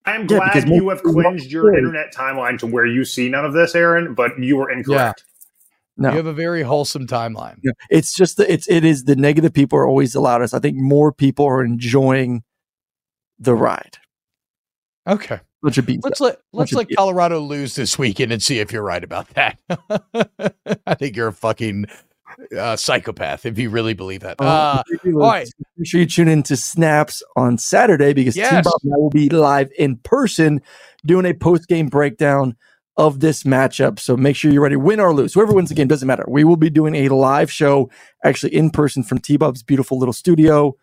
I'm 0.05 0.21
Yeah, 0.21 0.27
glad 0.27 0.53
because 0.53 0.69
you 0.69 0.87
have 0.89 0.99
people 0.99 1.13
cleansed 1.21 1.51
your 1.51 1.73
say- 1.73 1.77
internet 1.79 2.13
timeline 2.13 2.57
to 2.59 2.67
where 2.67 2.85
you 2.85 3.03
see 3.03 3.27
none 3.29 3.43
of 3.45 3.53
this, 3.53 3.75
Aaron. 3.75 4.13
But 4.13 4.39
you 4.39 4.55
were 4.57 4.71
incorrect. 4.71 5.23
No. 5.97 6.11
You 6.11 6.17
have 6.17 6.27
a 6.27 6.33
very 6.33 6.61
wholesome 6.61 7.07
timeline. 7.07 7.57
Yeah. 7.63 7.71
It's 7.89 8.13
just 8.15 8.37
the 8.37 8.49
it's 8.51 8.69
it 8.69 8.85
is 8.85 9.03
the 9.05 9.15
negative 9.17 9.51
people 9.51 9.79
are 9.79 9.87
always 9.87 10.13
the 10.13 10.21
loudest. 10.21 10.53
I 10.53 10.59
think 10.59 10.77
more 10.77 11.11
people 11.11 11.45
are 11.45 11.63
enjoying 11.63 12.43
the 13.39 13.53
ride. 13.55 13.97
Okay. 15.07 15.39
Would 15.63 15.85
be 15.85 15.99
Let's 16.03 16.21
let 16.21 16.39
let's 16.53 16.71
let. 16.71 16.87
Colorado 16.95 17.39
lose 17.39 17.75
this 17.75 17.97
weekend 17.97 18.31
and 18.31 18.41
see 18.41 18.59
if 18.59 18.71
you're 18.71 18.83
right 18.83 19.03
about 19.03 19.27
that. 19.29 19.59
I 20.85 20.93
think 20.93 21.15
you're 21.15 21.29
a 21.29 21.33
fucking 21.33 21.87
uh, 22.57 22.75
psychopath 22.75 23.45
if 23.45 23.57
you 23.57 23.69
really 23.69 23.93
believe 23.93 24.21
that. 24.21 24.39
Uh, 24.39 24.83
all 25.05 25.13
right. 25.13 25.49
Make 25.77 25.87
sure 25.87 25.99
you 25.99 26.05
tune 26.05 26.27
in 26.27 26.43
to 26.43 26.55
Snaps 26.55 27.23
on 27.35 27.57
Saturday 27.57 28.13
because 28.13 28.35
T 28.35 28.41
Bob 28.41 28.79
and 28.83 28.93
I 28.93 28.97
will 28.97 29.09
be 29.09 29.29
live 29.29 29.71
in 29.77 29.97
person 29.97 30.61
doing 31.05 31.25
a 31.25 31.33
post 31.33 31.67
game 31.67 31.87
breakdown 31.87 32.55
of 32.97 33.19
this 33.19 33.43
matchup. 33.43 33.99
So 33.99 34.17
make 34.17 34.35
sure 34.35 34.51
you're 34.51 34.61
ready, 34.61 34.75
win 34.75 34.99
or 34.99 35.13
lose. 35.13 35.33
Whoever 35.33 35.53
wins 35.53 35.69
the 35.69 35.75
game 35.75 35.87
doesn't 35.87 36.07
matter. 36.07 36.25
We 36.27 36.43
will 36.43 36.55
be 36.55 36.69
doing 36.69 36.95
a 36.95 37.09
live 37.09 37.51
show 37.51 37.89
actually 38.23 38.55
in 38.55 38.69
person 38.69 39.03
from 39.03 39.19
T 39.19 39.37
Bob's 39.37 39.63
beautiful 39.63 39.97
little 39.97 40.13
studio. 40.13 40.75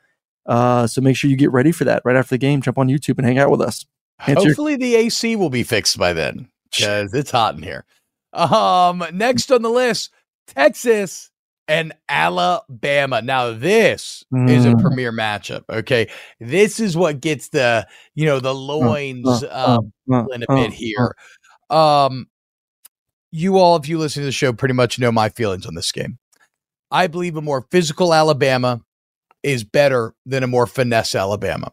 Uh, 0.47 0.87
so 0.87 1.01
make 1.01 1.17
sure 1.17 1.31
you 1.31 1.37
get 1.37 1.53
ready 1.53 1.73
for 1.73 1.85
that 1.85 2.03
right 2.05 2.17
after 2.17 2.35
the 2.35 2.39
game. 2.39 2.61
Jump 2.61 2.79
on 2.79 2.89
YouTube 2.89 3.19
and 3.19 3.27
hang 3.27 3.39
out 3.39 3.51
with 3.51 3.61
us. 3.61 3.87
Answer- 4.21 4.49
Hopefully 4.49 4.77
the 4.77 4.95
AC 4.97 5.37
will 5.37 5.51
be 5.51 5.63
fixed 5.63 5.99
by 5.99 6.13
then 6.13 6.49
because 6.71 7.13
it's 7.15 7.31
hot 7.31 7.57
in 7.57 7.63
here. 7.63 7.85
Um, 8.33 9.05
next 9.13 9.51
on 9.53 9.63
the 9.63 9.71
list, 9.71 10.11
Texas 10.47 11.31
and 11.69 11.93
Alabama. 12.09 13.23
Now 13.23 13.53
this 13.53 14.25
is 14.49 14.65
a 14.67 14.71
Mm. 14.71 14.83
premier 14.83 15.13
matchup. 15.13 15.63
Okay, 15.71 16.09
this 16.41 16.81
is 16.81 16.97
what 16.97 17.21
gets 17.21 17.49
the 17.51 17.87
you 18.15 18.27
know 18.27 18.41
the 18.41 18.55
loins 18.55 19.27
uh, 19.45 19.47
uh, 19.47 19.79
uh, 20.13 20.25
in 20.35 20.43
a 20.43 20.47
bit 20.49 20.73
here. 20.73 21.15
Um, 21.71 22.29
you 23.33 23.57
all, 23.59 23.77
if 23.77 23.89
you 23.89 23.99
listen 23.99 24.23
to 24.23 24.27
the 24.27 24.33
show, 24.33 24.53
pretty 24.53 24.75
much 24.75 24.99
know 24.99 25.11
my 25.11 25.29
feelings 25.29 25.67
on 25.67 25.75
this 25.75 25.91
game. 25.93 26.19
I 26.91 27.07
believe 27.09 27.37
a 27.37 27.43
more 27.43 27.67
physical 27.71 28.15
Alabama 28.15 28.81
is 29.43 29.65
better 29.65 30.15
than 30.25 30.43
a 30.43 30.47
more 30.47 30.67
finesse 30.67 31.15
Alabama. 31.15 31.73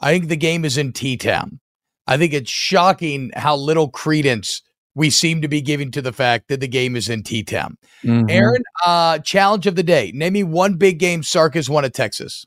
I 0.00 0.12
think 0.12 0.28
the 0.28 0.36
game 0.36 0.64
is 0.64 0.76
in 0.78 0.92
T 0.92 1.16
Town. 1.16 1.60
I 2.06 2.16
think 2.18 2.32
it's 2.34 2.50
shocking 2.50 3.30
how 3.34 3.56
little 3.56 3.88
credence 3.88 4.60
we 4.94 5.10
seem 5.10 5.40
to 5.42 5.48
be 5.48 5.60
giving 5.60 5.90
to 5.92 6.02
the 6.02 6.12
fact 6.12 6.48
that 6.48 6.60
the 6.60 6.68
game 6.68 6.94
is 6.96 7.08
in 7.08 7.22
T 7.22 7.42
Town. 7.42 7.76
Mhm. 8.02 8.30
Aaron, 8.30 8.62
uh, 8.84 9.18
challenge 9.20 9.66
of 9.66 9.74
the 9.76 9.82
day. 9.82 10.12
Name 10.14 10.32
me 10.34 10.42
one 10.42 10.74
big 10.74 10.98
game 10.98 11.22
Sark 11.22 11.54
has 11.54 11.68
won 11.70 11.84
at 11.84 11.94
Texas. 11.94 12.44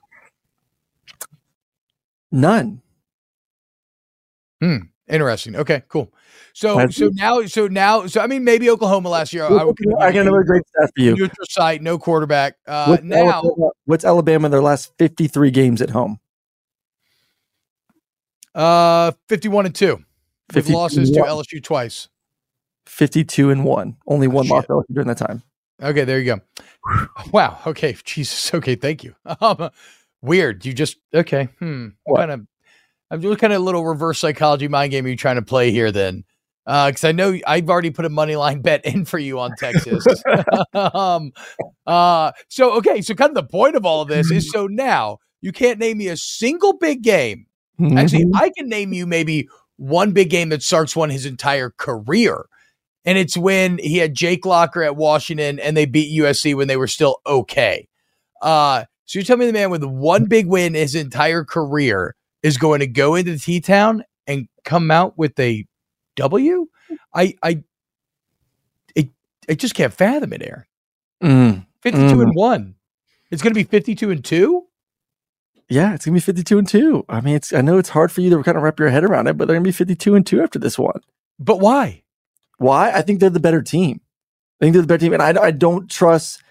none. 2.32 2.82
Hmm. 4.62 4.78
Interesting. 5.08 5.56
Okay, 5.56 5.84
cool. 5.88 6.12
So 6.54 6.88
so 6.90 7.10
now 7.14 7.46
so 7.46 7.68
now 7.68 8.08
so 8.08 8.20
I 8.20 8.28
mean 8.28 8.44
maybe 8.44 8.70
Oklahoma 8.70 9.10
last 9.10 9.32
year. 9.32 9.46
I, 9.46 9.64
would 9.64 9.76
I 10.00 10.12
got 10.12 10.22
another 10.22 10.44
great 10.44 10.64
stat 10.68 10.90
for 10.96 11.02
you. 11.02 11.12
neutral 11.16 11.46
site, 11.50 11.82
no 11.82 11.98
quarterback. 11.98 12.56
Uh, 12.68 12.88
What's 12.88 13.04
now 13.04 13.32
Alabama, 13.32 13.70
what's 13.86 14.04
Alabama 14.04 14.50
their 14.50 14.62
last 14.62 14.92
53 14.98 15.52
games 15.52 15.82
at 15.82 15.92
home? 15.92 16.20
Uh, 18.58 19.12
fifty-one 19.30 19.65
and 19.65 19.74
two. 19.76 19.96
With 20.54 20.65
52 20.65 20.74
losses 20.78 21.12
to. 21.12 21.20
LSU 21.22 21.62
twice. 21.63 22.08
52 22.86 23.50
and 23.50 23.65
1. 23.65 23.98
Only 24.08 24.28
one 24.30 24.48
Oh, 24.50 24.62
Shit. 24.62 24.70
loss 24.70 24.86
during 24.91 25.08
that 25.10 25.17
time. 25.17 25.43
Okay, 25.84 26.06
there 26.06 26.20
you 26.20 26.26
go. 26.36 26.41
Wow. 27.34 27.60
Okay. 27.67 27.98
Jesus. 28.06 28.54
Okay. 28.54 28.76
Thank 28.76 29.04
you. 29.04 29.13
Um, 29.41 29.70
weird. 30.22 30.65
You 30.65 30.74
just 30.74 30.98
okay. 31.13 31.50
Hmm. 31.60 31.89
What? 32.06 32.20
Kind 32.20 32.32
of. 32.32 32.48
I'm 33.12 33.20
doing 33.22 33.36
kind 33.38 33.52
of 33.54 33.62
a 33.62 33.63
little 33.65 33.86
reverse 33.86 34.20
psychology 34.20 34.67
mind 34.70 34.91
game. 34.91 35.06
Are 35.06 35.10
you 35.10 35.17
trying 35.17 35.36
to 35.36 35.41
play 35.41 35.72
here 35.72 35.91
then? 35.91 36.24
Because 36.65 37.04
I 37.04 37.12
know 37.12 37.38
I've 37.46 37.70
already 37.70 37.89
put 37.91 38.06
a 38.06 38.10
money 38.10 38.36
line 38.38 38.62
bet 38.62 38.86
in 38.86 39.04
for 39.04 39.20
you 39.20 39.38
on 39.39 39.52
Texas. 39.58 40.06
um. 40.74 41.34
Uh. 41.86 42.32
So 42.48 42.72
okay. 42.78 43.02
So 43.02 43.13
kind 43.15 43.32
of 43.32 43.36
the 43.36 43.43
point 43.52 43.76
of 43.76 43.86
all 43.86 44.02
of 44.02 44.08
this 44.08 44.32
is 44.32 44.50
so 44.52 44.67
now 44.67 45.17
you 45.41 45.52
can't 45.52 45.78
name 45.80 45.98
me 45.98 46.08
a 46.08 46.15
single 46.17 46.78
big 46.78 47.02
game. 47.02 47.47
Actually, 47.98 48.26
Mhm. 48.26 48.32
I 48.36 48.50
can 48.58 48.68
name 48.70 48.94
you 48.94 49.06
maybe 49.06 49.48
one 49.78 50.12
big 50.12 50.30
game 50.30 50.50
that 50.50 50.63
Sark's 50.63 50.96
won 50.96 51.10
his 51.10 51.26
entire 51.26 51.70
career. 51.70 52.46
And 53.06 53.18
it's 53.18 53.38
when 53.38 53.78
he 53.78 53.98
had 53.98 54.13
Jake 54.16 54.46
Locker 54.46 54.84
at 54.84 54.96
Washington 54.96 55.60
and 55.60 55.78
they 55.78 55.86
beat 55.86 56.12
USC 56.12 56.54
when 56.56 56.68
they 56.68 56.76
were 56.78 56.88
still 56.88 57.22
okay. 57.26 57.88
Uh, 58.42 58.84
so 59.06 59.20
you're 59.20 59.24
telling 59.26 59.42
me 59.42 59.46
the 59.46 59.54
man 59.54 59.70
with 59.70 59.84
one 59.84 60.26
big 60.26 60.48
win 60.48 60.74
his 60.74 60.94
entire 60.96 61.46
career 61.46 62.16
is 62.44 62.58
going 62.58 62.80
to 62.82 62.88
go 62.88 63.16
into 63.16 63.38
T 63.38 63.62
Town 63.62 64.04
and 64.26 64.48
come 64.66 64.92
out 64.92 65.18
with 65.18 65.40
a 65.40 65.66
W? 66.18 66.68
I 67.13 67.36
I 67.44 67.63
it, 68.96 69.10
I 69.50 69.54
just 69.54 69.76
can't 69.76 69.94
fathom 69.94 70.34
it, 70.34 70.42
Aaron. 70.44 70.66
Mm. 71.24 71.66
52 71.82 72.22
and 72.22 72.36
1. 72.36 72.76
It's 73.32 73.42
going 73.42 73.54
to 73.54 73.58
be 73.60 73.63
52 73.63 74.12
and 74.12 74.24
2? 74.26 74.67
Yeah, 75.70 75.94
it's 75.94 76.06
gonna 76.06 76.16
be 76.16 76.22
52 76.22 76.58
and 76.58 76.68
2. 76.68 77.06
I 77.10 77.22
mean, 77.22 77.36
it's 77.36 77.54
I 77.54 77.62
know 77.62 77.78
it's 77.78 77.90
hard 77.90 78.12
for 78.12 78.22
you 78.22 78.30
to 78.30 78.44
kind 78.44 78.58
of 78.58 78.64
wrap 78.64 78.80
your 78.80 78.90
head 78.90 79.04
around 79.04 79.28
it, 79.28 79.38
but 79.38 79.48
they're 79.48 79.56
gonna 79.56 79.64
be 79.64 79.72
52 79.72 80.16
and 80.16 80.26
2 80.26 80.42
after 80.42 80.60
this 80.60 80.80
one. 80.80 81.02
But 81.40 81.60
why? 81.60 82.04
Why? 82.58 82.92
I 82.92 83.02
think 83.02 83.20
they're 83.20 83.30
the 83.30 83.40
better 83.40 83.62
team. 83.62 84.02
I 84.60 84.66
think 84.66 84.74
they're 84.74 84.82
the 84.82 84.88
better 84.88 85.06
team, 85.06 85.14
and 85.14 85.22
I, 85.22 85.40
I 85.42 85.52
don't 85.52 85.90
trust 85.90 86.42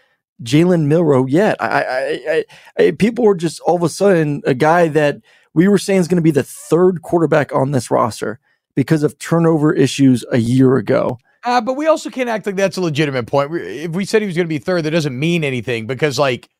Jalen 0.42 0.86
Milroe 0.86 1.26
yet. 1.26 1.56
I, 1.60 1.66
I, 1.66 2.20
I, 2.28 2.44
I, 2.78 2.90
people 2.92 3.24
were 3.24 3.34
just 3.34 3.60
all 3.60 3.76
of 3.76 3.82
a 3.82 3.88
sudden 3.88 4.42
a 4.44 4.54
guy 4.54 4.88
that 4.88 5.20
we 5.54 5.68
were 5.68 5.78
saying 5.78 6.00
is 6.00 6.08
going 6.08 6.16
to 6.16 6.22
be 6.22 6.30
the 6.30 6.42
third 6.42 7.02
quarterback 7.02 7.54
on 7.54 7.70
this 7.70 7.90
roster 7.90 8.38
because 8.74 9.02
of 9.02 9.18
turnover 9.18 9.72
issues 9.72 10.24
a 10.30 10.38
year 10.38 10.76
ago. 10.76 11.18
Uh, 11.44 11.60
but 11.60 11.74
we 11.74 11.86
also 11.86 12.10
can't 12.10 12.28
act 12.28 12.44
like 12.44 12.56
that's 12.56 12.76
a 12.76 12.80
legitimate 12.80 13.26
point. 13.26 13.54
If 13.54 13.92
we 13.92 14.04
said 14.04 14.20
he 14.20 14.26
was 14.26 14.36
going 14.36 14.46
to 14.46 14.48
be 14.48 14.58
third, 14.58 14.82
that 14.82 14.90
doesn't 14.90 15.18
mean 15.18 15.44
anything 15.44 15.86
because, 15.86 16.18
like, 16.18 16.50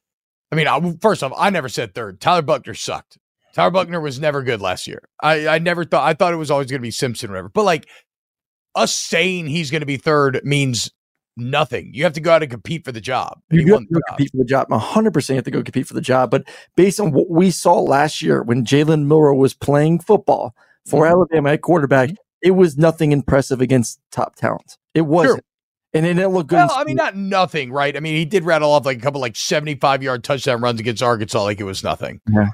I 0.53 0.55
mean, 0.57 0.69
I, 0.69 0.81
first 1.01 1.23
off, 1.23 1.33
I 1.37 1.51
never 1.51 1.69
said 1.69 1.95
third. 1.95 2.21
Tyler 2.21 2.43
Buchner 2.43 2.75
sucked. 2.75 3.19
Tyler 3.55 3.71
Buchner 3.71 4.01
was 4.01 4.21
never 4.21 4.43
good 4.43 4.61
last 4.61 4.87
year. 4.87 5.03
I, 5.23 5.49
I 5.49 5.59
never 5.59 5.85
thought, 5.85 6.07
I 6.07 6.15
thought 6.15 6.33
it 6.33 6.37
was 6.37 6.51
always 6.51 6.71
going 6.71 6.81
to 6.81 6.87
be 6.87 6.91
Simpson 6.91 7.31
or 7.31 7.33
whatever. 7.33 7.49
But, 7.49 7.65
like, 7.65 7.89
us 8.75 8.95
saying 8.95 9.47
he's 9.47 9.71
going 9.71 9.81
to 9.81 9.87
be 9.87 9.97
third 9.97 10.41
means 10.45 10.91
nothing. 11.37 11.91
You 11.95 12.05
have 12.05 12.13
to 12.15 12.21
go 12.21 12.33
out 12.33 12.43
and 12.43 12.51
compete 12.51 12.85
for 12.85 12.93
the 12.93 13.01
job. 13.01 13.41
And 13.51 13.61
You 13.61 13.73
have 13.73 13.83
to 13.89 14.01
compete 14.09 14.31
for 14.31 14.37
the 14.39 14.45
job. 14.45 14.69
100% 14.69 15.29
you 15.31 15.35
have 15.35 15.45
to 15.45 15.51
go 15.51 15.63
compete 15.63 15.87
for 15.87 15.95
the 15.95 16.01
job. 16.01 16.31
But 16.31 16.45
based 16.77 17.01
on 17.01 17.13
what 17.13 17.31
we 17.31 17.51
saw 17.51 17.81
last 17.81 18.23
year 18.23 18.43
when 18.43 18.65
Jalen 18.65 19.07
Milroe 19.07 19.35
was 19.35 19.55
playing 19.55 20.01
football 20.01 20.55
for 20.87 21.05
Mhm. 21.05 21.11
Alabama 21.11 21.53
at 21.53 21.63
quarterback, 21.63 22.11
it 22.43 22.53
was 22.53 22.77
nothing 22.77 23.13
impressive 23.13 23.61
against 23.61 24.01
top 24.13 24.37
talent. 24.37 24.77
It 24.95 25.03
wasn't. 25.03 25.45
And 25.97 26.07
it 26.07 26.15
didn't 26.15 26.33
look 26.33 26.49
good. 26.49 26.57
Well, 26.57 26.73
I 26.75 26.85
mean, 26.85 26.97
not 26.97 27.17
nothing, 27.17 27.73
right? 27.73 27.97
I 27.97 28.01
mean, 28.01 28.17
he 28.17 28.25
did 28.25 28.45
rattle 28.45 28.71
off 28.71 28.85
like 28.85 28.99
a 28.99 29.01
couple 29.01 29.21
like 29.21 29.37
75 29.37 30.03
yard 30.03 30.25
touchdown 30.25 30.61
runs 30.61 30.81
against 30.81 31.03
Arkansas 31.03 31.43
like 31.43 31.61
it 31.61 31.65
was 31.65 31.83
nothing. 31.83 32.21
Yeah. 32.31 32.49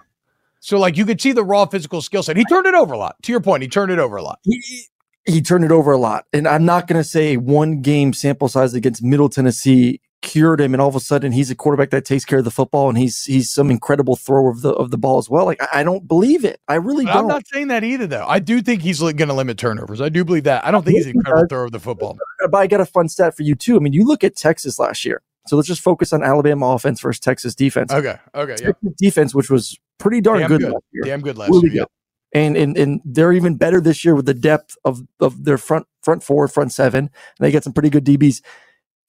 So, 0.61 0.79
like, 0.79 0.97
you 0.97 1.05
could 1.05 1.21
see 1.21 1.33
the 1.33 1.43
raw 1.43 1.67
physical 1.67 2.01
skill 2.01 2.23
set. 2.23 2.37
He 2.37 2.45
turned 2.45 2.67
it 2.67 2.75
over 2.75 2.95
a 2.95 2.99
lot. 2.99 3.17
To 3.25 3.33
your 3.33 3.41
point, 3.41 3.63
he 3.63 3.69
turned 3.69 3.91
it 3.91 3.99
over 3.99 4.17
a 4.17 4.23
lot. 4.23 4.39
he, 4.45 4.85
he 5.27 5.43
turned 5.43 5.65
it 5.65 5.73
over 5.73 5.93
a 5.93 5.99
lot. 5.99 6.27
And 6.33 6.47
I'm 6.47 6.65
not 6.65 6.87
going 6.87 7.01
to 7.01 7.09
say 7.09 7.37
one 7.37 7.81
game 7.81 8.13
sample 8.13 8.49
size 8.49 8.75
against 8.75 9.03
Middle 9.03 9.29
Tennessee 9.29 10.01
cured 10.23 10.61
him, 10.61 10.73
and 10.75 10.81
all 10.81 10.89
of 10.89 10.95
a 10.97 11.01
sudden 11.01 11.33
he's 11.33 11.51
a 11.51 11.55
quarterback 11.55 11.91
that 11.91 12.05
takes 12.05 12.25
care 12.25 12.39
of 12.39 12.45
the 12.45 12.51
football, 12.51 12.89
and 12.89 12.97
he's 12.97 13.25
he's 13.25 13.51
some 13.53 13.71
incredible 13.71 14.17
thrower 14.17 14.51
of 14.51 14.63
the 14.63 14.71
of 14.71 14.91
the 14.91 14.99
ball 14.99 15.19
as 15.19 15.29
well. 15.29 15.45
Like 15.45 15.61
I, 15.63 15.81
I 15.81 15.83
don't 15.83 16.07
believe 16.09 16.45
it. 16.45 16.61
I 16.69 16.75
really 16.77 17.05
But 17.05 17.13
don't. 17.15 17.23
I'm 17.25 17.29
not 17.29 17.47
saying 17.47 17.69
that 17.69 17.85
either, 17.85 18.07
though. 18.07 18.25
I 18.27 18.39
do 18.39 18.63
think 18.63 18.83
he's 18.83 19.01
going 19.01 19.17
to 19.19 19.35
limit 19.35 19.59
turnovers. 19.59 20.01
I 20.01 20.09
do 20.09 20.25
believe 20.25 20.45
that. 20.45 20.65
I 20.65 20.71
don't 20.71 20.85
think 20.85 20.97
he's 20.97 21.07
an 21.07 21.13
incredible 21.17 21.49
thrower 21.49 21.65
of 21.67 21.73
the 21.73 21.81
football. 21.81 22.17
but 22.51 22.57
I 22.57 22.67
got 22.67 22.81
a 22.81 22.87
fun 22.87 23.09
stat 23.09 23.37
for 23.37 23.43
you 23.43 23.55
too. 23.55 23.77
I 23.77 23.81
mean, 23.81 23.93
you 23.93 24.05
look 24.07 24.25
at 24.25 24.37
Texas 24.37 24.79
last 24.79 25.05
year. 25.05 25.23
So 25.49 25.57
let's 25.57 25.67
just 25.67 25.81
focus 25.81 26.13
on 26.13 26.23
Alabama 26.23 26.67
offense 26.69 27.01
versus 27.01 27.19
Texas 27.19 27.55
defense. 27.57 27.93
Okay. 27.93 28.15
Okay. 28.35 28.53
Yeah. 28.61 28.67
Texas 28.69 28.93
defense, 28.97 29.35
which 29.35 29.51
was 29.51 29.77
pretty 29.99 30.21
darn 30.21 30.39
Damn 30.39 30.49
good, 30.49 30.61
good. 30.61 30.73
last 30.73 30.85
year. 30.93 31.03
Damn 31.05 31.21
good 31.21 31.37
last 31.37 31.49
Really 31.51 31.71
year. 31.71 31.83
good. 31.83 31.89
And, 32.35 32.57
and 32.57 32.79
and 32.79 33.01
they're 33.05 33.33
even 33.33 33.57
better 33.57 33.81
this 33.81 34.05
year 34.05 34.15
with 34.15 34.25
the 34.27 34.33
depth 34.35 34.77
of 34.85 35.03
of 35.21 35.45
their 35.45 35.59
front 35.59 35.87
front 36.03 36.23
four, 36.23 36.47
front 36.49 36.73
seven. 36.73 37.01
And 37.07 37.11
they 37.41 37.51
get 37.51 37.65
some 37.65 37.73
pretty 37.73 37.91
good 37.91 38.07
DBs. 38.07 38.41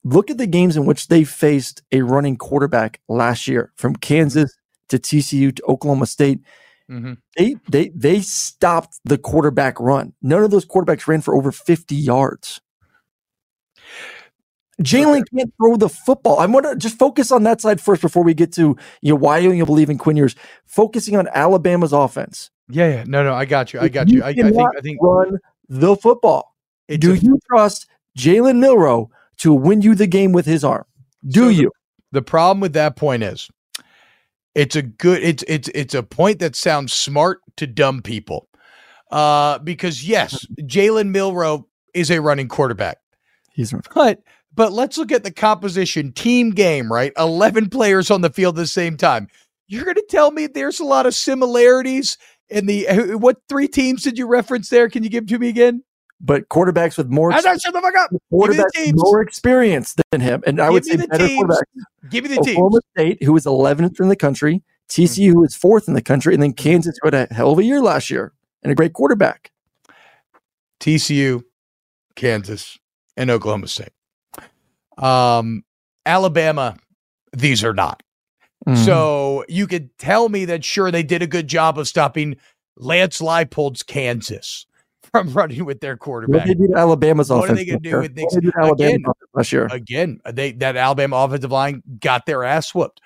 Look 0.04 0.30
at 0.30 0.38
the 0.38 0.46
games 0.46 0.76
in 0.76 0.84
which 0.84 1.08
they 1.08 1.24
faced 1.24 1.82
a 1.90 2.02
running 2.02 2.36
quarterback 2.36 3.00
last 3.08 3.48
year, 3.48 3.72
from 3.76 3.96
Kansas 3.96 4.54
to 4.90 4.98
TCU 4.98 5.54
to 5.56 5.62
Oklahoma 5.66 6.06
State. 6.06 6.40
Mhm. 6.90 7.16
They 7.36 7.56
they 7.70 7.88
they 7.90 8.20
stopped 8.20 9.00
the 9.04 9.16
quarterback 9.16 9.80
run. 9.80 10.12
None 10.20 10.42
of 10.42 10.50
those 10.50 10.66
quarterbacks 10.66 11.06
ran 11.06 11.22
for 11.22 11.34
over 11.34 11.50
50 11.50 11.94
yards. 11.94 12.60
Jalen 14.82 15.22
can't 15.34 15.52
throw 15.56 15.76
the 15.76 15.88
football. 15.88 16.38
I 16.40 16.46
want 16.46 16.66
to 16.66 16.76
just 16.76 16.98
focus 16.98 17.30
on 17.30 17.44
that 17.44 17.60
side 17.60 17.80
first 17.80 18.02
before 18.02 18.24
we 18.24 18.34
get 18.34 18.52
to 18.54 18.76
you 19.00 19.12
know 19.12 19.16
why 19.16 19.38
you 19.38 19.64
believe 19.64 19.88
in 19.88 19.98
Quinn 19.98 20.16
Ewers. 20.16 20.34
Focusing 20.66 21.16
on 21.16 21.28
Alabama's 21.28 21.92
offense. 21.92 22.50
Yeah. 22.68 22.88
Yeah. 22.88 23.04
No. 23.06 23.22
No. 23.24 23.32
I 23.32 23.46
got 23.46 23.72
you. 23.72 23.80
I 23.80 23.88
got 23.88 24.10
you. 24.10 24.22
I, 24.22 24.28
I 24.28 24.34
think. 24.34 24.76
I 24.76 24.80
think. 24.80 24.98
run 25.00 25.38
the 25.68 25.96
football. 25.96 26.54
Do 26.88 27.14
you 27.14 27.38
trust 27.48 27.86
Jalen 28.18 28.58
Milroe 28.58 29.10
to 29.38 29.52
win 29.52 29.82
you 29.82 29.94
the 29.94 30.06
game 30.06 30.32
with 30.32 30.46
his 30.46 30.64
arm? 30.64 30.84
Do 31.26 31.44
So 31.44 31.48
you? 31.48 31.70
The 32.12 32.22
problem 32.22 32.60
with 32.60 32.74
that 32.74 32.96
point 32.96 33.22
is 33.22 33.48
it's 34.54 34.76
a 34.76 34.82
good 34.82 35.22
it's 35.22 35.44
it's 35.48 35.68
it's 35.74 35.94
a 35.94 36.02
point 36.02 36.38
that 36.38 36.54
sounds 36.56 36.92
smart 36.92 37.40
to 37.56 37.66
dumb 37.66 38.02
people. 38.02 38.48
Uh 39.10 39.58
because 39.58 40.06
yes, 40.06 40.46
Jalen 40.60 41.10
Milroe 41.10 41.66
is 41.92 42.10
a 42.10 42.20
running 42.20 42.48
quarterback. 42.48 42.98
He's 43.52 43.74
But 43.94 44.22
but 44.54 44.72
let's 44.72 44.96
look 44.98 45.10
at 45.12 45.24
the 45.24 45.32
composition 45.32 46.12
team 46.12 46.50
game, 46.50 46.92
right? 46.92 47.12
11 47.18 47.70
players 47.70 48.10
on 48.10 48.20
the 48.20 48.30
field 48.30 48.56
at 48.56 48.62
the 48.62 48.66
same 48.66 48.96
time. 48.96 49.28
You're 49.66 49.84
going 49.84 49.96
to 49.96 50.06
tell 50.08 50.30
me 50.30 50.46
there's 50.46 50.78
a 50.78 50.84
lot 50.84 51.06
of 51.06 51.14
similarities 51.14 52.16
in 52.48 52.66
the 52.66 52.86
what 53.18 53.38
three 53.48 53.66
teams 53.66 54.02
did 54.02 54.18
you 54.18 54.26
reference 54.26 54.68
there? 54.68 54.88
Can 54.88 55.02
you 55.02 55.10
give 55.10 55.26
to 55.26 55.38
me 55.38 55.48
again? 55.48 55.82
But 56.24 56.48
quarterbacks 56.48 56.96
with 56.96 57.10
more 57.10 57.32
I 57.32 57.40
shut 57.40 57.74
the 57.74 57.80
fuck 57.80 57.94
up. 57.96 58.10
Give 58.10 58.20
me 58.50 58.56
the 58.56 58.62
quarterbacks 58.64 58.84
teams. 58.84 59.02
more 59.02 59.20
experience 59.20 59.94
than 60.10 60.20
him, 60.22 60.42
and 60.46 60.60
I 60.60 60.66
Give 60.66 60.72
would 60.72 60.84
say 60.86 60.96
the 60.96 61.08
better 61.08 61.28
teams. 61.28 61.44
quarterbacks. 61.44 62.10
Give 62.10 62.24
me 62.24 62.28
the 62.30 62.36
teams. 62.36 62.56
Oklahoma 62.56 62.80
State, 62.96 63.22
who 63.22 63.32
was 63.34 63.44
11th 63.44 64.00
in 64.00 64.08
the 64.08 64.16
country, 64.16 64.62
TCU, 64.88 65.32
who 65.32 65.40
was 65.40 65.54
fourth 65.54 65.86
in 65.86 65.94
the 65.94 66.02
country, 66.02 66.32
and 66.32 66.42
then 66.42 66.54
Kansas, 66.54 66.96
who 67.02 67.08
had 67.08 67.14
a 67.14 67.34
hell 67.34 67.52
of 67.52 67.58
a 67.58 67.64
year 67.64 67.80
last 67.80 68.10
year 68.10 68.32
and 68.62 68.72
a 68.72 68.74
great 68.74 68.94
quarterback. 68.94 69.50
TCU, 70.80 71.44
Kansas, 72.16 72.78
and 73.16 73.30
Oklahoma 73.30 73.68
State. 73.68 73.92
Um, 74.96 75.62
Alabama, 76.06 76.76
these 77.32 77.62
are 77.62 77.74
not. 77.74 78.02
Mm-hmm. 78.66 78.82
So 78.82 79.44
you 79.48 79.66
could 79.66 79.96
tell 79.98 80.30
me 80.30 80.46
that 80.46 80.64
sure 80.64 80.90
they 80.90 81.02
did 81.02 81.22
a 81.22 81.26
good 81.26 81.48
job 81.48 81.78
of 81.78 81.86
stopping 81.86 82.36
Lance 82.76 83.20
Leipold's 83.20 83.82
Kansas 83.82 84.66
from 85.14 85.32
running 85.32 85.64
with 85.64 85.80
their 85.80 85.92
what 85.92 86.00
quarterback. 86.00 86.44
did 86.44 86.58
they 86.58 86.66
do 86.66 86.72
to 86.72 86.78
Alabama's 86.78 87.30
What 87.30 87.48
are 87.48 87.54
they 87.54 87.64
do 87.64 87.72
with 87.74 87.92
What 87.92 88.02
did 88.02 88.16
they 88.16 88.26
do 88.40 88.50
to 88.50 88.58
Alabama's 88.58 88.94
again? 88.94 89.04
last 89.32 89.52
year? 89.52 89.68
Again, 89.70 90.20
they 90.32 90.52
that 90.52 90.76
Alabama 90.76 91.16
offensive 91.16 91.52
line 91.52 91.82
got 92.00 92.26
their 92.26 92.42
ass 92.42 92.74
whooped. 92.74 93.00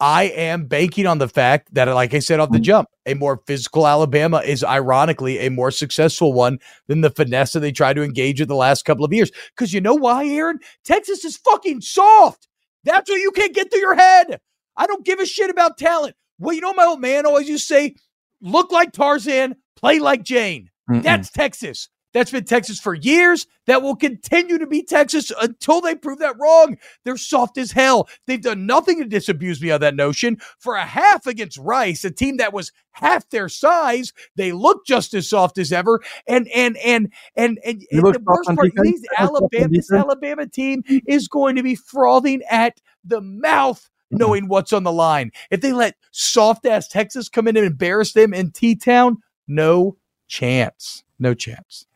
I 0.00 0.24
am 0.24 0.66
banking 0.66 1.06
on 1.06 1.18
the 1.18 1.26
fact 1.26 1.74
that, 1.74 1.88
like 1.88 2.14
I 2.14 2.20
said 2.20 2.38
off 2.38 2.50
the 2.50 2.58
mm-hmm. 2.58 2.62
jump, 2.62 2.88
a 3.06 3.14
more 3.14 3.42
physical 3.48 3.88
Alabama 3.88 4.38
is 4.38 4.62
ironically 4.62 5.40
a 5.40 5.50
more 5.50 5.72
successful 5.72 6.32
one 6.32 6.60
than 6.86 7.00
the 7.00 7.10
finesse 7.10 7.54
that 7.54 7.60
they 7.60 7.72
tried 7.72 7.94
to 7.94 8.04
engage 8.04 8.38
with 8.38 8.48
the 8.48 8.54
last 8.54 8.84
couple 8.84 9.04
of 9.04 9.12
years. 9.12 9.32
Because 9.56 9.74
you 9.74 9.80
know 9.80 9.96
why, 9.96 10.24
Aaron? 10.28 10.60
Texas 10.84 11.24
is 11.24 11.36
fucking 11.38 11.80
soft. 11.80 12.46
That's 12.84 13.10
what 13.10 13.20
you 13.20 13.32
can't 13.32 13.52
get 13.54 13.72
through 13.72 13.80
your 13.80 13.96
head. 13.96 14.38
I 14.76 14.86
don't 14.86 15.04
give 15.04 15.18
a 15.18 15.26
shit 15.26 15.50
about 15.50 15.76
talent. 15.78 16.14
Well, 16.38 16.54
you 16.54 16.60
know, 16.60 16.72
my 16.74 16.84
old 16.84 17.00
man 17.00 17.26
always 17.26 17.48
used 17.48 17.66
to 17.66 17.74
say, 17.74 17.96
look 18.40 18.70
like 18.70 18.92
Tarzan, 18.92 19.56
play 19.74 19.98
like 19.98 20.22
Jane. 20.22 20.70
Mm-mm. 20.88 21.02
That's 21.02 21.30
Texas. 21.30 21.88
That's 22.14 22.30
been 22.30 22.44
Texas 22.44 22.80
for 22.80 22.94
years. 22.94 23.46
That 23.66 23.82
will 23.82 23.94
continue 23.94 24.56
to 24.58 24.66
be 24.66 24.82
Texas 24.82 25.30
until 25.42 25.82
they 25.82 25.94
prove 25.94 26.20
that 26.20 26.38
wrong. 26.40 26.78
They're 27.04 27.18
soft 27.18 27.58
as 27.58 27.72
hell. 27.72 28.08
They've 28.26 28.40
done 28.40 28.64
nothing 28.64 28.98
to 28.98 29.04
disabuse 29.04 29.60
me 29.60 29.68
of 29.70 29.82
that 29.82 29.94
notion. 29.94 30.38
For 30.58 30.76
a 30.76 30.86
half 30.86 31.26
against 31.26 31.58
Rice, 31.58 32.04
a 32.04 32.10
team 32.10 32.38
that 32.38 32.54
was 32.54 32.72
half 32.92 33.28
their 33.28 33.50
size, 33.50 34.14
they 34.36 34.52
look 34.52 34.86
just 34.86 35.12
as 35.12 35.28
soft 35.28 35.58
as 35.58 35.70
ever. 35.70 36.00
And 36.26 36.48
and 36.48 36.78
and 36.78 37.12
and 37.36 37.58
and, 37.62 37.84
and 37.92 38.10
the 38.10 38.22
worst 38.24 38.54
part, 38.54 38.70
these 38.80 39.04
Alabama, 39.18 39.68
this 39.70 39.92
Alabama 39.92 40.46
team 40.46 40.82
is 41.06 41.28
going 41.28 41.56
to 41.56 41.62
be 41.62 41.74
frothing 41.74 42.42
at 42.50 42.80
the 43.04 43.20
mouth 43.20 43.88
knowing 44.10 44.48
what's 44.48 44.72
on 44.72 44.84
the 44.84 44.92
line. 44.92 45.30
If 45.50 45.60
they 45.60 45.72
let 45.72 45.94
soft 46.10 46.64
ass 46.64 46.88
Texas 46.88 47.28
come 47.28 47.46
in 47.46 47.58
and 47.58 47.66
embarrass 47.66 48.14
them 48.14 48.32
in 48.32 48.50
T 48.50 48.74
Town, 48.74 49.18
no 49.46 49.97
chance. 50.28 51.04
No 51.18 51.34
chance. 51.34 51.86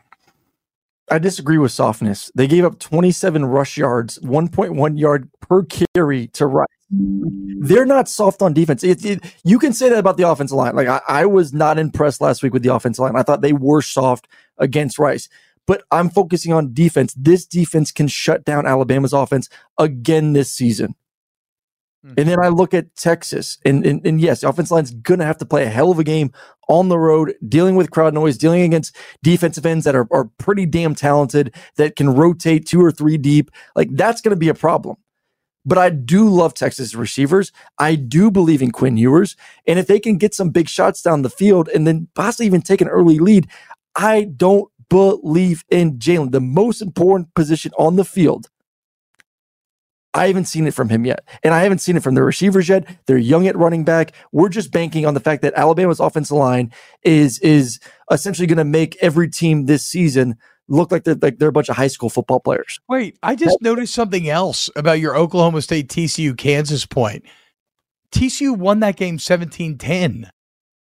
I 1.11 1.19
disagree 1.19 1.59
with 1.59 1.73
softness. 1.73 2.31
They 2.35 2.47
gave 2.47 2.65
up 2.65 2.79
27 2.79 3.45
rush 3.45 3.77
yards, 3.77 4.19
1.1 4.21 4.99
yard 4.99 5.29
per 5.41 5.65
carry 5.65 6.29
to 6.29 6.47
Rice. 6.47 6.67
They're 6.91 7.87
not 7.87 8.09
soft 8.09 8.43
on 8.43 8.53
defense. 8.53 8.83
It, 8.83 9.05
it, 9.05 9.21
you 9.45 9.59
can 9.59 9.73
say 9.73 9.89
that 9.89 9.99
about 9.99 10.17
the 10.17 10.29
offensive 10.29 10.57
line. 10.57 10.75
Like 10.75 10.89
I, 10.89 11.01
I 11.09 11.27
was 11.27 11.53
not 11.53 11.79
impressed 11.79 12.21
last 12.21 12.43
week 12.43 12.53
with 12.53 12.63
the 12.63 12.75
offensive 12.75 13.03
line. 13.03 13.17
I 13.17 13.23
thought 13.23 13.43
they 13.43 13.53
were 13.53 13.83
soft 13.83 14.29
against 14.59 14.99
Rice. 14.99 15.29
But 15.67 15.85
I'm 15.91 16.11
focusing 16.11 16.53
on 16.53 16.75
defense. 16.75 17.15
This 17.17 17.47
defense 17.47 17.93
can 17.93 18.09
shut 18.09 18.45
down 18.45 18.67
Alabama's 18.67 19.13
offense 19.13 19.49
again 19.79 20.33
this 20.33 20.51
season. 20.53 20.95
Mm-hmm. 22.05 22.15
And 22.19 22.29
then 22.29 22.41
I 22.41 22.49
look 22.49 22.75
at 22.75 22.95
Texas, 22.97 23.59
and, 23.65 23.87
and, 23.87 24.05
and 24.05 24.21
yes, 24.21 24.41
the 24.41 24.49
offensive 24.49 24.73
line's 24.73 24.91
going 24.91 25.21
to 25.21 25.27
have 25.27 25.39
to 25.39 25.47
play 25.47 25.65
a 25.65 25.69
hell 25.69 25.93
of 25.93 25.99
a 26.01 26.05
game 26.05 26.33
on 26.69 26.89
the 26.89 26.99
road, 26.99 27.35
dealing 27.49 27.77
with 27.77 27.91
crowd 27.91 28.13
noise, 28.13 28.37
dealing 28.37 28.63
against 28.63 28.97
defensive 29.23 29.65
ends 29.65 29.85
that 29.85 29.95
are, 29.95 30.09
are 30.11 30.25
pretty 30.39 30.67
damn 30.67 30.95
talented, 30.95 31.55
that 31.77 31.95
can 31.95 32.11
rotate 32.11 32.67
two 32.67 32.85
or 32.85 32.91
three 32.91 33.17
deep. 33.17 33.51
Like, 33.77 33.89
that's 33.93 34.21
going 34.21 34.31
to 34.31 34.37
be 34.37 34.49
a 34.49 34.55
problem. 34.55 34.97
But 35.65 35.79
I 35.79 35.91
do 35.91 36.29
love 36.29 36.55
Texas 36.55 36.95
receivers. 36.95 37.53
I 37.79 37.95
do 37.95 38.33
believe 38.33 38.63
in 38.63 38.73
Quinn 38.73 38.97
Ewers. 38.97 39.37
And 39.67 39.79
if 39.79 39.87
they 39.87 40.01
can 40.01 40.19
get 40.19 40.35
some 40.35 40.51
big 40.51 40.69
shots 40.69 41.03
down 41.03 41.23
the 41.23 41.31
field 41.31 41.69
and 41.69 41.87
then 41.87 42.09
possibly 42.15 42.47
even 42.47 42.63
take 42.63 42.81
an 42.81 42.89
early 42.89 43.21
lead, 43.21 43.47
I 43.95 44.25
don't 44.25 44.69
believe 44.89 45.65
in 45.71 45.99
Jalen, 45.99 46.33
the 46.33 46.41
most 46.41 46.83
important 46.83 47.33
position 47.35 47.71
on 47.79 47.95
the 47.95 48.05
field 48.05 48.49
I 50.15 50.27
haven't 50.27 50.45
seen 50.45 50.67
it 50.67 50.75
from 50.75 50.89
him 50.89 51.07
yet. 51.07 51.27
And 51.43 51.55
I 51.55 51.63
haven't 51.63 51.79
seen 51.79 51.97
it 51.97 52.03
from 52.03 52.15
the 52.15 52.23
receivers 52.23 52.69
yet. 52.69 52.87
They're 53.07 53.17
young 53.17 53.47
at 53.47 53.57
running 53.57 53.85
back. 53.85 54.13
We're 54.31 54.51
just 54.51 54.71
banking 54.71 55.07
on 55.07 55.15
the 55.15 55.21
fact 55.21 55.43
that 55.43 55.55
Alabama's 55.55 56.01
offensive 56.01 56.37
line 56.37 56.73
is 57.03 57.39
is 57.39 57.81
essentially 58.11 58.47
going 58.47 58.59
to 58.59 58.65
make 58.65 58.97
every 59.01 59.31
team 59.31 59.67
this 59.67 59.85
season 59.85 60.37
look 60.69 60.93
like 60.93 61.05
they're 61.05 61.17
like 61.21 61.39
they're 61.39 61.49
a 61.49 61.53
bunch 61.53 61.69
of 61.69 61.77
high 61.77 61.89
school 61.89 62.11
football 62.11 62.41
players. 62.41 62.79
Wait, 62.89 63.19
I 63.23 63.35
just 63.35 63.61
noticed 63.63 63.95
something 63.95 64.29
else 64.29 64.69
about 64.77 65.01
your 65.01 65.17
Oklahoma 65.17 65.63
State 65.63 65.89
TCU 65.89 66.37
Kansas 66.37 66.85
point. 66.87 67.25
TCU 68.13 68.57
won 68.57 68.81
that 68.81 68.97
game 68.97 69.17
17-10. 69.19 70.29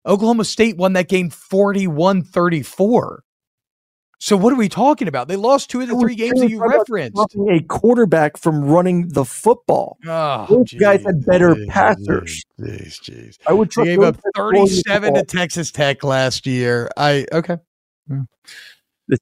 Oklahoma 0.05 0.45
State 0.45 0.77
won 0.77 0.95
that 0.95 1.09
game 1.09 1.31
41-34. 1.31 3.19
So 4.23 4.37
what 4.37 4.53
are 4.53 4.57
we 4.57 4.69
talking 4.69 5.09
about? 5.09 5.29
They 5.29 5.37
lost 5.37 5.71
two 5.71 5.81
of 5.81 5.89
the 5.89 5.99
three 5.99 6.15
games 6.15 6.41
that 6.41 6.51
you 6.51 6.63
referenced. 6.63 7.19
A 7.51 7.61
quarterback 7.63 8.37
from 8.37 8.63
running 8.63 9.09
the 9.09 9.25
football. 9.25 9.97
Oh, 10.07 10.47
Those 10.47 10.71
geez, 10.71 10.81
guys 10.81 11.03
had 11.03 11.25
better 11.25 11.55
geez, 11.55 11.67
passers. 11.69 12.45
Jeez, 12.61 13.01
jeez. 13.01 13.39
I 13.47 13.55
would 13.55 13.71
trust. 13.71 13.87
gave 13.87 14.03
up 14.03 14.19
thirty-seven 14.37 15.15
to 15.15 15.25
Texas 15.25 15.71
Tech 15.71 16.05
last 16.05 16.47
year. 16.47 16.91
I 16.99 17.27
okay. 17.33 17.57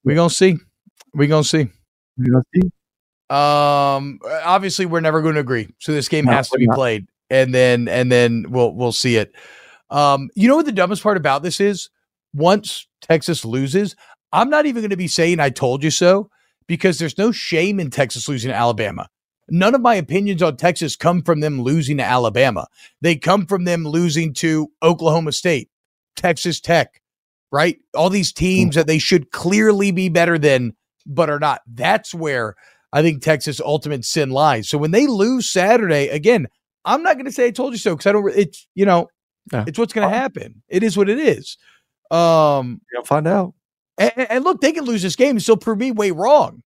We 0.02 0.16
gonna 0.16 0.30
see. 0.30 0.56
We 1.14 1.28
gonna 1.28 1.44
see. 1.44 1.68
We 2.16 2.26
gonna 2.26 2.42
see. 2.52 2.62
Um. 3.30 4.18
Obviously, 4.24 4.84
we're 4.86 4.98
never 4.98 5.22
going 5.22 5.34
to 5.34 5.40
agree. 5.40 5.68
So 5.78 5.92
this 5.92 6.08
game 6.08 6.24
no, 6.24 6.32
has 6.32 6.50
to 6.50 6.58
be 6.58 6.66
not. 6.66 6.74
played, 6.74 7.06
and 7.30 7.54
then 7.54 7.86
and 7.86 8.10
then 8.10 8.46
we'll 8.48 8.74
we'll 8.74 8.90
see 8.90 9.14
it. 9.14 9.32
Um. 9.90 10.28
You 10.34 10.48
know 10.48 10.56
what 10.56 10.66
the 10.66 10.72
dumbest 10.72 11.04
part 11.04 11.16
about 11.16 11.44
this 11.44 11.60
is? 11.60 11.88
Once 12.34 12.88
Texas 13.00 13.44
loses, 13.44 13.94
I'm 14.32 14.50
not 14.50 14.66
even 14.66 14.82
going 14.82 14.90
to 14.90 14.96
be 14.96 15.08
saying 15.08 15.40
I 15.40 15.50
told 15.50 15.82
you 15.82 15.90
so 15.90 16.30
because 16.66 16.98
there's 16.98 17.18
no 17.18 17.32
shame 17.32 17.80
in 17.80 17.90
Texas 17.90 18.28
losing 18.28 18.50
to 18.50 18.56
Alabama. 18.56 19.08
None 19.50 19.74
of 19.74 19.80
my 19.80 19.94
opinions 19.94 20.42
on 20.42 20.56
Texas 20.56 20.94
come 20.96 21.22
from 21.22 21.40
them 21.40 21.62
losing 21.62 21.96
to 21.96 22.04
Alabama. 22.04 22.66
They 23.00 23.16
come 23.16 23.46
from 23.46 23.64
them 23.64 23.84
losing 23.84 24.34
to 24.34 24.70
Oklahoma 24.82 25.32
State, 25.32 25.70
Texas 26.16 26.60
Tech, 26.60 27.00
right? 27.50 27.78
All 27.94 28.10
these 28.10 28.32
teams 28.32 28.74
that 28.74 28.86
they 28.86 28.98
should 28.98 29.30
clearly 29.30 29.90
be 29.90 30.10
better 30.10 30.38
than, 30.38 30.74
but 31.06 31.30
are 31.30 31.38
not. 31.38 31.62
That's 31.66 32.14
where 32.14 32.56
I 32.92 33.00
think 33.00 33.22
Texas' 33.22 33.60
ultimate 33.60 34.04
sin 34.04 34.30
lies. 34.30 34.68
So 34.68 34.76
when 34.76 34.90
they 34.90 35.06
lose 35.06 35.48
Saturday, 35.48 36.08
again, 36.08 36.48
I'm 36.84 37.02
not 37.02 37.14
going 37.14 37.26
to 37.26 37.32
say 37.32 37.46
I 37.46 37.50
told 37.50 37.72
you 37.72 37.78
so 37.78 37.94
because 37.94 38.06
I 38.06 38.12
don't. 38.12 38.30
It's 38.36 38.66
you 38.74 38.84
know, 38.84 39.08
yeah. 39.52 39.64
it's 39.66 39.78
what's 39.78 39.94
going 39.94 40.08
to 40.08 40.14
happen. 40.14 40.62
It 40.68 40.82
is 40.82 40.96
what 40.96 41.08
it 41.08 41.18
is. 41.18 41.56
Um, 42.10 42.82
you'll 42.92 43.04
find 43.04 43.26
out. 43.26 43.54
And, 43.98 44.12
and, 44.30 44.44
look, 44.44 44.60
they 44.60 44.72
can 44.72 44.84
lose 44.84 45.02
this 45.02 45.16
game 45.16 45.30
and 45.30 45.42
still 45.42 45.56
prove 45.56 45.78
me 45.78 45.90
way 45.90 46.12
wrong. 46.12 46.62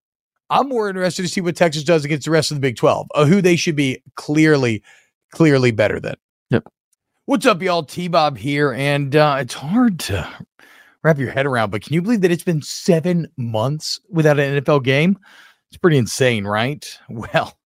I'm 0.49 0.69
more 0.69 0.87
interested 0.87 1.23
to 1.23 1.27
see 1.27 1.41
what 1.41 1.55
Texas 1.55 1.83
does 1.83 2.05
against 2.05 2.25
the 2.25 2.31
rest 2.31 2.51
of 2.51 2.55
the 2.57 2.61
Big 2.61 2.75
12, 2.75 3.07
uh, 3.15 3.25
who 3.25 3.41
they 3.41 3.55
should 3.55 3.75
be 3.75 4.01
clearly, 4.15 4.83
clearly 5.31 5.71
better 5.71 5.99
than. 5.99 6.15
Yep. 6.51 6.67
What's 7.25 7.45
up, 7.45 7.61
y'all? 7.61 7.83
T 7.83 8.07
Bob 8.07 8.37
here. 8.37 8.73
And 8.73 9.15
uh, 9.15 9.37
it's 9.39 9.55
hard 9.55 9.99
to 10.01 10.29
wrap 11.03 11.17
your 11.17 11.31
head 11.31 11.45
around, 11.45 11.71
but 11.71 11.81
can 11.81 11.93
you 11.93 12.01
believe 12.01 12.21
that 12.21 12.31
it's 12.31 12.43
been 12.43 12.61
seven 12.61 13.27
months 13.37 13.99
without 14.09 14.39
an 14.39 14.61
NFL 14.61 14.83
game? 14.83 15.17
It's 15.69 15.77
pretty 15.77 15.97
insane, 15.97 16.45
right? 16.45 16.99
Well, 17.09 17.57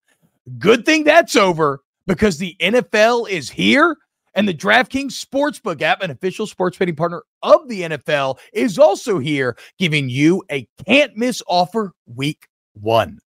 good 0.57 0.85
thing 0.85 1.03
that's 1.03 1.35
over 1.35 1.81
because 2.05 2.37
the 2.37 2.55
NFL 2.61 3.29
is 3.29 3.49
here 3.49 3.97
and 4.37 4.47
the 4.47 4.53
DraftKings 4.53 5.13
Sportsbook 5.13 5.81
app, 5.81 6.01
an 6.03 6.11
official 6.11 6.45
sports 6.45 6.77
betting 6.77 6.95
partner 6.95 7.23
of 7.41 7.67
the 7.67 7.81
NFL, 7.81 8.37
is 8.53 8.77
also 8.77 9.17
here 9.17 9.57
giving 9.79 10.09
you 10.09 10.43
a 10.51 10.67
can't 10.85 11.17
miss 11.17 11.41
offer 11.47 11.91
week 12.05 12.47
one. 12.73 13.17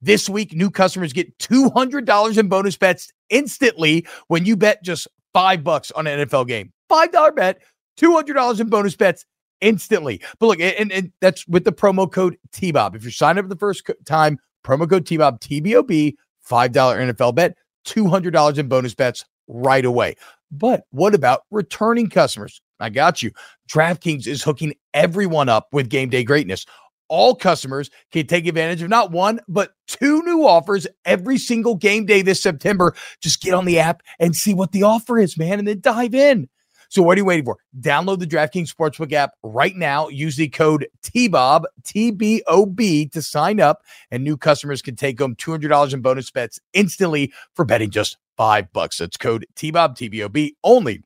This 0.00 0.28
week, 0.30 0.54
new 0.54 0.70
customers 0.70 1.12
get 1.12 1.36
$200 1.38 2.38
in 2.38 2.48
bonus 2.48 2.76
bets 2.76 3.12
instantly 3.30 4.06
when 4.28 4.46
you 4.46 4.56
bet 4.56 4.82
just 4.84 5.08
five 5.32 5.64
bucks 5.64 5.90
on 5.90 6.06
an 6.06 6.26
NFL 6.26 6.46
game. 6.46 6.72
$5 6.88 7.34
bet, 7.34 7.60
$200 7.98 8.60
in 8.60 8.68
bonus 8.68 8.94
bets 8.94 9.26
instantly. 9.60 10.22
But 10.38 10.46
look, 10.46 10.60
and, 10.60 10.92
and 10.92 11.12
that's 11.20 11.46
with 11.48 11.64
the 11.64 11.72
promo 11.72 12.10
code 12.10 12.38
TBOB. 12.52 12.94
If 12.94 13.02
you're 13.02 13.10
signing 13.10 13.40
up 13.40 13.46
for 13.46 13.48
the 13.48 13.58
first 13.58 13.90
time, 14.06 14.38
promo 14.64 14.88
code 14.88 15.04
TBOB, 15.04 15.40
TBOB, 15.40 16.14
$5 16.48 16.72
NFL 16.72 17.34
bet, 17.34 17.58
$200 17.86 18.58
in 18.58 18.68
bonus 18.68 18.94
bets 18.94 19.24
right 19.50 19.84
away. 19.84 20.16
But 20.50 20.84
what 20.90 21.14
about 21.14 21.42
returning 21.50 22.08
customers? 22.08 22.60
I 22.80 22.88
got 22.88 23.22
you. 23.22 23.30
DraftKings 23.70 24.26
is 24.26 24.42
hooking 24.42 24.74
everyone 24.94 25.48
up 25.48 25.68
with 25.72 25.90
game 25.90 26.08
day 26.08 26.24
greatness. 26.24 26.66
All 27.08 27.34
customers 27.34 27.90
can 28.12 28.26
take 28.26 28.46
advantage 28.46 28.82
of 28.82 28.88
not 28.88 29.10
one, 29.10 29.40
but 29.48 29.72
two 29.86 30.22
new 30.22 30.46
offers 30.46 30.86
every 31.04 31.38
single 31.38 31.74
game 31.74 32.06
day 32.06 32.22
this 32.22 32.40
September. 32.40 32.94
Just 33.20 33.42
get 33.42 33.52
on 33.52 33.64
the 33.64 33.80
app 33.80 34.02
and 34.20 34.34
see 34.34 34.54
what 34.54 34.72
the 34.72 34.84
offer 34.84 35.18
is, 35.18 35.36
man, 35.36 35.58
and 35.58 35.66
then 35.66 35.80
dive 35.80 36.14
in. 36.14 36.48
So 36.88 37.02
what 37.02 37.16
are 37.16 37.20
you 37.20 37.24
waiting 37.24 37.44
for? 37.44 37.56
Download 37.80 38.18
the 38.18 38.26
DraftKings 38.26 38.74
Sportsbook 38.74 39.12
app 39.12 39.34
right 39.44 39.76
now. 39.76 40.08
Use 40.08 40.34
the 40.34 40.48
code 40.48 40.88
TBOB, 41.04 41.64
T-B-O-B 41.84 43.06
to 43.06 43.22
sign 43.22 43.60
up, 43.60 43.82
and 44.10 44.24
new 44.24 44.36
customers 44.36 44.82
can 44.82 44.96
take 44.96 45.20
home 45.20 45.36
$200 45.36 45.94
in 45.94 46.00
bonus 46.00 46.32
bets 46.32 46.58
instantly 46.72 47.32
for 47.54 47.64
betting 47.64 47.90
just 47.90 48.16
five 48.40 48.72
bucks. 48.72 48.96
That's 48.96 49.18
code 49.18 49.44
TBOB, 49.54 49.98
TBOB 49.98 50.52
only 50.64 51.02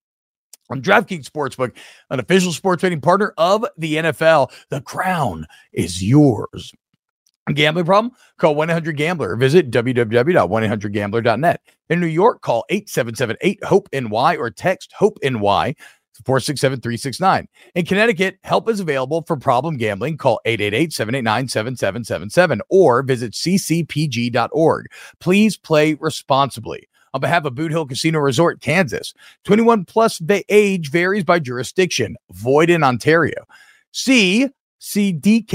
on 0.70 0.80
DraftKings 0.80 1.28
Sportsbook, 1.28 1.72
an 2.10 2.20
official 2.20 2.52
sports 2.52 2.82
betting 2.82 3.00
partner 3.00 3.34
of 3.36 3.66
the 3.76 3.96
NFL. 3.96 4.52
The 4.68 4.80
crown 4.80 5.44
is 5.72 6.00
yours. 6.00 6.72
Gambling 7.52 7.86
problem? 7.86 8.12
Call 8.38 8.54
1-800-GAMBLER 8.54 9.32
or 9.32 9.36
visit 9.36 9.72
www.1800gambler.net. 9.72 11.60
In 11.90 11.98
New 11.98 12.06
York, 12.06 12.40
call 12.40 12.64
877-8-HOPE-NY 12.70 14.36
or 14.36 14.52
text 14.52 14.92
HOPE-NY 14.92 15.74
467-369. 16.24 17.46
In 17.74 17.84
Connecticut, 17.84 18.38
help 18.44 18.68
is 18.68 18.78
available 18.78 19.24
for 19.26 19.36
problem 19.36 19.76
gambling. 19.76 20.18
Call 20.18 20.40
888-789-7777 20.46 22.60
or 22.70 23.02
visit 23.02 23.32
ccpg.org. 23.32 24.86
Please 25.18 25.56
play 25.56 25.94
responsibly 25.94 26.86
on 27.14 27.20
behalf 27.20 27.46
of 27.46 27.54
Boot 27.54 27.70
Hill 27.70 27.86
Casino 27.86 28.18
Resort, 28.18 28.60
Kansas. 28.60 29.14
21 29.44 29.86
plus 29.86 30.18
the 30.18 30.44
age 30.48 30.90
varies 30.90 31.24
by 31.24 31.38
jurisdiction, 31.38 32.16
void 32.30 32.68
in 32.68 32.82
Ontario. 32.82 33.46
See 33.92 34.50
cdkng.co 34.80 35.52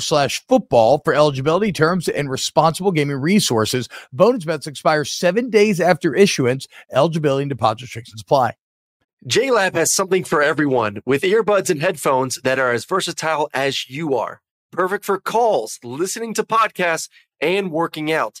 slash 0.00 0.44
football 0.48 0.98
for 1.04 1.14
eligibility 1.14 1.70
terms 1.70 2.08
and 2.08 2.28
responsible 2.28 2.90
gaming 2.90 3.18
resources. 3.18 3.88
Bonus 4.12 4.44
bets 4.44 4.66
expire 4.66 5.04
seven 5.04 5.50
days 5.50 5.80
after 5.80 6.12
issuance. 6.12 6.66
Eligibility 6.90 7.42
and 7.42 7.50
deposit 7.50 7.82
restrictions 7.82 8.20
apply. 8.22 8.54
JLab 9.28 9.74
has 9.74 9.92
something 9.92 10.24
for 10.24 10.42
everyone 10.42 11.00
with 11.04 11.22
earbuds 11.22 11.70
and 11.70 11.80
headphones 11.80 12.40
that 12.42 12.58
are 12.58 12.72
as 12.72 12.86
versatile 12.86 13.48
as 13.54 13.88
you 13.88 14.16
are. 14.16 14.40
Perfect 14.72 15.04
for 15.04 15.20
calls, 15.20 15.78
listening 15.84 16.34
to 16.34 16.42
podcasts, 16.42 17.08
and 17.40 17.70
working 17.70 18.10
out. 18.10 18.40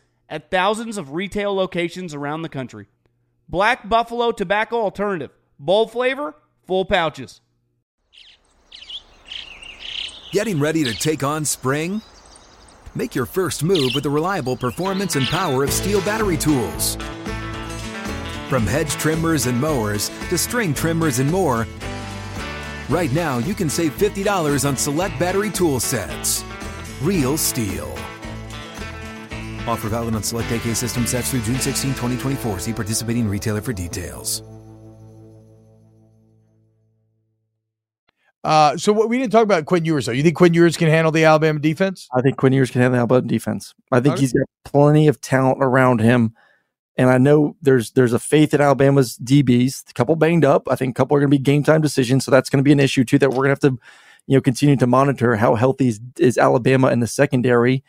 at 0.31 0.49
thousands 0.49 0.97
of 0.97 1.11
retail 1.11 1.53
locations 1.53 2.15
around 2.15 2.41
the 2.41 2.49
country. 2.49 2.87
Black 3.49 3.87
Buffalo 3.87 4.31
Tobacco 4.31 4.77
Alternative. 4.77 5.29
Bold 5.59 5.91
flavor, 5.91 6.33
full 6.65 6.85
pouches. 6.85 7.41
Getting 10.31 10.59
ready 10.61 10.85
to 10.85 10.95
take 10.95 11.23
on 11.23 11.43
spring? 11.43 12.01
Make 12.95 13.13
your 13.13 13.25
first 13.25 13.63
move 13.63 13.91
with 13.93 14.03
the 14.03 14.09
reliable 14.09 14.55
performance 14.55 15.17
and 15.17 15.27
power 15.27 15.65
of 15.65 15.69
STIHL 15.69 16.03
battery 16.05 16.37
tools. 16.37 16.95
From 18.49 18.65
hedge 18.65 18.91
trimmers 18.91 19.45
and 19.45 19.59
mowers 19.59 20.09
to 20.29 20.37
string 20.37 20.73
trimmers 20.73 21.19
and 21.19 21.29
more, 21.29 21.67
right 22.89 23.11
now 23.11 23.39
you 23.39 23.53
can 23.53 23.69
save 23.69 23.97
$50 23.97 24.67
on 24.67 24.77
select 24.77 25.19
battery 25.19 25.49
tool 25.49 25.81
sets. 25.81 26.45
Real 27.01 27.37
STIHL. 27.37 28.10
Offer 29.67 29.89
valid 29.89 30.15
on 30.15 30.23
select 30.23 30.51
AK 30.51 30.75
system 30.75 31.05
sets 31.05 31.31
through 31.31 31.41
June 31.41 31.59
16, 31.59 31.91
2024. 31.91 32.59
See 32.59 32.73
participating 32.73 33.27
retailer 33.27 33.61
for 33.61 33.73
details. 33.73 34.43
Uh, 38.43 38.75
so 38.75 38.91
what 38.91 39.07
we 39.07 39.19
didn't 39.19 39.31
talk 39.31 39.43
about 39.43 39.65
Quinn 39.65 39.85
Ewers 39.85 40.07
though. 40.07 40.11
You 40.11 40.23
think 40.23 40.35
Quinn 40.35 40.53
Ewers 40.53 40.75
can 40.75 40.87
handle 40.87 41.11
the 41.11 41.25
Alabama 41.25 41.59
defense? 41.59 42.07
I 42.11 42.21
think 42.21 42.37
Quinn 42.37 42.53
Ewers 42.53 42.71
can 42.71 42.81
handle 42.81 42.95
the 42.97 42.99
Alabama 43.01 43.27
defense. 43.27 43.75
I 43.91 43.99
think 43.99 44.13
Okay. 44.13 44.21
he's 44.21 44.33
got 44.33 44.47
plenty 44.65 45.07
of 45.07 45.21
talent 45.21 45.59
around 45.61 46.01
him. 46.01 46.33
And 46.97 47.09
I 47.09 47.19
know 47.19 47.55
there's 47.61 47.91
there's 47.91 48.13
a 48.13 48.19
faith 48.19 48.53
in 48.53 48.59
Alabama's 48.61 49.17
DBs. 49.19 49.89
A 49.89 49.93
couple 49.93 50.15
banged 50.15 50.43
up. 50.43 50.67
I 50.69 50.75
think 50.75 50.91
a 50.91 50.93
couple 50.99 51.15
are 51.15 51.19
going 51.19 51.29
to 51.31 51.37
be 51.37 51.41
game 51.41 51.63
time 51.63 51.81
decisions, 51.81 52.25
so 52.25 52.31
that's 52.31 52.49
going 52.49 52.57
to 52.59 52.63
be 52.63 52.71
an 52.71 52.79
issue 52.79 53.03
too 53.03 53.17
that 53.19 53.29
we're 53.29 53.45
going 53.45 53.55
to 53.55 53.67
have 53.67 53.77
to, 53.77 53.79
you 54.27 54.37
know, 54.37 54.41
continue 54.41 54.75
to 54.75 54.87
monitor. 54.87 55.35
How 55.35 55.55
healthy 55.55 55.87
is, 55.87 55.99
is 56.17 56.37
Alabama 56.37 56.89
in 56.89 56.99
the 56.99 57.07
secondary? 57.07 57.83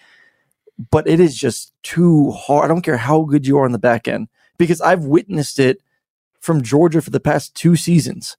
But 0.90 1.06
it 1.06 1.20
is 1.20 1.36
just 1.36 1.72
too 1.82 2.30
hard. 2.32 2.64
I 2.64 2.68
don't 2.68 2.82
care 2.82 2.96
how 2.96 3.22
good 3.24 3.46
you 3.46 3.58
are 3.58 3.64
on 3.64 3.72
the 3.72 3.78
back 3.78 4.08
end 4.08 4.28
because 4.58 4.80
I've 4.80 5.04
witnessed 5.04 5.58
it 5.58 5.82
from 6.40 6.62
Georgia 6.62 7.02
for 7.02 7.10
the 7.10 7.20
past 7.20 7.54
two 7.54 7.76
seasons. 7.76 8.36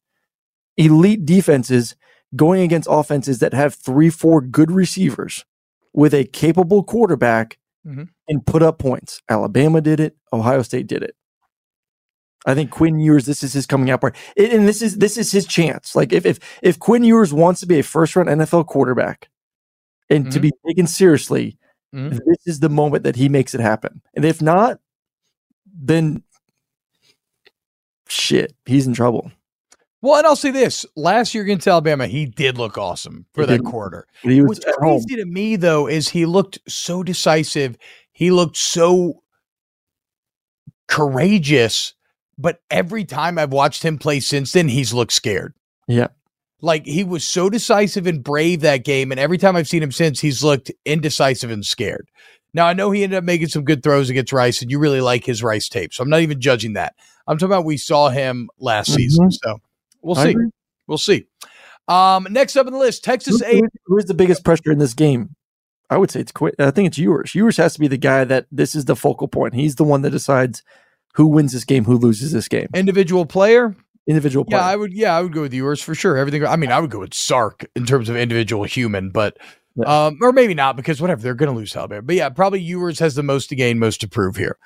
Elite 0.77 1.25
defenses 1.25 1.95
going 2.35 2.61
against 2.63 2.87
offenses 2.89 3.39
that 3.39 3.53
have 3.53 3.75
three, 3.75 4.09
four 4.09 4.41
good 4.41 4.71
receivers 4.71 5.45
with 5.93 6.13
a 6.13 6.23
capable 6.25 6.83
quarterback 6.83 7.59
Mhm. 7.85 8.09
and 8.27 8.45
put 8.45 8.63
up 8.63 8.79
points. 8.79 9.21
Alabama 9.29 9.79
did 9.81 9.99
it. 9.99 10.17
Ohio 10.33 10.63
State 10.63 10.87
did 10.87 11.03
it. 11.03 11.15
I 12.45 12.55
think 12.55 12.71
Quinn 12.71 12.99
Ewers, 12.99 13.25
this 13.25 13.43
is 13.43 13.53
his 13.53 13.65
coming 13.65 13.89
out 13.89 14.01
party, 14.01 14.19
It- 14.35 14.51
and 14.51 14.67
this 14.67 14.81
is 14.81 14.97
this 14.97 15.17
is 15.17 15.31
his 15.31 15.45
chance. 15.45 15.95
Like 15.95 16.11
if 16.11 16.25
if 16.25 16.39
if 16.61 16.79
Quinn 16.79 17.03
Ewers 17.03 17.31
wants 17.33 17.59
to 17.61 17.65
be 17.67 17.79
a 17.79 17.83
first 17.83 18.15
round 18.15 18.27
NFL 18.29 18.65
quarterback 18.65 19.29
and 20.09 20.29
to 20.31 20.39
Mhm. 20.39 20.41
be 20.41 20.51
taken 20.67 20.87
seriously, 20.87 21.57
Mhm. 21.93 22.19
this 22.25 22.47
is 22.47 22.59
the 22.59 22.69
moment 22.69 23.03
that 23.03 23.15
he 23.15 23.29
makes 23.29 23.53
it 23.53 23.61
happen. 23.61 24.01
And 24.15 24.25
if 24.25 24.41
not, 24.41 24.79
then 25.73 26.23
shit, 28.07 28.53
he's 28.65 28.87
in 28.87 28.93
trouble. 28.93 29.31
Well, 30.01 30.17
and 30.17 30.27
I'll 30.27 30.35
say 30.35 30.51
this: 30.51 30.85
last 30.95 31.33
year 31.33 31.43
against 31.43 31.67
Alabama, 31.67 32.07
he 32.07 32.25
did 32.25 32.57
look 32.57 32.77
awesome 32.77 33.25
for 33.33 33.41
He 33.41 33.47
that 33.47 33.57
did. 33.59 33.65
quarter. 33.65 34.05
He 34.21 34.41
was 34.41 34.57
What's 34.59 34.65
at 34.67 34.75
home. 34.75 35.03
to 35.05 35.25
me 35.25 35.55
though 35.55 35.87
is 35.87 36.09
he 36.09 36.25
looked 36.25 36.59
so 36.67 37.03
decisive. 37.03 37.77
He 38.11 38.29
looked 38.31 38.57
so 38.57 39.23
courageous, 40.87 41.93
but 42.37 42.61
every 42.69 43.05
time 43.05 43.37
I've 43.37 43.53
watched 43.53 43.83
him 43.83 43.97
play 43.97 44.19
since 44.19 44.51
then, 44.51 44.67
he's 44.67 44.93
looked 44.93 45.13
scared. 45.13 45.53
Yeah. 45.87 46.07
Like 46.63 46.85
he 46.85 47.03
was 47.03 47.25
so 47.25 47.49
decisive 47.49 48.07
and 48.07 48.23
brave 48.23 48.61
that 48.61 48.85
game, 48.85 49.11
and 49.11 49.19
every 49.19 49.37
time 49.37 49.57
I've 49.57 49.67
seen 49.67 49.83
him 49.83 49.91
since, 49.91 50.21
he's 50.21 50.41
looked 50.41 50.71
indecisive 50.85 51.51
and 51.51 51.65
scared. 51.65 52.09
Now 52.53 52.67
I 52.67 52.73
know 52.73 52.89
he 52.89 53.03
ended 53.03 53.17
up 53.17 53.25
making 53.25 53.49
some 53.49 53.65
good 53.65 53.83
throws 53.83 54.09
against 54.09 54.31
Rice, 54.31 54.61
and 54.61 54.71
you 54.71 54.79
really 54.79 55.01
like 55.01 55.25
his 55.25 55.43
Rice 55.43 55.67
tape, 55.67 55.93
so 55.93 56.01
I'm 56.03 56.09
not 56.09 56.21
even 56.21 56.39
judging 56.39 56.73
that. 56.73 56.95
I'm 57.27 57.37
talking 57.37 57.51
about 57.51 57.65
we 57.65 57.75
saw 57.75 58.07
him 58.07 58.49
last 58.59 58.93
season, 58.93 59.29
so 59.29 59.59
we'll 60.01 60.15
see. 60.15 60.35
We'll 60.87 60.97
see. 60.97 61.27
Um, 61.89 62.27
next 62.29 62.55
up 62.55 62.65
on 62.65 62.71
the 62.71 62.79
list, 62.79 63.03
Texas 63.03 63.41
Who- 63.41 63.45
A. 63.45 63.61
who- 63.85 63.97
is 63.97 64.05
the 64.05 64.13
biggest 64.13 64.45
pressure 64.45 64.71
in 64.71 64.79
this 64.79 64.93
game? 64.93 65.35
I 65.89 65.97
would 65.97 66.11
say 66.11 66.21
it's 66.21 66.31
Quinn. 66.31 66.53
I 66.59 66.71
think 66.71 66.87
it's 66.87 66.97
Ewers. 66.97 67.35
Ewers 67.35 67.57
has 67.57 67.73
to 67.73 67.79
be 67.81 67.89
the 67.89 67.97
guy 67.97 68.23
that 68.23 68.47
this 68.51 68.73
is 68.73 68.85
the 68.85 68.95
focal 68.95 69.27
point. 69.27 69.53
He's 69.53 69.75
the 69.75 69.83
one 69.83 70.01
that 70.03 70.11
decides 70.11 70.63
who 71.15 71.27
wins 71.27 71.51
this 71.51 71.65
game, 71.65 71.83
who 71.83 71.97
loses 71.97 72.31
this 72.31 72.47
game. 72.47 72.67
individual 72.73 73.25
player. 73.25 73.75
Individual 74.07 74.45
player. 74.45 74.59
Yeah, 74.61 74.67
I 74.67 74.75
would. 74.75 74.93
Yeah, 74.93 75.17
I 75.17 75.21
would 75.21 75.33
go 75.33 75.41
with 75.41 75.53
Ewers 75.53 75.81
for 75.81 75.95
sure. 75.95 76.17
Everything. 76.17 76.45
I 76.45 76.55
mean, 76.55 76.71
I 76.71 76.79
would 76.79 76.91
go 76.91 76.99
with 76.99 77.13
Sark 77.13 77.65
in 77.75 77.85
terms 77.85 78.09
of 78.09 78.15
individual 78.17 78.63
human, 78.65 79.09
but 79.09 79.37
Yeah. 79.75 80.05
Um, 80.05 80.19
or 80.21 80.31
maybe 80.31 80.53
not 80.53 80.75
because 80.75 81.01
whatever 81.01 81.21
they're 81.21 81.33
going 81.33 81.51
to 81.51 81.57
lose 81.57 81.75
Alabama. 81.75 82.01
But 82.03 82.15
yeah, 82.15 82.29
probably 82.29 82.61
Ewers 82.61 82.99
has 82.99 83.15
the 83.15 83.23
most 83.23 83.47
to 83.47 83.55
gain, 83.55 83.79
most 83.79 84.01
to 84.01 84.07
prove 84.07 84.35
here. 84.35 84.57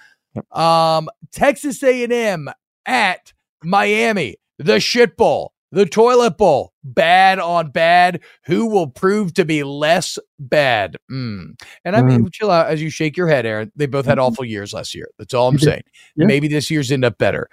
Um, 0.51 1.09
Texas 1.31 1.81
A&M 1.81 2.49
at 2.85 3.33
Miami, 3.63 4.35
the 4.59 4.79
shit 4.79 5.15
bowl, 5.17 5.53
the 5.71 5.85
toilet 5.85 6.37
bowl, 6.37 6.73
bad 6.83 7.39
on 7.39 7.71
bad. 7.71 8.21
Who 8.45 8.67
will 8.67 8.87
prove 8.87 9.33
to 9.35 9.45
be 9.45 9.63
less 9.63 10.19
bad? 10.39 10.97
Mm. 11.11 11.59
And 11.85 11.95
I 11.95 12.01
mean, 12.01 12.27
chill 12.31 12.51
out 12.51 12.67
as 12.67 12.81
you 12.81 12.89
shake 12.89 13.17
your 13.17 13.27
head, 13.27 13.45
Aaron. 13.45 13.71
They 13.75 13.85
both 13.85 14.05
had 14.05 14.19
awful 14.19 14.45
years 14.45 14.73
last 14.73 14.93
year. 14.93 15.09
That's 15.17 15.33
all 15.33 15.47
I'm 15.47 15.59
saying. 15.59 15.83
Yeah. 16.15 16.25
Maybe 16.25 16.47
this 16.47 16.69
year's 16.69 16.91
end 16.91 17.05
up 17.05 17.17
better. 17.17 17.49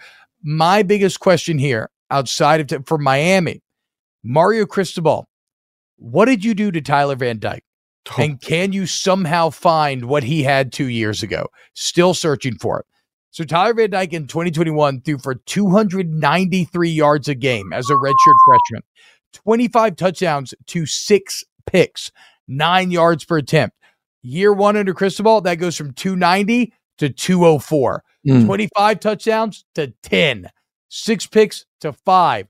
My 0.46 0.82
biggest 0.82 1.20
question 1.20 1.58
here, 1.58 1.90
outside 2.10 2.60
of 2.60 2.66
t- 2.66 2.76
for 2.86 2.98
Miami, 2.98 3.62
Mario 4.22 4.66
Cristobal, 4.66 5.26
what 5.96 6.26
did 6.26 6.44
you 6.44 6.54
do 6.54 6.70
to 6.70 6.82
Tyler 6.82 7.16
Van 7.16 7.38
Dyke? 7.38 7.64
Oh. 8.10 8.22
And 8.22 8.38
can 8.38 8.74
you 8.74 8.86
somehow 8.86 9.48
find 9.48 10.04
what 10.04 10.22
he 10.22 10.42
had 10.42 10.70
two 10.70 10.88
years 10.88 11.22
ago? 11.22 11.46
Still 11.72 12.12
searching 12.12 12.56
for 12.58 12.80
it. 12.80 12.86
So 13.30 13.44
Tyler 13.44 13.72
Van 13.72 13.90
Dyke 13.90 14.12
in 14.12 14.26
2021 14.26 15.00
threw 15.00 15.16
for 15.16 15.34
293 15.34 16.90
yards 16.90 17.26
a 17.26 17.34
game 17.34 17.72
as 17.72 17.88
a 17.88 17.94
redshirt 17.94 18.36
freshman, 18.46 18.82
25 19.32 19.96
touchdowns 19.96 20.54
to 20.66 20.84
six 20.84 21.42
picks, 21.66 22.12
nine 22.46 22.90
yards 22.90 23.24
per 23.24 23.38
attempt. 23.38 23.76
Year 24.22 24.52
one 24.52 24.76
under 24.76 24.92
Cristobal, 24.92 25.40
that 25.40 25.56
goes 25.56 25.76
from 25.76 25.92
290 25.92 26.74
to 26.98 27.08
204. 27.08 28.02
Mm. 28.26 28.46
25 28.46 29.00
touchdowns 29.00 29.64
to 29.74 29.92
10, 30.02 30.48
six 30.88 31.26
picks 31.26 31.66
to 31.80 31.92
five, 31.92 32.46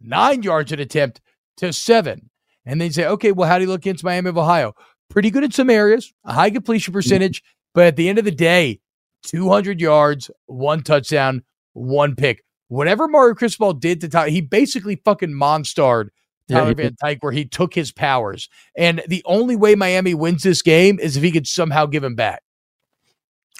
nine 0.00 0.42
yards 0.42 0.72
an 0.72 0.80
attempt 0.80 1.20
to 1.58 1.72
seven. 1.72 2.30
And 2.64 2.80
then 2.80 2.86
you 2.86 2.92
say, 2.92 3.06
okay, 3.06 3.32
well, 3.32 3.48
how 3.48 3.58
do 3.58 3.64
you 3.64 3.70
look 3.70 3.82
against 3.82 4.04
Miami 4.04 4.30
of 4.30 4.38
Ohio? 4.38 4.74
Pretty 5.10 5.30
good 5.30 5.44
in 5.44 5.50
some 5.50 5.70
areas, 5.70 6.12
a 6.24 6.32
high 6.32 6.50
completion 6.50 6.92
percentage, 6.92 7.42
but 7.74 7.86
at 7.86 7.96
the 7.96 8.08
end 8.08 8.18
of 8.18 8.24
the 8.24 8.30
day, 8.30 8.80
200 9.24 9.80
yards, 9.80 10.30
one 10.46 10.82
touchdown, 10.82 11.42
one 11.72 12.14
pick. 12.14 12.44
Whatever 12.68 13.08
Mario 13.08 13.34
Cristobal 13.34 13.72
did 13.72 14.00
to 14.02 14.08
Tyler, 14.08 14.28
he 14.28 14.40
basically 14.40 14.96
fucking 14.96 15.30
monstered 15.30 16.08
Yeah, 16.48 16.58
Tyler 16.58 16.68
he 16.68 16.74
Van 16.74 16.96
Dyke 17.02 17.22
where 17.22 17.32
he 17.32 17.46
took 17.46 17.74
his 17.74 17.90
powers. 17.90 18.48
And 18.76 19.02
the 19.08 19.22
only 19.24 19.56
way 19.56 19.74
Miami 19.74 20.14
wins 20.14 20.42
this 20.42 20.60
game 20.60 20.98
is 21.00 21.16
if 21.16 21.22
he 21.22 21.32
could 21.32 21.46
somehow 21.46 21.86
give 21.86 22.04
him 22.04 22.14
back. 22.14 22.42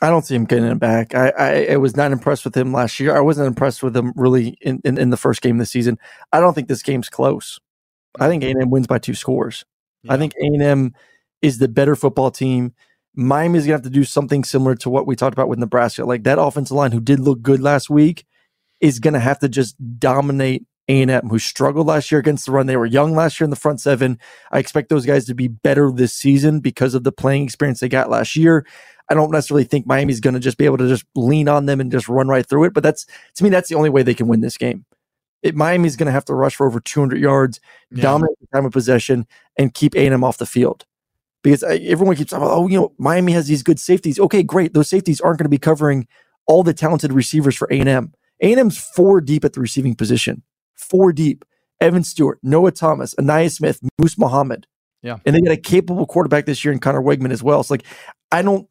I 0.01 0.11
don't 0.11 0.25
see 0.25 0.37
him 0.37 0.45
getting 0.45 0.67
it 0.67 0.79
back. 0.79 1.15
I, 1.15 1.31
I, 1.31 1.67
I 1.73 1.77
was 1.77 1.97
not 1.97 2.13
impressed 2.13 2.45
with 2.45 2.57
him 2.57 2.73
last 2.73 3.01
year. 3.01 3.17
I 3.17 3.21
wasn't 3.21 3.49
impressed 3.49 3.83
with 3.83 3.97
him 3.97 4.13
really 4.15 4.57
in, 4.61 4.81
in, 4.85 4.97
in 4.97 5.11
the 5.11 5.17
first 5.17 5.43
game 5.43 5.57
of 5.57 5.61
the 5.61 5.67
season. 5.67 5.99
I 6.33 6.41
don't 6.41 6.55
think 6.55 6.69
this 6.69 6.83
game's 6.83 7.09
close. 7.09 7.59
I 8.21 8.29
think 8.29 8.43
mm-hmm. 8.43 8.61
A&M 8.61 8.71
wins 8.71 8.87
by 8.87 8.99
two 8.99 9.15
scores. 9.15 9.65
I 10.09 10.17
think 10.17 10.35
A&M 10.35 10.95
is 11.43 11.59
the 11.59 11.69
better 11.69 11.97
football 11.97 12.31
team. 12.31 12.75
Miami's 13.15 13.65
gonna 13.65 13.75
have 13.75 13.83
to 13.83 13.91
do 13.91 14.05
something 14.05 14.45
similar 14.45 14.75
to 14.77 14.91
what 14.91 15.07
we 15.07 15.17
talked 15.17 15.35
about 15.35 15.49
with 15.49 15.59
Nebraska. 15.59 16.05
Like 16.05 16.23
that 16.23 16.39
offensive 16.39 16.77
line, 16.77 16.93
who 16.93 17.01
did 17.01 17.19
look 17.19 17.43
good 17.43 17.61
last 17.61 17.91
week, 17.91 18.25
is 18.81 19.01
gonna 19.01 19.19
have 19.19 19.41
to 19.41 19.49
just 19.49 19.77
dominate 19.99 20.65
A&M, 20.89 21.29
who 21.29 21.39
struggled 21.39 21.89
last 21.89 22.13
year 22.13 22.21
against 22.21 22.47
the 22.47 22.53
run. 22.53 22.67
They 22.67 22.77
were 22.77 22.87
young 22.87 23.15
last 23.15 23.41
year 23.41 23.45
in 23.45 23.51
the 23.51 23.57
front 23.57 23.81
seven. 23.81 24.19
I 24.53 24.61
expect 24.61 24.89
those 24.89 25.05
guys 25.05 25.25
to 25.27 25.35
be 25.35 25.49
better 25.49 25.91
this 25.91 26.15
season 26.15 26.61
because 26.61 26.95
of 26.95 27.03
the 27.03 27.13
playing 27.13 27.45
experience 27.45 27.81
they 27.81 27.89
got 27.89 28.09
last 28.11 28.37
year. 28.37 28.65
I 29.11 29.15
don't 29.15 29.31
necessarily 29.31 29.65
think 29.65 29.87
Miami's 29.87 30.21
going 30.21 30.35
to 30.35 30.41
just 30.41 30.59
be 30.59 30.65
able 30.65 30.79
to 30.79 30.89
just 30.89 31.05
lean 31.15 31.49
on 31.49 31.67
them 31.67 31.81
and 31.81 31.91
just 31.91 32.09
run 32.09 32.29
right 32.29 32.45
through 32.47 32.65
it. 32.65 32.75
But 32.75 32.83
that's 32.83 33.07
to 33.37 33.45
me, 33.45 33.51
that's 33.51 33.69
the 33.69 33.75
only 33.75 33.91
way 33.91 34.03
they 34.03 34.15
can 34.15 34.29
win 34.29 34.41
this 34.41 34.57
game. 34.57 34.85
It, 35.43 35.55
Miami's 35.55 35.97
going 35.97 36.07
to 36.07 36.13
have 36.13 36.25
to 36.27 36.35
rush 36.35 36.57
for 36.57 36.67
over 36.67 36.81
200 36.81 37.21
yards, 37.21 37.61
Yeah. 37.91 38.03
dominate 38.03 38.37
the 38.41 38.47
time 38.53 38.67
of 38.67 38.73
possession, 38.73 39.27
and 39.57 39.73
keep 39.73 39.95
A&M 39.95 40.25
off 40.25 40.39
the 40.39 40.47
field. 40.47 40.85
Because 41.45 41.63
uh, 41.63 41.79
everyone 41.83 42.17
keeps 42.17 42.31
talking, 42.33 42.49
oh, 42.51 42.67
you 42.67 42.77
know, 42.77 42.93
Miami 42.99 43.33
has 43.33 43.47
these 43.47 43.63
good 43.63 43.79
safeties. 43.79 44.19
Okay, 44.19 44.43
great. 44.43 44.75
Those 44.75 44.89
safeties 44.91 45.21
aren't 45.21 45.39
going 45.39 45.45
to 45.45 45.49
be 45.51 45.57
covering 45.59 46.09
all 46.47 46.65
the 46.65 46.75
talented 46.75 47.13
receivers 47.13 47.55
for 47.55 47.69
A&M. 47.71 48.13
A&M's 48.43 48.79
four 48.79 49.21
deep 49.21 49.45
at 49.45 49.53
the 49.53 49.61
receiving 49.61 49.95
position, 49.95 50.43
four 50.75 51.13
deep. 51.13 51.45
Evan 51.81 52.03
Stewart, 52.03 52.41
Noah 52.43 52.73
Thomas, 52.73 53.15
Ainias 53.15 53.53
Smith, 53.55 53.81
Moose 54.01 54.19
Muhammad. 54.19 54.67
Yeah. 55.01 55.19
And 55.25 55.37
they 55.37 55.41
got 55.41 55.53
a 55.53 55.57
capable 55.57 56.07
quarterback 56.07 56.45
this 56.45 56.65
year 56.65 56.73
in 56.73 56.81
Conner 56.81 57.01
Weigman 57.01 57.31
as 57.31 57.41
well. 57.41 57.61
It's 57.61 57.71
like 57.71 57.85
I 58.33 58.43
don't 58.43 58.67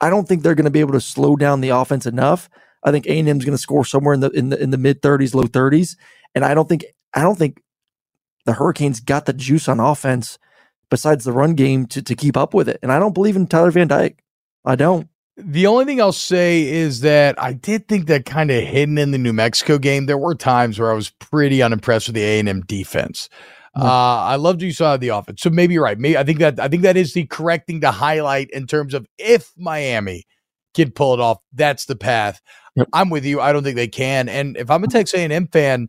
I 0.00 0.10
don't 0.10 0.26
think 0.26 0.42
they're 0.42 0.54
going 0.54 0.64
to 0.64 0.70
be 0.70 0.80
able 0.80 0.92
to 0.92 1.00
slow 1.00 1.36
down 1.36 1.60
the 1.60 1.70
offense 1.70 2.06
enough. 2.06 2.48
I 2.84 2.90
think 2.90 3.06
A&M 3.06 3.26
is 3.26 3.44
going 3.44 3.56
to 3.56 3.58
score 3.58 3.84
somewhere 3.84 4.14
in 4.14 4.20
the 4.20 4.30
in 4.30 4.48
the 4.48 4.60
in 4.60 4.70
the 4.70 4.78
mid 4.78 5.02
30s, 5.02 5.34
low 5.34 5.44
30s, 5.44 5.96
and 6.34 6.44
I 6.44 6.54
don't 6.54 6.68
think 6.68 6.84
I 7.14 7.22
don't 7.22 7.38
think 7.38 7.62
the 8.44 8.54
Hurricanes 8.54 9.00
got 9.00 9.26
the 9.26 9.32
juice 9.32 9.68
on 9.68 9.80
offense 9.80 10.38
besides 10.90 11.24
the 11.24 11.32
run 11.32 11.54
game 11.54 11.86
to 11.86 12.02
to 12.02 12.14
keep 12.14 12.36
up 12.36 12.54
with 12.54 12.68
it. 12.68 12.78
And 12.82 12.92
I 12.92 12.98
don't 12.98 13.14
believe 13.14 13.36
in 13.36 13.46
Tyler 13.46 13.70
Van 13.70 13.88
Dyke. 13.88 14.22
I 14.64 14.76
don't. 14.76 15.08
The 15.36 15.66
only 15.66 15.86
thing 15.86 16.00
I'll 16.00 16.12
say 16.12 16.62
is 16.62 17.00
that 17.00 17.40
I 17.42 17.54
did 17.54 17.88
think 17.88 18.06
that 18.06 18.26
kind 18.26 18.50
of 18.50 18.62
hidden 18.62 18.98
in 18.98 19.12
the 19.12 19.18
New 19.18 19.32
Mexico 19.32 19.78
game, 19.78 20.04
there 20.06 20.18
were 20.18 20.34
times 20.34 20.78
where 20.78 20.90
I 20.90 20.94
was 20.94 21.10
pretty 21.10 21.62
unimpressed 21.62 22.08
with 22.08 22.16
the 22.16 22.22
A 22.22 22.38
and 22.38 22.48
M 22.48 22.60
defense. 22.62 23.28
Uh, 23.74 23.84
I 23.84 24.36
loved 24.36 24.60
you 24.62 24.72
saw 24.72 24.96
the 24.96 25.08
offense. 25.08 25.40
So 25.42 25.50
maybe 25.50 25.74
you're 25.74 25.82
right. 25.82 25.98
Maybe 25.98 26.18
I 26.18 26.24
think 26.24 26.40
that 26.40 26.60
I 26.60 26.68
think 26.68 26.82
that 26.82 26.96
is 26.96 27.14
the 27.14 27.26
correct 27.26 27.66
thing 27.66 27.80
to 27.80 27.90
highlight 27.90 28.50
in 28.50 28.66
terms 28.66 28.92
of 28.92 29.06
if 29.18 29.50
Miami 29.56 30.24
can 30.74 30.90
pull 30.90 31.14
it 31.14 31.20
off, 31.20 31.38
that's 31.54 31.86
the 31.86 31.96
path. 31.96 32.40
I'm 32.92 33.08
with 33.10 33.24
you. 33.24 33.40
I 33.40 33.52
don't 33.52 33.62
think 33.62 33.76
they 33.76 33.88
can. 33.88 34.28
And 34.28 34.56
if 34.56 34.70
I'm 34.70 34.84
a 34.84 34.88
Texas 34.88 35.18
A&M 35.18 35.46
fan, 35.48 35.88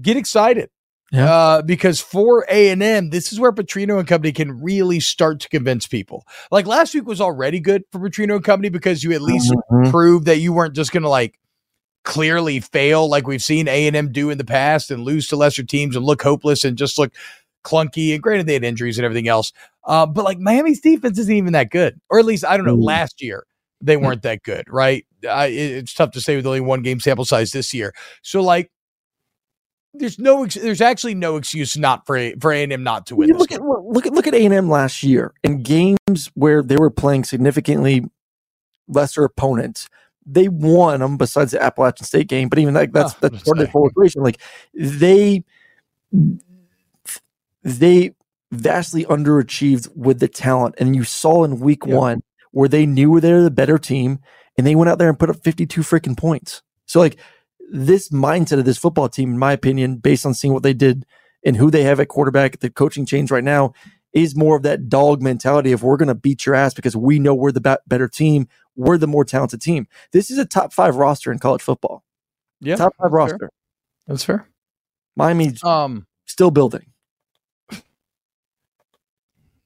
get 0.00 0.16
excited. 0.16 0.70
Yeah. 1.12 1.32
Uh, 1.32 1.62
because 1.62 2.00
for 2.00 2.46
A 2.48 2.68
and 2.70 2.82
M, 2.82 3.10
this 3.10 3.32
is 3.32 3.40
where 3.40 3.50
Petrino 3.50 3.98
and 3.98 4.06
company 4.06 4.30
can 4.30 4.62
really 4.62 5.00
start 5.00 5.40
to 5.40 5.48
convince 5.48 5.88
people. 5.88 6.24
Like 6.52 6.66
last 6.66 6.94
week 6.94 7.06
was 7.06 7.20
already 7.20 7.58
good 7.58 7.82
for 7.90 7.98
Petrino 8.00 8.36
and 8.36 8.44
company 8.44 8.68
because 8.68 9.02
you 9.02 9.12
at 9.12 9.20
least 9.20 9.52
Mhm. 9.72 9.90
proved 9.90 10.26
that 10.26 10.38
you 10.38 10.52
weren't 10.52 10.76
just 10.76 10.92
going 10.92 11.02
to 11.02 11.08
like 11.08 11.36
clearly 12.04 12.60
fail 12.60 13.08
like 13.08 13.26
we've 13.26 13.42
seen 13.42 13.68
A 13.68 13.86
and 13.86 13.94
M 13.96 14.10
do 14.12 14.30
in 14.30 14.38
the 14.38 14.44
past 14.44 14.90
and 14.90 15.04
lose 15.04 15.26
to 15.28 15.36
lesser 15.36 15.62
teams 15.62 15.96
and 15.96 16.04
look 16.04 16.22
hopeless 16.22 16.64
and 16.64 16.76
just 16.78 16.98
look 16.98 17.12
clunky. 17.64 18.14
And 18.14 18.22
granted, 18.22 18.46
they 18.46 18.54
had 18.54 18.64
injuries 18.64 18.98
and 18.98 19.04
everything 19.04 19.28
else, 19.28 19.52
uh, 19.84 20.06
but 20.06 20.24
like 20.24 20.38
Miami's 20.38 20.80
defense 20.80 21.18
isn't 21.18 21.34
even 21.34 21.52
that 21.52 21.70
good, 21.70 22.00
or 22.08 22.18
at 22.18 22.24
least 22.24 22.44
I 22.44 22.56
don't 22.56 22.66
know. 22.66 22.76
Mm. 22.76 22.84
Last 22.84 23.20
year 23.22 23.44
they 23.82 23.96
weren't 23.96 24.22
that 24.22 24.42
good, 24.42 24.64
right? 24.68 25.06
I, 25.28 25.46
it- 25.46 25.72
it's 25.72 25.94
tough 25.94 26.10
to 26.12 26.20
say 26.20 26.36
with 26.36 26.46
only 26.46 26.60
one 26.60 26.82
game 26.82 27.00
sample 27.00 27.24
size 27.24 27.50
this 27.52 27.72
year. 27.74 27.92
So 28.22 28.42
like. 28.42 28.70
There's 29.92 30.20
no, 30.20 30.44
ex- 30.44 30.54
there's 30.54 30.80
actually 30.80 31.16
no 31.16 31.34
excuse 31.36 31.76
not 31.76 32.06
for 32.06 32.16
A- 32.16 32.36
for 32.36 32.52
A 32.52 32.62
and 32.62 32.72
M 32.72 32.84
not 32.84 33.06
to 33.06 33.16
win. 33.16 33.28
You 33.28 33.34
look 33.34 33.50
at 33.50 33.60
look 33.60 34.06
at 34.06 34.12
look 34.12 34.28
at 34.28 34.34
A 34.34 34.44
and 34.44 34.54
M 34.54 34.68
last 34.70 35.02
year 35.02 35.34
in 35.42 35.64
games 35.64 36.30
where 36.34 36.62
they 36.62 36.76
were 36.76 36.90
playing 36.90 37.24
significantly 37.24 38.04
lesser 38.86 39.24
opponents. 39.24 39.88
They 40.26 40.48
won 40.48 41.00
them 41.00 41.16
besides 41.16 41.52
the 41.52 41.62
Appalachian 41.62 42.04
State 42.06 42.28
game, 42.28 42.48
but 42.48 42.58
even 42.58 42.74
like 42.74 42.92
that's 42.92 43.14
Oh, 43.14 43.18
that's 43.20 43.42
part 43.42 43.58
of 43.58 43.64
the 43.66 43.70
whole 43.70 43.88
equation. 43.88 44.22
Like 44.22 44.40
they 44.74 45.44
they 47.62 48.12
vastly 48.52 49.04
underachieved 49.04 49.88
with 49.96 50.20
the 50.20 50.28
talent, 50.28 50.74
and 50.78 50.94
you 50.94 51.04
saw 51.04 51.44
in 51.44 51.60
week 51.60 51.84
Yeah. 51.86 51.96
one 51.96 52.22
where 52.52 52.68
they 52.68 52.86
knew 52.86 53.20
they 53.20 53.32
were 53.32 53.42
the 53.42 53.50
better 53.50 53.78
team, 53.78 54.18
and 54.58 54.66
they 54.66 54.74
went 54.74 54.90
out 54.90 54.98
there 54.98 55.08
and 55.08 55.18
put 55.18 55.30
up 55.30 55.42
fifty 55.42 55.66
two 55.66 55.82
freaking 55.82 56.16
points. 56.16 56.62
So 56.86 57.00
like 57.00 57.18
this 57.72 58.08
mindset 58.10 58.58
of 58.58 58.64
this 58.64 58.78
football 58.78 59.08
team, 59.08 59.30
in 59.30 59.38
my 59.38 59.52
opinion, 59.52 59.96
based 59.96 60.26
on 60.26 60.34
seeing 60.34 60.52
what 60.52 60.64
they 60.64 60.74
did 60.74 61.06
and 61.44 61.56
who 61.56 61.70
they 61.70 61.84
have 61.84 62.00
at 62.00 62.08
quarterback, 62.08 62.58
the 62.58 62.68
coaching 62.70 63.06
change 63.06 63.30
right 63.30 63.44
now 63.44 63.72
is 64.12 64.34
more 64.34 64.56
of 64.56 64.64
that 64.64 64.88
dog 64.88 65.22
mentality 65.22 65.70
of 65.70 65.84
we're 65.84 65.96
going 65.96 66.08
to 66.08 66.14
beat 66.16 66.44
your 66.44 66.56
ass 66.56 66.74
because 66.74 66.96
we 66.96 67.20
know 67.20 67.32
we're 67.32 67.52
the 67.52 67.78
better 67.86 68.08
team, 68.08 68.48
we're 68.80 68.98
the 68.98 69.06
more 69.06 69.24
talented 69.24 69.60
team. 69.60 69.86
This 70.12 70.30
is 70.30 70.38
a 70.38 70.44
top 70.44 70.72
five 70.72 70.96
roster 70.96 71.30
in 71.32 71.38
college 71.38 71.62
football. 71.62 72.02
Yeah, 72.60 72.76
top 72.76 72.94
five 72.96 73.10
that's 73.12 73.30
fair. 73.30 73.38
roster. 73.40 73.50
That's 74.06 74.24
fair. 74.24 74.48
Miami's 75.16 75.62
Um, 75.64 76.06
still 76.26 76.50
building. 76.50 76.86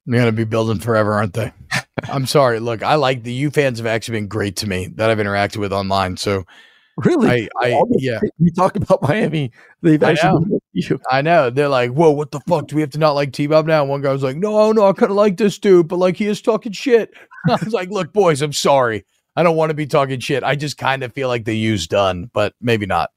They're 0.07 0.21
gonna 0.21 0.33
be 0.33 0.45
building 0.45 0.81
forever, 0.81 1.15
aren't 1.15 1.33
they? 1.35 1.53
I'm 2.09 2.27
sorry. 2.27 2.61
Look, 2.61 2.83
I 2.83 2.97
like 2.97 3.23
the 3.23 3.33
U 3.33 3.51
fans 3.51 3.79
have 3.79 3.87
actually 3.87 4.19
been 4.19 4.29
great 4.29 4.57
to 4.57 4.67
me 4.69 4.89
that 4.97 5.09
I've 5.11 5.19
interacted 5.19 5.57
with 5.59 5.73
online. 5.73 6.17
So 6.19 6.45
Really, 6.99 7.49
I, 7.61 7.73
I 7.73 7.83
yeah, 7.91 8.21
You 8.39 8.53
talk 8.53 8.77
about 8.77 9.03
Miami. 9.03 9.51
They've 9.83 10.03
I 10.03 10.13
actually 10.13 10.47
know. 10.75 10.99
I 11.11 11.23
know. 11.23 11.51
They're 11.51 11.69
like, 11.69 11.91
whoa, 11.91 12.11
what 12.11 12.31
the 12.31 12.41
fuck? 12.47 12.69
Do 12.69 12.77
we 12.77 12.83
have 12.83 12.91
to 12.91 12.99
not 12.99 13.13
like 13.13 13.33
T 13.33 13.47
Bob 13.49 13.67
now? 13.67 13.81
And 13.81 13.91
one 13.91 14.01
guy 14.01 14.13
was 14.13 14.23
like, 14.23 14.37
no, 14.37 14.71
no, 14.71 14.87
I 14.87 14.93
kind 14.93 15.11
of 15.11 15.17
like 15.17 15.37
this 15.37 15.59
dude, 15.59 15.89
but 15.89 15.97
like 15.97 16.17
he 16.17 16.27
is 16.27 16.41
talking 16.41 16.73
shit. 16.73 17.13
I 17.49 17.57
was 17.65 17.73
like, 17.73 17.91
look, 17.91 18.13
boys, 18.13 18.43
I'm 18.43 18.53
sorry. 18.53 19.05
I 19.37 19.43
don't 19.43 19.57
want 19.57 19.71
to 19.71 19.75
be 19.75 19.87
talking 19.87 20.21
shit. 20.21 20.45
I 20.45 20.55
just 20.55 20.79
kind 20.79 21.03
of 21.03 21.13
feel 21.13 21.29
like 21.29 21.45
the 21.45 21.57
U's 21.57 21.89
done, 21.89 22.31
but 22.33 22.55
maybe 22.61 22.87
not. 22.87 23.11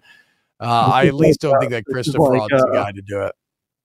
Uh, 0.59 0.89
I 0.91 1.05
at 1.05 1.13
least 1.13 1.41
don't 1.41 1.59
think 1.59 1.71
that 1.71 1.83
This 1.85 2.07
is 2.07 2.15
Christopher 2.15 2.37
like, 2.37 2.51
Rod's 2.51 2.63
the 2.63 2.69
uh, 2.69 2.83
guy 2.83 2.91
to 2.91 3.01
do 3.01 3.21
it. 3.21 3.35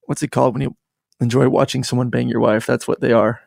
What's 0.07 0.23
it 0.23 0.31
called 0.31 0.55
when 0.55 0.63
you 0.63 0.77
enjoy 1.21 1.49
watching 1.49 1.85
someone 1.85 2.09
bang 2.09 2.29
your 2.29 2.41
wife? 2.41 2.65
That's 2.65 2.89
what 2.89 3.01
they 3.03 3.13
are. 3.13 3.43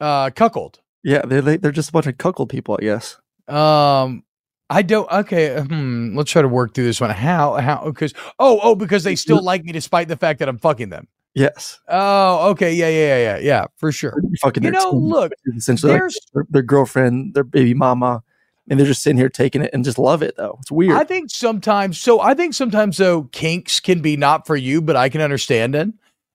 Uh, 0.00 0.30
cuckold. 0.30 0.80
Yeah, 1.04 1.22
they're 1.26 1.42
they, 1.42 1.56
they're 1.58 1.72
just 1.72 1.90
a 1.90 1.92
bunch 1.92 2.06
of 2.06 2.16
cuckold 2.16 2.48
people, 2.48 2.78
I 2.80 2.84
guess. 2.84 3.18
Um, 3.48 4.24
I 4.70 4.82
don't. 4.82 5.10
Okay, 5.10 5.60
hmm, 5.60 6.16
let's 6.16 6.30
try 6.30 6.42
to 6.42 6.48
work 6.48 6.74
through 6.74 6.84
this 6.84 7.00
one. 7.00 7.10
How? 7.10 7.54
How? 7.56 7.84
Because 7.84 8.14
oh, 8.38 8.58
oh, 8.62 8.74
because 8.74 9.04
they 9.04 9.16
still 9.16 9.42
like 9.42 9.64
me 9.64 9.72
despite 9.72 10.08
the 10.08 10.16
fact 10.16 10.38
that 10.38 10.48
I'm 10.48 10.58
fucking 10.58 10.88
them. 10.88 11.08
Yes. 11.34 11.80
Oh, 11.88 12.50
okay. 12.50 12.74
Yeah, 12.74 12.88
yeah, 12.88 13.06
yeah, 13.06 13.18
yeah, 13.18 13.38
yeah, 13.38 13.66
for 13.76 13.90
sure. 13.90 14.20
Fucking 14.40 14.62
You 14.62 14.70
their 14.70 14.80
know, 14.80 14.92
team, 14.92 15.00
look, 15.00 15.32
essentially 15.56 15.92
like 15.92 16.12
their, 16.34 16.46
their 16.50 16.62
girlfriend, 16.62 17.34
their 17.34 17.44
baby 17.44 17.74
mama, 17.74 18.22
and 18.68 18.78
they're 18.78 18.86
just 18.86 19.02
sitting 19.02 19.16
here 19.16 19.30
taking 19.30 19.62
it 19.62 19.70
and 19.72 19.84
just 19.84 19.98
love 19.98 20.22
it 20.22 20.36
though. 20.36 20.58
It's 20.60 20.70
weird. 20.70 20.92
I 20.92 21.04
think 21.04 21.30
sometimes, 21.30 21.98
so 21.98 22.20
I 22.20 22.34
think 22.34 22.54
sometimes 22.54 22.98
though 22.98 23.24
kinks 23.32 23.80
can 23.80 24.00
be 24.02 24.16
not 24.16 24.46
for 24.46 24.56
you, 24.56 24.82
but 24.82 24.94
I 24.96 25.08
can 25.08 25.22
understand 25.22 25.74
it, 25.74 25.88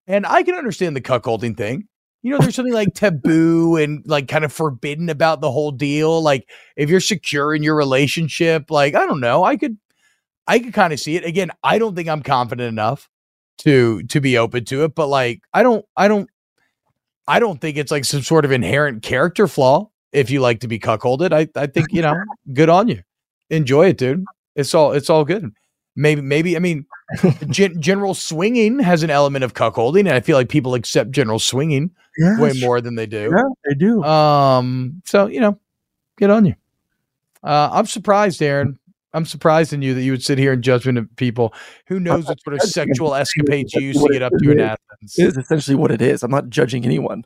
and 0.07 0.25
I 0.25 0.41
can 0.43 0.55
understand 0.55 0.95
the 0.95 1.01
cuckolding 1.01 1.55
thing. 1.55 1.88
You 2.28 2.34
know, 2.34 2.39
there's 2.39 2.55
something 2.55 2.73
like 2.73 2.93
taboo 2.93 3.78
and 3.78 4.05
like 4.05 4.28
kind 4.28 4.43
of 4.43 4.51
forbidden 4.51 5.07
about 5.07 5.39
the 5.39 5.49
whole 5.49 5.71
deal. 5.71 6.21
Like 6.21 6.49
if 6.75 6.89
you're 6.89 6.99
secure 6.99 7.55
in 7.55 7.63
your 7.63 7.73
relationship, 7.73 8.69
like 8.69 8.95
I 8.95 9.05
don't 9.05 9.21
know, 9.21 9.45
I 9.45 9.55
could, 9.55 9.78
I 10.45 10.59
could 10.59 10.73
kind 10.73 10.91
of 10.91 10.99
see 10.99 11.15
it. 11.15 11.23
Again, 11.23 11.51
I 11.63 11.80
don't 11.80 11.95
think 11.95 12.09
I'm 12.09 12.21
confident 12.21 12.67
enough 12.67 13.07
to 13.59 14.03
to 14.03 14.19
be 14.19 14.38
open 14.38 14.65
to 14.65 14.84
it, 14.84 14.93
but 14.93 15.07
like 15.07 15.39
I 15.53 15.63
don't, 15.63 15.86
I 15.95 16.09
don't, 16.09 16.30
I 17.30 17.39
don't 17.39 17.61
think 17.61 17.78
it's 17.78 17.91
like 17.91 18.03
some 18.03 18.23
sort 18.23 18.43
of 18.43 18.51
inherent 18.51 19.03
character 19.03 19.47
flaw. 19.47 19.89
If 20.11 20.30
you 20.30 20.41
like 20.41 20.59
to 20.59 20.67
be 20.67 20.80
cuckolded, 20.80 21.32
I 21.32 21.47
I 21.57 21.67
think 21.67 21.93
you 21.93 22.01
know, 22.01 22.21
good 22.53 22.67
on 22.67 22.89
you. 22.89 23.03
Enjoy 23.49 23.88
it, 23.88 23.97
dude. 23.97 24.25
It's 24.53 24.73
all 24.73 24.91
it's 24.91 25.09
all 25.09 25.23
good. 25.23 25.49
Maybe 25.95 26.19
maybe 26.19 26.57
I 26.57 26.59
mean, 26.59 26.88
gen- 27.47 27.82
general 27.82 28.15
swinging 28.15 28.80
has 28.80 29.01
an 29.01 29.11
element 29.11 29.45
of 29.45 29.53
cuckolding, 29.53 30.01
and 30.01 30.09
I 30.09 30.19
feel 30.19 30.36
like 30.36 30.49
people 30.49 30.73
accept 30.73 31.11
general 31.11 31.39
swinging 31.39 31.91
Yeah, 32.18 32.39
way 32.39 32.53
more 32.59 32.82
than 32.82 32.95
they 32.95 33.05
do. 33.05 33.32
Yeah, 33.36 33.43
they 33.68 33.76
do. 33.76 34.03
Um, 34.03 35.01
so 35.05 35.28
you 35.28 35.39
know, 35.39 35.59
get 36.18 36.30
on 36.30 36.45
you. 36.45 36.55
Uh, 37.43 37.70
I'm 37.72 37.86
surprised, 37.86 38.41
Aaron. 38.41 38.80
I'm 39.13 39.26
surprised 39.26 39.74
in 39.74 39.82
you 39.82 39.93
that 39.93 40.01
you 40.01 40.11
would 40.11 40.24
sit 40.24 40.38
here 40.38 40.53
in 40.53 40.61
judgment 40.61 40.97
of 40.97 41.15
people. 41.15 41.53
Who 41.88 41.99
knows 41.99 42.26
what 42.26 42.41
sort 42.41 42.55
of 42.55 42.61
sexual 42.61 43.15
escapades 43.15 43.74
you 43.74 43.82
used 43.82 44.05
to 44.05 44.11
get 44.11 44.22
up 44.22 44.34
to 44.41 44.51
in 44.51 44.59
Athens? 44.59 45.15
It's 45.18 45.38
essentially 45.38 45.76
what 45.76 45.91
it 45.91 46.01
is. 46.01 46.24
I'm 46.24 46.32
not 46.32 46.49
judging 46.49 46.86
anyone. 46.86 47.24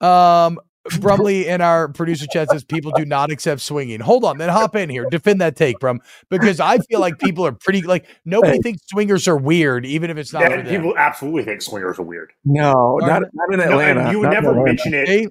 Um, 0.00 0.58
Brumley 0.96 1.46
in 1.48 1.60
our 1.60 1.88
producer 1.88 2.26
chat 2.32 2.48
says 2.50 2.64
people 2.64 2.92
do 2.96 3.04
not 3.04 3.30
accept 3.30 3.60
swinging. 3.60 4.00
Hold 4.00 4.24
on, 4.24 4.38
then 4.38 4.48
hop 4.48 4.74
in 4.76 4.88
here, 4.88 5.06
defend 5.10 5.40
that 5.40 5.56
take, 5.56 5.78
Brum, 5.80 6.00
because 6.30 6.60
I 6.60 6.78
feel 6.78 7.00
like 7.00 7.18
people 7.18 7.44
are 7.46 7.52
pretty 7.52 7.82
like 7.82 8.06
nobody 8.24 8.54
Hey. 8.54 8.62
thinks 8.62 8.82
swingers 8.88 9.28
are 9.28 9.36
weird, 9.36 9.84
even 9.84 10.10
if 10.10 10.16
it's 10.16 10.32
not. 10.32 10.42
Yeah, 10.42 10.48
for 10.50 10.56
them. 10.62 10.66
people 10.66 10.94
absolutely 10.96 11.44
think 11.44 11.62
swingers 11.62 11.98
are 11.98 12.02
weird. 12.04 12.32
No, 12.44 12.98
not, 13.00 13.22
not 13.32 13.52
in 13.52 13.58
No, 13.58 13.64
Atlanta. 13.78 14.10
you 14.10 14.20
would 14.20 14.30
never 14.30 14.48
Atlanta. 14.50 14.64
mention 14.64 14.94
it. 14.94 15.06
They- 15.06 15.26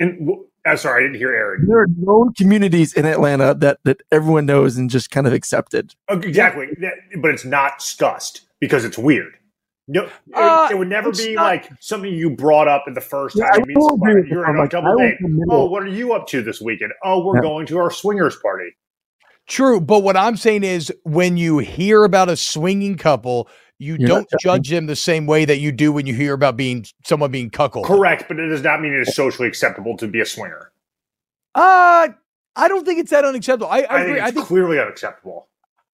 In, 0.00 0.18
w- 0.26 0.46
uh, 0.66 0.76
sorry, 0.76 1.02
I 1.02 1.06
didn't 1.06 1.18
hear 1.18 1.30
Aaron. 1.34 1.66
There 1.68 1.78
are 1.80 1.86
known 1.98 2.32
communities 2.34 2.92
in 2.94 3.04
Atlanta 3.04 3.54
that 3.54 3.78
that 3.84 4.00
everyone 4.10 4.46
knows 4.46 4.76
and 4.76 4.90
just 4.90 5.10
kind 5.10 5.26
of 5.26 5.32
accepted. 5.32 5.94
Exactly, 6.10 6.68
but 7.20 7.30
it's 7.32 7.44
not 7.44 7.78
discussed 7.78 8.42
because 8.60 8.84
it's 8.84 8.98
weird. 8.98 9.34
No, 9.86 10.04
it, 10.04 10.10
Uh, 10.34 10.68
it 10.70 10.78
would 10.78 10.88
never 10.88 11.12
be 11.12 11.34
not- 11.34 11.42
like 11.42 11.70
something 11.80 12.12
you 12.12 12.30
brought 12.30 12.68
up 12.68 12.84
in 12.86 12.94
the 12.94 13.00
first 13.02 13.36
Yeah, 13.36 13.50
time 13.50 13.60
you 13.60 13.64
meet 13.66 13.76
will 13.76 13.88
somebody. 13.90 14.12
You're 14.28 14.44
you, 14.44 14.50
in 14.50 14.56
a 14.56 14.60
like, 14.60 14.70
double 14.70 14.96
date. 14.96 15.16
Oh, 15.50 15.66
what 15.66 15.82
are 15.82 15.88
you 15.88 16.14
up 16.14 16.26
to 16.28 16.42
this 16.42 16.60
weekend? 16.60 16.92
Oh, 17.04 17.24
we're 17.24 17.36
Yeah. 17.36 17.42
going 17.42 17.66
to 17.66 17.78
our 17.78 17.90
swingers 17.90 18.36
party. 18.36 18.76
True, 19.46 19.78
but 19.80 20.02
what 20.02 20.16
I'm 20.16 20.36
saying 20.36 20.64
is 20.64 20.90
when 21.02 21.36
you 21.36 21.58
hear 21.58 22.04
about 22.04 22.30
a 22.30 22.36
swinging 22.36 22.96
couple, 22.96 23.46
you 23.78 23.96
You're 23.98 24.08
don't 24.08 24.28
judge 24.40 24.70
them 24.70 24.86
the 24.86 24.96
same 24.96 25.26
way 25.26 25.44
that 25.44 25.58
you 25.58 25.70
do 25.70 25.92
when 25.92 26.06
you 26.06 26.14
hear 26.14 26.32
about 26.32 26.56
being 26.56 26.86
someone 27.04 27.30
being 27.30 27.50
cuckolded. 27.50 27.84
Correct, 27.84 28.24
but 28.26 28.38
it 28.40 28.46
does 28.48 28.62
not 28.62 28.80
mean 28.80 28.94
it 28.94 29.00
is 29.06 29.14
socially 29.14 29.46
acceptable 29.48 29.98
to 29.98 30.08
be 30.08 30.20
a 30.20 30.24
swinger. 30.26 30.70
Uh 31.54 32.08
I 32.56 32.68
don't 32.68 32.86
think 32.86 33.00
it's 33.00 33.10
that 33.10 33.24
unacceptable. 33.24 33.66
I, 33.70 33.80
I, 33.80 33.82
I, 33.82 34.00
agree. 34.00 34.12
think 34.14 34.24
I 34.24 34.28
it's 34.28 34.34
think 34.36 34.46
clearly 34.46 34.78
unacceptable. 34.80 35.48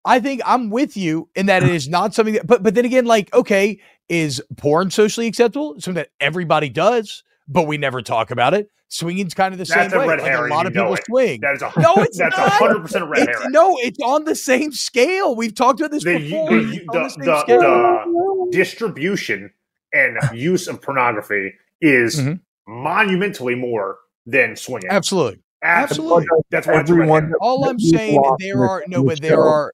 I 0.08 0.20
think 0.20 0.42
I'm 0.46 0.70
with 0.70 0.96
you 0.98 1.30
in 1.36 1.46
that 1.48 1.64
it 1.64 1.70
is 1.70 1.88
not 1.88 2.14
something 2.16 2.34
that, 2.36 2.48
but 2.48 2.64
but 2.64 2.74
then 2.76 2.86
again, 2.86 3.06
like, 3.06 3.34
okay, 3.34 3.80
is 4.10 4.42
porn 4.58 4.90
socially 4.90 5.28
acceptable? 5.28 5.74
Something 5.76 5.96
that 5.96 6.10
everybody 6.20 6.70
does, 6.70 7.24
but 7.48 7.64
we 7.68 7.78
never 7.78 8.02
talk 8.02 8.32
about 8.32 8.54
it. 8.54 8.72
Swinging's 8.90 9.34
kind 9.34 9.54
of 9.54 9.58
the 9.58 9.66
That's 9.66 9.92
same 9.92 10.00
a 10.02 10.04
way. 10.04 10.08
red 10.16 10.22
Like, 10.22 10.32
herring, 10.32 10.52
a 10.52 10.56
lot 10.56 10.66
of 10.66 10.72
people 10.74 10.94
it. 10.94 11.04
swing. 11.06 11.42
That 11.42 11.56
is 11.56 11.62
a 11.62 11.72
No, 11.78 11.96
it's 11.98 12.18
that's 12.18 12.38
not. 12.38 12.54
hundred 12.54 12.80
percent 12.84 13.04
a 13.04 13.08
red 13.08 13.24
It's- 13.24 13.38
herring. 13.38 13.52
no, 13.52 13.76
it's 13.82 14.00
on 14.00 14.24
the 14.24 14.34
same 14.34 14.72
scale. 14.72 15.36
We've 15.36 15.54
talked 15.54 15.82
about 15.82 15.92
this 15.92 16.06
the, 16.06 16.18
before. 16.20 16.50
the, 16.52 16.70
It's 16.70 16.88
on 16.96 17.20
the, 17.20 17.44
the, 17.48 17.58
the 17.58 18.48
distribution 18.58 19.52
and 19.94 20.18
use 20.34 20.68
of 20.70 20.82
pornography 20.82 21.54
is 21.82 22.22
Mhm. 22.22 22.40
monumentally 22.66 23.56
more 23.56 23.98
than 24.26 24.56
swinging. 24.56 24.90
Absolutely. 24.90 25.40
Absolutely. 25.64 26.18
Absolutely. 26.24 26.44
That's 26.52 26.68
why 26.68 26.80
it's 26.80 26.90
a 26.90 26.94
red 26.94 27.02
Everyone. 27.10 27.34
All 27.42 27.68
I'm 27.68 27.80
saying, 27.80 28.22
there 28.40 28.64
are 28.64 28.84
no, 28.88 29.04
but 29.04 29.22
there 29.22 29.42
are. 29.44 29.74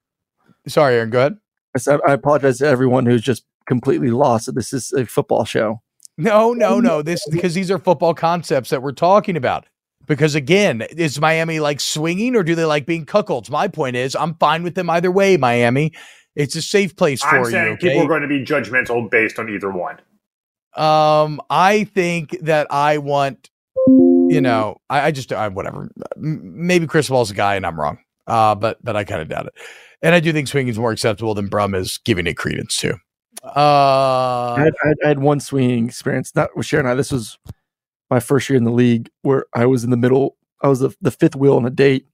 Sorry, 0.67 0.95
Aaron. 0.95 1.09
Go 1.09 1.19
ahead. 1.19 1.37
I 1.75 1.79
said 1.79 1.99
I 2.07 2.13
apologize 2.13 2.59
to 2.59 2.67
everyone 2.67 3.05
who's 3.05 3.21
just 3.21 3.43
completely 3.67 4.11
lost 4.11 4.45
that 4.45 4.55
this 4.55 4.73
is 4.73 4.91
a 4.93 5.05
football 5.05 5.45
show. 5.45 5.81
No, 6.17 6.53
no, 6.53 6.79
no. 6.79 7.01
This 7.01 7.27
because 7.29 7.53
these 7.53 7.71
are 7.71 7.79
football 7.79 8.13
concepts 8.13 8.69
that 8.69 8.81
we're 8.81 8.91
talking 8.91 9.35
about. 9.35 9.65
Because 10.05 10.35
again, 10.35 10.81
is 10.81 11.19
Miami 11.19 11.59
like 11.59 11.79
swinging 11.79 12.35
or 12.35 12.43
do 12.43 12.55
they 12.55 12.65
like 12.65 12.85
being 12.85 13.05
cuckolds? 13.05 13.49
My 13.49 13.67
point 13.67 13.95
is, 13.95 14.15
I'm 14.15 14.35
fine 14.35 14.61
with 14.61 14.75
them 14.75 14.89
either 14.89 15.09
way. 15.09 15.37
Miami, 15.37 15.93
it's 16.35 16.55
a 16.55 16.61
safe 16.61 16.95
place 16.95 17.21
for 17.21 17.37
I'm 17.37 17.45
you. 17.45 17.51
saying 17.51 17.73
Okay? 17.73 17.89
people 17.89 18.03
are 18.03 18.07
going 18.07 18.21
to 18.21 18.27
be 18.27 18.43
judgmental 18.43 19.09
based 19.09 19.39
on 19.39 19.49
either 19.49 19.71
one. 19.71 19.97
Um, 20.75 21.41
I 21.49 21.85
think 21.85 22.37
that 22.41 22.67
I 22.69 22.97
want, 22.97 23.49
you 23.87 24.41
know, 24.41 24.81
I, 24.89 25.07
I 25.07 25.11
just, 25.11 25.31
I 25.31 25.47
whatever. 25.47 25.89
Maybe 26.17 26.85
Cristobal's 26.85 27.31
a 27.31 27.35
guy 27.35 27.55
and 27.55 27.65
I'm 27.65 27.79
wrong. 27.79 27.99
Uh, 28.27 28.55
but 28.55 28.83
but 28.83 28.95
I 28.95 29.03
kind 29.03 29.21
of 29.21 29.29
doubt 29.29 29.47
it. 29.47 29.53
And 30.03 30.13
I 30.13 30.19
do 30.19 30.31
think 30.33 30.47
swinging 30.47 30.69
is 30.69 30.77
more 30.77 30.91
acceptable 30.91 31.33
than 31.33 31.47
Brum 31.47 31.73
is 31.73 31.97
giving 32.05 32.27
it 32.27 32.35
credence 32.37 32.75
to. 32.77 32.95
Uh, 33.43 34.53
I, 34.57 34.61
had, 34.65 34.73
I 34.83 34.87
had- 34.89 34.97
I 35.03 35.07
had 35.07 35.19
one 35.19 35.39
swinging 35.39 35.85
experience, 35.87 36.35
not 36.35 36.55
with 36.55 36.65
Sharon 36.65 36.85
I. 36.85 36.93
This 36.93 37.11
was 37.11 37.37
my 38.09 38.19
first 38.19 38.49
year 38.49 38.57
in 38.57 38.63
the 38.63 38.71
league 38.71 39.09
where 39.23 39.45
I 39.55 39.65
was 39.65 39.83
in 39.83 39.89
the 39.89 39.97
middle. 39.97 40.37
I 40.61 40.67
was 40.67 40.79
the, 40.79 40.95
the 41.01 41.11
fifth 41.11 41.35
wheel 41.35 41.55
on 41.55 41.65
a 41.65 41.69
date. 41.69 42.07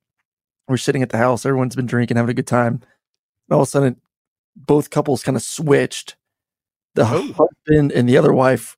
We're 0.68 0.78
sitting 0.78 1.02
at 1.04 1.10
the 1.10 1.18
house. 1.18 1.46
Everyone's 1.46 1.76
been 1.76 1.86
drinking, 1.88 2.18
having 2.18 2.30
a 2.30 2.34
good 2.36 2.48
time. 2.48 2.76
And 2.76 3.54
all 3.56 3.62
of 3.62 3.68
a 3.68 3.70
sudden, 3.70 4.00
both 4.56 4.90
couples 4.92 5.24
kind 5.24 5.36
of 5.36 5.44
switched. 5.44 6.16
The 6.96 7.06
husband 7.06 7.92
and 7.92 8.08
the 8.10 8.18
other 8.18 8.34
wife 8.34 8.76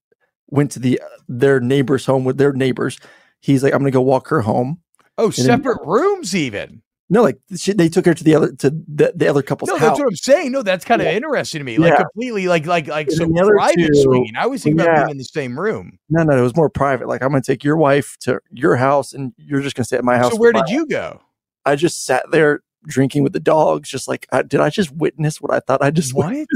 went 0.50 0.72
to 0.72 0.80
the 0.80 1.02
their 1.28 1.60
neighbor's 1.60 2.06
home 2.06 2.24
with 2.26 2.38
their 2.38 2.54
neighbors. 2.54 3.00
He's 3.40 3.64
like, 3.64 3.74
"I'm 3.74 3.80
going 3.80 3.92
to 3.92 3.96
go 3.96 4.02
walk 4.02 4.28
her 4.28 4.42
home." 4.42 4.82
oh, 5.18 5.30
then- 5.32 5.46
separate 5.46 5.80
rooms 5.86 6.36
even. 6.36 6.82
No, 7.14 7.22
like 7.24 7.38
she, 7.58 7.74
they 7.74 7.90
took 7.90 8.06
her 8.06 8.14
to 8.14 8.24
the 8.24 8.34
other 8.36 8.54
to 8.54 8.70
the, 8.70 9.12
the 9.14 9.28
other 9.28 9.42
couple's 9.42 9.70
house. 9.70 9.80
No, 9.82 9.86
house. 9.86 9.90
that's 9.98 10.00
what 10.00 10.08
I'm 10.08 10.16
saying. 10.16 10.52
No, 10.54 10.64
that's 10.64 10.86
kind 10.86 11.02
of 11.02 11.08
Yeah. 11.08 11.14
interesting 11.14 11.60
to 11.60 11.66
me. 11.66 11.78
Like 11.78 11.92
Yeah. 11.92 11.98
completely, 12.04 12.48
like 12.48 12.66
like 12.66 12.88
like 12.88 13.08
And 13.08 13.16
so 13.18 13.24
then 13.26 13.34
the 13.34 13.42
other 13.42 13.52
private 13.52 13.76
two- 13.94 14.02
swinging. 14.02 14.34
I 14.38 14.48
was 14.48 14.64
thinking 14.64 14.80
about 14.80 14.96
being 14.96 15.10
in 15.12 15.18
the 15.18 15.26
same 15.26 15.60
room. 15.60 16.00
No, 16.10 16.24
no, 16.24 16.38
it 16.38 16.42
was 16.42 16.56
more 16.56 16.70
private. 16.70 17.10
Like 17.10 17.22
I'm 17.22 17.30
going 17.32 17.42
to 17.44 17.52
take 17.52 17.66
your 17.66 17.76
wife 17.76 18.16
to 18.22 18.40
your 18.50 18.78
house, 18.78 19.12
and 19.14 19.34
you're 19.38 19.62
just 19.62 19.76
going 19.76 19.84
to 19.84 19.88
stay 19.88 19.98
at 19.98 20.06
my 20.06 20.18
house. 20.18 20.32
So 20.32 20.38
where 20.38 20.54
did 20.54 20.70
you 20.70 20.86
go? 20.88 21.22
I 21.66 21.76
just 21.76 22.06
sat 22.06 22.24
there 22.32 22.62
drinking 22.88 23.24
with 23.24 23.34
the 23.34 23.40
dogs, 23.42 23.90
just 23.90 24.08
like, 24.08 24.26
I, 24.32 24.42
did 24.42 24.60
I 24.62 24.70
just 24.70 24.92
witness 24.96 25.40
what 25.42 25.54
I 25.54 25.60
thought 25.60 25.84
I 25.84 25.92
just 25.92 26.14
What? 26.16 26.48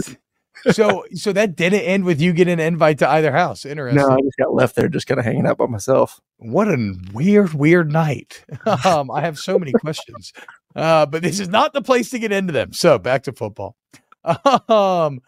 So 0.72 1.06
so 1.14 1.32
that 1.34 1.56
didn't 1.56 1.82
end 1.82 2.04
with 2.06 2.20
you 2.22 2.34
getting 2.34 2.54
an 2.54 2.60
invite 2.60 3.00
to 3.00 3.10
either 3.10 3.32
house. 3.32 3.66
Interesting. 3.66 4.02
No, 4.02 4.10
I 4.10 4.18
just 4.22 4.38
got 4.38 4.54
left 4.54 4.76
there, 4.76 4.88
just 4.90 5.08
kind 5.08 5.20
of 5.20 5.26
hanging 5.26 5.46
out 5.46 5.58
by 5.58 5.68
myself. 5.68 6.20
What 6.38 6.68
a 6.68 6.96
weird, 7.14 7.54
weird 7.54 7.92
night. 7.92 8.44
um, 8.86 9.12
I 9.12 9.22
have 9.22 9.38
so 9.38 9.58
many 9.60 9.72
questions, 9.74 10.34
uh, 10.76 11.06
but 11.06 11.22
this 11.22 11.40
is 11.40 11.50
not 11.50 11.74
the 11.74 11.82
place 11.82 12.10
to 12.12 12.20
get 12.20 12.32
into 12.32 12.54
them. 12.54 12.74
So 12.74 12.98
back 12.98 13.24
to 13.24 13.34
football. 13.34 13.76
Um, 14.70 15.22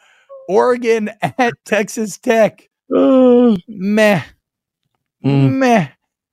Oregon 0.49 1.11
at 1.21 1.53
Texas 1.65 2.17
Tech. 2.17 2.67
Meh, 2.89 4.23
Mm. 5.25 5.51
meh. 5.53 5.87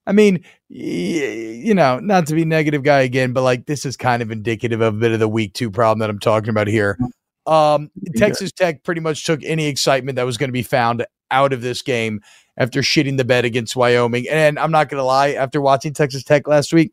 I 0.06 0.12
mean, 0.12 0.44
you 0.68 1.72
know, 1.74 1.98
not 1.98 2.26
to 2.26 2.34
be 2.34 2.44
negative 2.44 2.82
guy 2.82 3.00
again, 3.00 3.32
but 3.32 3.42
like 3.42 3.66
this 3.66 3.84
is 3.86 3.96
kind 3.96 4.22
of 4.22 4.30
indicative 4.30 4.80
of 4.82 4.94
a 4.94 4.96
bit 4.98 5.12
of 5.12 5.18
the 5.18 5.28
week 5.28 5.54
two 5.54 5.70
problem 5.70 5.98
that 6.00 6.10
I'm 6.10 6.18
talking 6.18 6.50
about 6.50 6.66
here. 6.68 6.98
Um, 7.46 7.90
Texas 8.16 8.52
Tech 8.52 8.82
pretty 8.84 9.00
much 9.00 9.24
took 9.24 9.42
any 9.44 9.66
excitement 9.66 10.16
that 10.16 10.24
was 10.24 10.36
going 10.36 10.48
to 10.48 10.52
be 10.52 10.62
found 10.62 11.04
out 11.30 11.52
of 11.52 11.60
this 11.60 11.82
game 11.82 12.20
after 12.56 12.80
shitting 12.80 13.16
the 13.16 13.24
bed 13.24 13.44
against 13.44 13.76
Wyoming. 13.76 14.26
And 14.30 14.58
I'm 14.58 14.70
not 14.70 14.88
going 14.88 15.00
to 15.00 15.04
lie, 15.04 15.32
after 15.32 15.60
watching 15.60 15.92
Texas 15.92 16.22
Tech 16.24 16.46
last 16.46 16.72
week, 16.72 16.92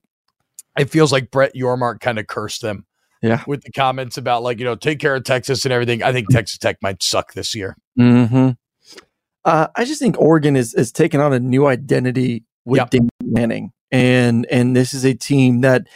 it 0.77 0.89
feels 0.89 1.11
like 1.11 1.31
Brett 1.31 1.53
Yormark 1.55 1.99
kind 1.99 2.17
of 2.19 2.27
cursed 2.27 2.61
them 2.61 2.85
Yeah. 3.21 3.43
with 3.47 3.61
the 3.63 3.71
comments 3.71 4.17
about 4.17 4.43
like, 4.43 4.57
you 4.59 4.65
know, 4.65 4.75
take 4.75 4.99
care 4.99 5.15
of 5.15 5.23
Texas 5.23 5.65
and 5.65 5.71
everything. 5.73 6.01
I 6.03 6.11
think 6.11 6.29
Texas 6.29 6.57
Tech 6.57 6.77
might 6.81 7.03
suck 7.03 7.33
this 7.33 7.53
year. 7.55 7.75
Mm-hmm. 7.99 8.49
Uh, 9.43 9.67
I 9.75 9.85
just 9.85 9.99
think 10.01 10.19
Oregon 10.19 10.55
is 10.55 10.73
is 10.75 10.91
taking 10.91 11.19
on 11.19 11.33
a 11.33 11.39
new 11.39 11.65
identity 11.65 12.43
with 12.63 12.77
Yep. 12.77 12.89
Dan 12.91 13.09
Lanning, 13.23 13.71
and 13.91 14.45
and 14.51 14.75
this 14.75 14.93
is 14.93 15.03
a 15.03 15.13
team 15.15 15.61
that 15.61 15.87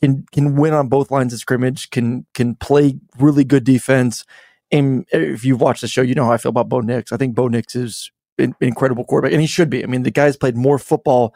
can 0.00 0.24
can 0.32 0.56
win 0.56 0.74
on 0.74 0.88
both 0.88 1.10
lines 1.10 1.32
of 1.32 1.38
scrimmage, 1.38 1.90
can 1.90 2.26
can 2.34 2.54
play 2.54 2.98
really 3.18 3.44
good 3.44 3.64
defense. 3.64 4.24
And 4.70 5.06
if 5.12 5.44
you've 5.44 5.60
watched 5.60 5.80
the 5.80 5.88
show, 5.88 6.02
you 6.02 6.14
know 6.14 6.26
how 6.26 6.32
I 6.32 6.36
feel 6.36 6.50
about 6.50 6.68
Bo 6.68 6.80
Nix. 6.80 7.12
I 7.12 7.16
think 7.16 7.34
Bo 7.34 7.48
Nix 7.48 7.74
is 7.74 8.10
an 8.38 8.54
incredible 8.60 9.04
quarterback, 9.04 9.32
and 9.32 9.40
he 9.40 9.46
should 9.46 9.70
be. 9.70 9.82
I 9.82 9.86
mean, 9.86 10.02
the 10.02 10.10
guy's 10.10 10.36
played 10.36 10.56
more 10.56 10.78
football 10.78 11.34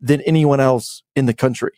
than 0.00 0.20
anyone 0.22 0.60
else 0.60 1.02
in 1.16 1.26
the 1.26 1.34
country. 1.34 1.72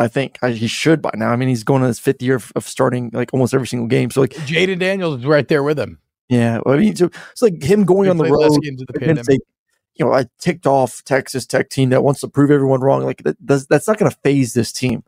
I 0.00 0.08
think 0.08 0.38
I, 0.42 0.50
he 0.50 0.68
should 0.68 1.02
by 1.02 1.10
now. 1.14 1.30
I 1.30 1.36
mean, 1.36 1.48
he's 1.48 1.64
going 1.64 1.82
on 1.82 1.88
his 1.88 1.98
fifth 1.98 2.22
year 2.22 2.36
of, 2.36 2.52
of 2.54 2.66
starting 2.66 3.10
like 3.12 3.30
almost 3.32 3.54
every 3.54 3.66
single 3.66 3.88
game. 3.88 4.10
So 4.10 4.20
like, 4.20 4.30
Jayden 4.30 4.78
Daniels 4.78 5.20
is 5.20 5.26
right 5.26 5.46
there 5.46 5.62
with 5.62 5.78
him. 5.78 5.98
Yeah, 6.28 6.60
I 6.66 6.76
mean, 6.76 6.94
so 6.94 7.10
it's 7.32 7.42
like 7.42 7.62
him 7.62 7.84
going 7.84 8.04
They 8.04 8.10
on 8.10 8.16
the 8.18 8.24
road. 8.24 8.50
the 8.52 8.98
pandemic. 8.98 9.40
you 9.94 10.04
know, 10.04 10.12
I 10.12 10.26
ticked 10.38 10.66
off 10.66 11.02
Texas 11.04 11.46
Tech 11.46 11.70
team 11.70 11.90
that 11.90 12.04
wants 12.04 12.20
to 12.20 12.28
prove 12.28 12.50
everyone 12.50 12.80
wrong. 12.80 13.02
Like 13.02 13.22
that, 13.24 13.36
that's, 13.40 13.66
that's 13.66 13.88
not 13.88 13.98
going 13.98 14.10
to 14.10 14.16
phase 14.22 14.54
this 14.54 14.72
team. 14.72 15.02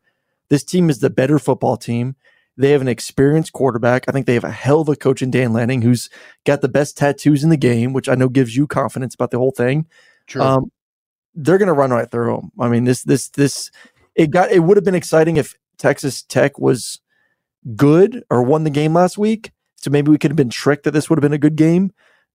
This 0.50 0.62
team 0.64 0.90
is 0.90 0.98
the 0.98 1.08
better 1.08 1.38
football 1.38 1.78
team. 1.78 2.16
They 2.56 2.72
have 2.72 2.82
an 2.82 2.88
experienced 2.88 3.54
quarterback. 3.54 4.04
I 4.06 4.12
think 4.12 4.26
they 4.26 4.34
have 4.34 4.44
a 4.44 4.50
hell 4.50 4.82
of 4.82 4.88
a 4.90 4.96
coach 4.96 5.22
in 5.22 5.30
Dan 5.30 5.54
Lanning, 5.54 5.80
who's 5.80 6.10
got 6.44 6.60
the 6.60 6.68
best 6.68 6.98
tattoos 6.98 7.42
in 7.42 7.48
the 7.48 7.56
game, 7.56 7.94
which 7.94 8.08
I 8.08 8.14
know 8.16 8.28
gives 8.28 8.54
you 8.54 8.66
confidence 8.66 9.14
about 9.14 9.30
the 9.30 9.38
whole 9.38 9.52
thing. 9.52 9.86
True. 10.26 10.42
Um, 10.42 10.72
they're 11.34 11.56
going 11.56 11.68
to 11.68 11.72
run 11.72 11.90
right 11.90 12.10
through 12.10 12.34
them. 12.34 12.50
I 12.58 12.68
mean, 12.68 12.84
this, 12.84 13.04
this, 13.04 13.28
this, 13.30 13.70
it 14.14 14.30
got, 14.30 14.50
it 14.50 14.58
would 14.58 14.76
have 14.76 14.84
been 14.84 14.94
exciting 14.94 15.38
if 15.38 15.56
Texas 15.78 16.22
Tech 16.22 16.58
was 16.58 17.00
good 17.76 18.24
or 18.28 18.42
won 18.42 18.64
the 18.64 18.70
game 18.70 18.92
last 18.92 19.16
week. 19.16 19.52
So 19.76 19.90
maybe 19.90 20.10
we 20.10 20.18
could 20.18 20.32
have 20.32 20.36
been 20.36 20.50
tricked 20.50 20.84
that 20.84 20.90
this 20.90 21.08
would 21.08 21.16
have 21.18 21.22
been 21.22 21.32
a 21.32 21.38
good 21.38 21.56
game. 21.56 21.92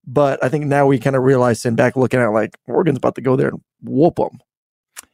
But 0.07 0.43
I 0.43 0.49
think 0.49 0.65
now 0.65 0.87
we 0.87 0.97
kind 0.97 1.15
of 1.15 1.23
realize, 1.23 1.61
sitting 1.61 1.75
back 1.75 1.95
looking 1.95 2.19
at 2.19 2.27
like 2.27 2.57
Oregon's 2.67 2.97
about 2.97 3.15
to 3.15 3.21
go 3.21 3.35
there 3.35 3.49
and 3.49 3.61
whoop 3.83 4.15
them. 4.15 4.39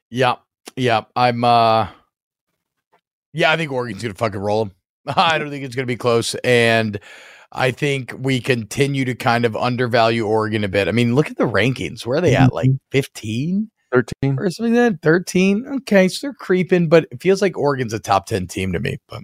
Yeah, 0.09 0.35
yeah. 0.75 1.05
I'm. 1.15 1.43
uh 1.43 1.87
Yeah, 3.33 3.51
I 3.51 3.57
think 3.57 3.71
Oregon's 3.71 4.01
gonna 4.01 4.15
fucking 4.15 4.39
roll 4.39 4.65
them. 4.65 4.75
I 5.15 5.37
don't 5.37 5.49
think 5.49 5.63
it's 5.63 5.75
gonna 5.75 5.85
be 5.85 5.97
close, 5.97 6.35
and 6.43 6.99
I 7.51 7.71
think 7.71 8.13
we 8.17 8.39
continue 8.39 9.05
to 9.05 9.15
kind 9.15 9.45
of 9.45 9.55
undervalue 9.55 10.25
Oregon 10.25 10.63
a 10.63 10.69
bit. 10.69 10.87
I 10.87 10.91
mean, 10.91 11.15
look 11.15 11.29
at 11.29 11.37
the 11.37 11.47
rankings. 11.47 12.05
Where 12.05 12.17
are 12.17 12.21
they 12.21 12.35
at? 12.35 12.53
Like 12.53 12.69
mm-hmm. 12.69 12.77
15 12.91 13.71
13. 13.91 14.37
or 14.39 14.49
something 14.49 14.75
like 14.75 14.93
that. 14.93 15.01
13. 15.01 15.65
Okay, 15.67 16.07
so 16.07 16.27
they're 16.27 16.33
creeping, 16.33 16.87
but 16.87 17.07
it 17.11 17.21
feels 17.21 17.41
like 17.41 17.57
Oregon's 17.57 17.93
a 17.93 17.99
top 17.99 18.25
10 18.25 18.47
team 18.47 18.71
to 18.73 18.79
me. 18.79 18.97
But 19.07 19.21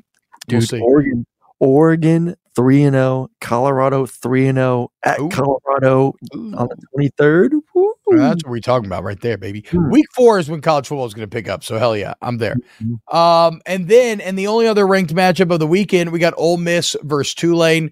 we'll 0.49 0.59
Dude, 0.59 0.69
see. 0.69 0.81
Oregon, 0.81 1.25
Oregon 1.59 2.35
3 2.55 2.83
and 2.83 2.95
0, 2.95 3.29
Colorado 3.39 4.05
3 4.05 4.47
and 4.47 4.57
0 4.57 4.91
at 5.03 5.19
Ooh. 5.19 5.29
Colorado 5.29 6.13
on 6.33 6.67
the 6.67 7.11
23rd. 7.19 7.51
Woo. 7.73 7.93
That's 8.11 8.43
what 8.43 8.51
we're 8.51 8.59
talking 8.59 8.85
about 8.85 9.03
right 9.03 9.19
there, 9.19 9.37
baby. 9.37 9.65
Hmm. 9.69 9.89
Week 9.91 10.05
four 10.13 10.39
is 10.39 10.49
when 10.49 10.61
college 10.61 10.87
football 10.87 11.05
is 11.05 11.13
going 11.13 11.27
to 11.27 11.33
pick 11.33 11.49
up. 11.49 11.63
So 11.63 11.77
hell 11.77 11.95
yeah, 11.95 12.13
I'm 12.21 12.37
there. 12.37 12.55
Mm-hmm. 12.81 13.15
Um, 13.15 13.61
and 13.65 13.87
then, 13.87 14.21
and 14.21 14.37
the 14.37 14.47
only 14.47 14.67
other 14.67 14.87
ranked 14.87 15.13
matchup 15.13 15.51
of 15.51 15.59
the 15.59 15.67
weekend, 15.67 16.11
we 16.11 16.19
got 16.19 16.33
Ole 16.37 16.57
Miss 16.57 16.95
versus 17.03 17.33
Tulane. 17.33 17.91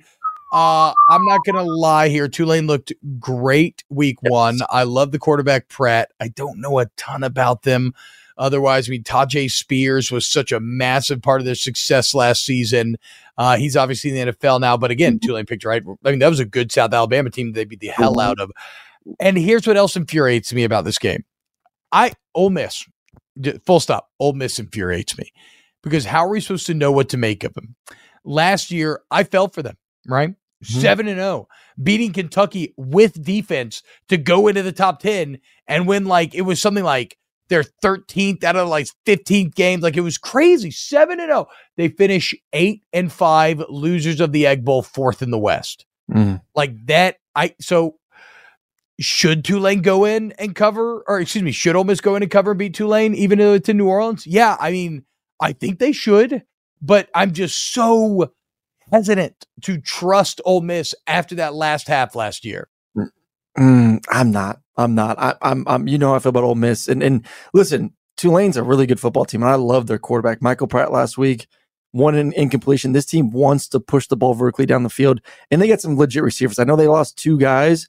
Uh, 0.53 0.93
I'm 1.09 1.25
not 1.25 1.41
gonna 1.45 1.63
lie 1.63 2.07
here. 2.07 2.29
Tulane 2.29 2.65
looked 2.65 2.93
great 3.19 3.83
week 3.89 4.21
one. 4.21 4.59
I 4.69 4.83
love 4.83 5.11
the 5.11 5.19
quarterback 5.19 5.67
Pratt. 5.67 6.11
I 6.21 6.29
don't 6.29 6.61
know 6.61 6.79
a 6.79 6.85
ton 6.95 7.23
about 7.23 7.63
them. 7.63 7.93
Otherwise, 8.37 8.87
I 8.87 8.91
mean, 8.91 9.03
Tyjae 9.03 9.49
Spears 9.49 10.11
was 10.11 10.27
such 10.27 10.51
a 10.51 10.59
massive 10.59 11.21
part 11.21 11.41
of 11.41 11.45
their 11.45 11.55
success 11.55 12.13
last 12.13 12.45
season. 12.45 12.97
Uh, 13.37 13.57
he's 13.57 13.75
obviously 13.75 14.17
in 14.17 14.27
the 14.27 14.33
NFL 14.33 14.61
now, 14.61 14.77
but 14.77 14.91
again, 14.91 15.19
Tulane 15.19 15.45
picked 15.45 15.65
right. 15.65 15.83
I 16.03 16.09
mean, 16.09 16.19
that 16.19 16.29
was 16.29 16.39
a 16.39 16.45
good 16.45 16.71
South 16.71 16.93
Alabama 16.93 17.29
team. 17.29 17.51
They 17.51 17.65
beat 17.65 17.79
the 17.79 17.87
hell 17.87 18.19
out 18.19 18.39
of. 18.39 18.51
And 19.19 19.37
here's 19.37 19.67
what 19.67 19.77
else 19.77 19.95
infuriates 19.95 20.53
me 20.53 20.63
about 20.63 20.85
this 20.85 20.97
game. 20.99 21.23
I 21.91 22.11
Ole 22.33 22.49
Miss, 22.49 22.85
full 23.65 23.79
stop. 23.79 24.09
Ole 24.19 24.33
Miss 24.33 24.59
infuriates 24.59 25.17
me 25.17 25.31
because 25.83 26.05
how 26.05 26.25
are 26.25 26.29
we 26.29 26.41
supposed 26.41 26.65
to 26.67 26.73
know 26.73 26.91
what 26.91 27.09
to 27.09 27.17
make 27.17 27.43
of 27.43 27.53
them? 27.53 27.75
Last 28.23 28.71
year, 28.71 29.01
I 29.11 29.23
fell 29.23 29.47
for 29.47 29.61
them. 29.61 29.77
Right, 30.07 30.35
seven 30.63 31.07
and 31.07 31.17
zero, 31.19 31.47
beating 31.81 32.13
Kentucky 32.13 32.73
with 32.77 33.23
defense 33.23 33.81
to 34.09 34.17
go 34.17 34.47
into 34.47 34.63
the 34.63 34.71
top 34.71 34.99
ten, 34.99 35.39
and 35.67 35.87
when 35.87 36.05
like 36.05 36.33
it 36.35 36.41
was 36.41 36.61
something 36.61 36.83
like 36.83 37.17
their 37.47 37.63
13th 37.83 38.43
out 38.43 38.55
of 38.55 38.67
like 38.67 38.87
15th 39.05 39.53
games, 39.53 39.83
like 39.83 39.95
it 39.95 40.01
was 40.01 40.17
crazy. 40.17 40.71
Seven 40.71 41.19
and 41.19 41.29
zero, 41.29 41.47
they 41.77 41.89
finish 41.89 42.33
eight 42.53 42.83
and 42.91 43.11
five, 43.11 43.63
losers 43.69 44.19
of 44.19 44.31
the 44.31 44.47
Egg 44.47 44.65
Bowl, 44.65 44.81
fourth 44.81 45.21
in 45.21 45.29
the 45.31 45.37
West 45.39 45.85
Mm. 46.11 46.41
like 46.55 46.73
that. 46.87 47.17
I 47.35 47.53
so 47.59 47.95
should 48.99 49.43
Tulane 49.43 49.81
go 49.81 50.05
in 50.05 50.31
and 50.33 50.55
cover, 50.55 51.03
or 51.07 51.19
excuse 51.19 51.43
me, 51.43 51.51
should 51.51 51.75
Ole 51.75 51.83
Miss 51.83 52.01
go 52.01 52.15
in 52.15 52.23
and 52.23 52.31
cover 52.31 52.51
and 52.51 52.59
beat 52.59 52.73
Tulane, 52.73 53.13
even 53.13 53.39
though 53.39 53.53
it's 53.53 53.69
in 53.69 53.77
New 53.77 53.87
Orleans? 53.87 54.25
Yeah, 54.25 54.55
I 54.59 54.71
mean, 54.71 55.05
I 55.41 55.53
think 55.53 55.79
they 55.79 55.91
should, 55.91 56.43
but 56.81 57.09
I'm 57.13 57.33
just 57.33 57.73
so 57.73 58.31
hesitant 58.91 59.45
to 59.63 59.79
trust 59.81 60.39
Ole 60.45 60.61
Miss 60.61 60.95
after 61.07 61.35
that 61.35 61.53
last 61.53 61.87
half 61.87 62.15
last 62.15 62.45
year. 62.45 62.69
Mm, 63.57 64.03
I'm 64.09 64.31
not. 64.31 64.59
I'm 64.77 64.95
not. 64.95 65.17
I, 65.17 65.35
I'm. 65.41 65.63
I'm. 65.67 65.87
You 65.87 65.97
know 65.97 66.09
how 66.09 66.15
I 66.15 66.19
feel 66.19 66.29
about 66.29 66.43
Ole 66.43 66.55
Miss. 66.55 66.87
And 66.87 67.01
and 67.01 67.25
listen, 67.53 67.93
Tulane's 68.17 68.57
a 68.57 68.63
really 68.63 68.85
good 68.85 68.99
football 68.99 69.25
team, 69.25 69.43
and 69.43 69.51
I 69.51 69.55
love 69.55 69.87
their 69.87 69.97
quarterback, 69.97 70.41
Michael 70.41 70.67
Pratt. 70.67 70.91
Last 70.91 71.17
week, 71.17 71.47
one 71.91 72.15
in 72.15 72.33
incompletion. 72.33 72.91
This 72.91 73.05
team 73.05 73.31
wants 73.31 73.69
to 73.69 73.79
push 73.79 74.07
the 74.07 74.17
ball 74.17 74.33
vertically 74.33 74.65
down 74.65 74.83
the 74.83 74.89
field, 74.89 75.21
and 75.49 75.61
they 75.61 75.67
got 75.67 75.79
some 75.81 75.97
legit 75.97 76.23
receivers. 76.23 76.59
I 76.59 76.65
know 76.65 76.75
they 76.75 76.87
lost 76.87 77.17
two 77.17 77.37
guys, 77.37 77.87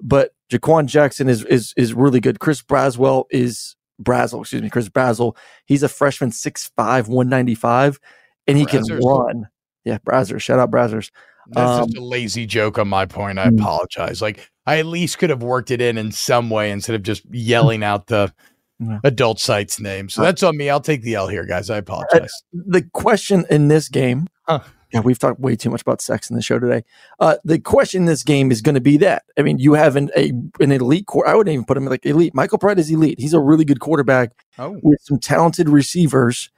but 0.00 0.33
Jha'Quan 0.52 0.86
Jackson 0.86 1.28
is 1.28 1.44
is 1.44 1.72
is 1.76 1.94
really 1.94 2.20
good. 2.20 2.38
Chris 2.40 2.62
Braswell 2.62 3.24
is 3.30 3.76
Brazzell. 4.02 4.40
Excuse 4.40 4.62
me, 4.62 4.70
Chris 4.70 4.88
Brazzell. 4.88 5.36
He's 5.66 5.82
a 5.82 5.88
freshman, 5.88 6.30
6'5", 6.30 7.08
195, 7.08 7.98
and 8.46 8.58
he 8.58 8.66
Brazzers. 8.66 8.86
can 8.88 8.98
run. 8.98 9.48
Yeah, 9.84 9.98
Brazzers. 9.98 10.40
Shout 10.42 10.58
out 10.58 10.70
Brazzers. 10.70 11.10
That's 11.48 11.86
just 11.86 11.96
Um, 11.96 12.02
a 12.02 12.06
lazy 12.06 12.46
joke 12.46 12.78
on 12.78 12.88
my 12.88 13.04
point. 13.06 13.38
I 13.38 13.46
mm. 13.48 13.58
apologize. 13.60 14.22
Like 14.22 14.50
I 14.66 14.78
at 14.78 14.86
least 14.86 15.18
could 15.18 15.30
have 15.30 15.42
worked 15.42 15.70
it 15.70 15.80
in 15.80 15.98
in 15.98 16.10
some 16.10 16.48
way 16.50 16.70
instead 16.70 16.96
of 16.96 17.02
just 17.02 17.22
yelling 17.30 17.84
out 17.84 18.06
the 18.06 18.32
Yeah. 18.80 18.98
adult 19.04 19.38
site's 19.40 19.78
name. 19.78 20.08
So 20.08 20.22
Uh, 20.22 20.26
that's 20.26 20.42
on 20.42 20.56
me. 20.56 20.70
I'll 20.70 20.80
take 20.80 21.02
the 21.02 21.14
L 21.14 21.28
here, 21.28 21.44
guys. 21.44 21.68
I 21.70 21.76
apologize. 21.78 22.30
the 22.52 22.82
question 22.94 23.44
in 23.50 23.68
this 23.68 23.88
game, 23.88 24.26
Huh. 24.48 24.60
Yeah, 24.94 25.00
we've 25.00 25.18
talked 25.18 25.40
way 25.40 25.56
too 25.56 25.70
much 25.70 25.82
about 25.82 26.00
sex 26.00 26.30
in 26.30 26.36
the 26.36 26.42
show 26.42 26.60
today. 26.60 26.84
Uh, 27.18 27.34
the 27.44 27.58
question 27.58 28.02
in 28.02 28.06
this 28.06 28.22
game 28.22 28.52
is 28.52 28.62
going 28.62 28.76
to 28.76 28.80
be 28.80 28.96
that. 28.98 29.24
I 29.36 29.42
mean, 29.42 29.58
you 29.58 29.74
have 29.74 29.96
an 29.96 30.08
a, 30.16 30.32
an 30.60 30.70
elite 30.70 31.06
core. 31.06 31.26
I 31.26 31.34
wouldn't 31.34 31.52
even 31.52 31.64
put 31.64 31.76
him 31.76 31.84
like 31.86 32.06
elite. 32.06 32.32
Michael 32.32 32.58
Pratt 32.58 32.78
is 32.78 32.88
elite. 32.92 33.18
He's 33.18 33.34
a 33.34 33.40
really 33.40 33.64
good 33.64 33.80
quarterback 33.80 34.30
Oh, 34.56 34.78
with 34.84 35.00
some 35.02 35.18
talented 35.18 35.68
receivers 35.68 36.48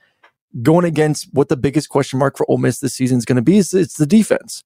going 0.62 0.84
against 0.84 1.28
what 1.32 1.49
the 1.49 1.57
biggest 1.57 1.89
question 1.89 2.18
mark 2.18 2.37
for 2.37 2.45
Ole 2.51 2.59
Miss 2.59 2.80
this 2.80 2.93
season 2.93 3.16
is 3.16 3.24
going 3.24 3.37
to 3.37 3.43
be 3.43 3.57
is 3.57 3.72
it's 3.72 3.97
the 3.97 4.07
defense. 4.07 4.62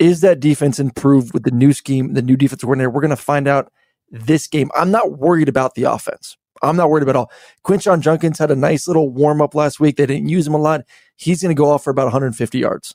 Is 0.00 0.20
that 0.22 0.40
defense 0.40 0.80
improved 0.80 1.32
with 1.32 1.44
the 1.44 1.52
new 1.52 1.72
scheme, 1.72 2.14
the 2.14 2.22
new 2.22 2.36
defense 2.36 2.62
coordinator? 2.62 2.90
We're 2.90 3.00
going 3.02 3.10
to 3.10 3.16
find 3.16 3.46
out 3.46 3.72
this 4.10 4.48
game. 4.48 4.68
I'm 4.74 4.90
not 4.90 5.18
worried 5.18 5.48
about 5.48 5.74
the 5.76 5.84
offense. 5.84 6.36
I'm 6.62 6.76
not 6.76 6.90
worried 6.90 7.02
about 7.02 7.16
all. 7.16 7.30
Quinshon 7.64 8.00
Judkins 8.00 8.38
had 8.38 8.50
a 8.50 8.56
nice 8.56 8.88
little 8.88 9.10
warm 9.10 9.40
up 9.42 9.54
last 9.54 9.78
week. 9.78 9.96
They 9.96 10.06
didn't 10.06 10.28
use 10.28 10.46
him 10.46 10.54
a 10.54 10.58
lot. 10.58 10.82
He's 11.16 11.42
going 11.42 11.54
to 11.54 11.58
go 11.58 11.70
off 11.70 11.84
for 11.84 11.90
about 11.90 12.04
150 12.04 12.58
yards. 12.58 12.94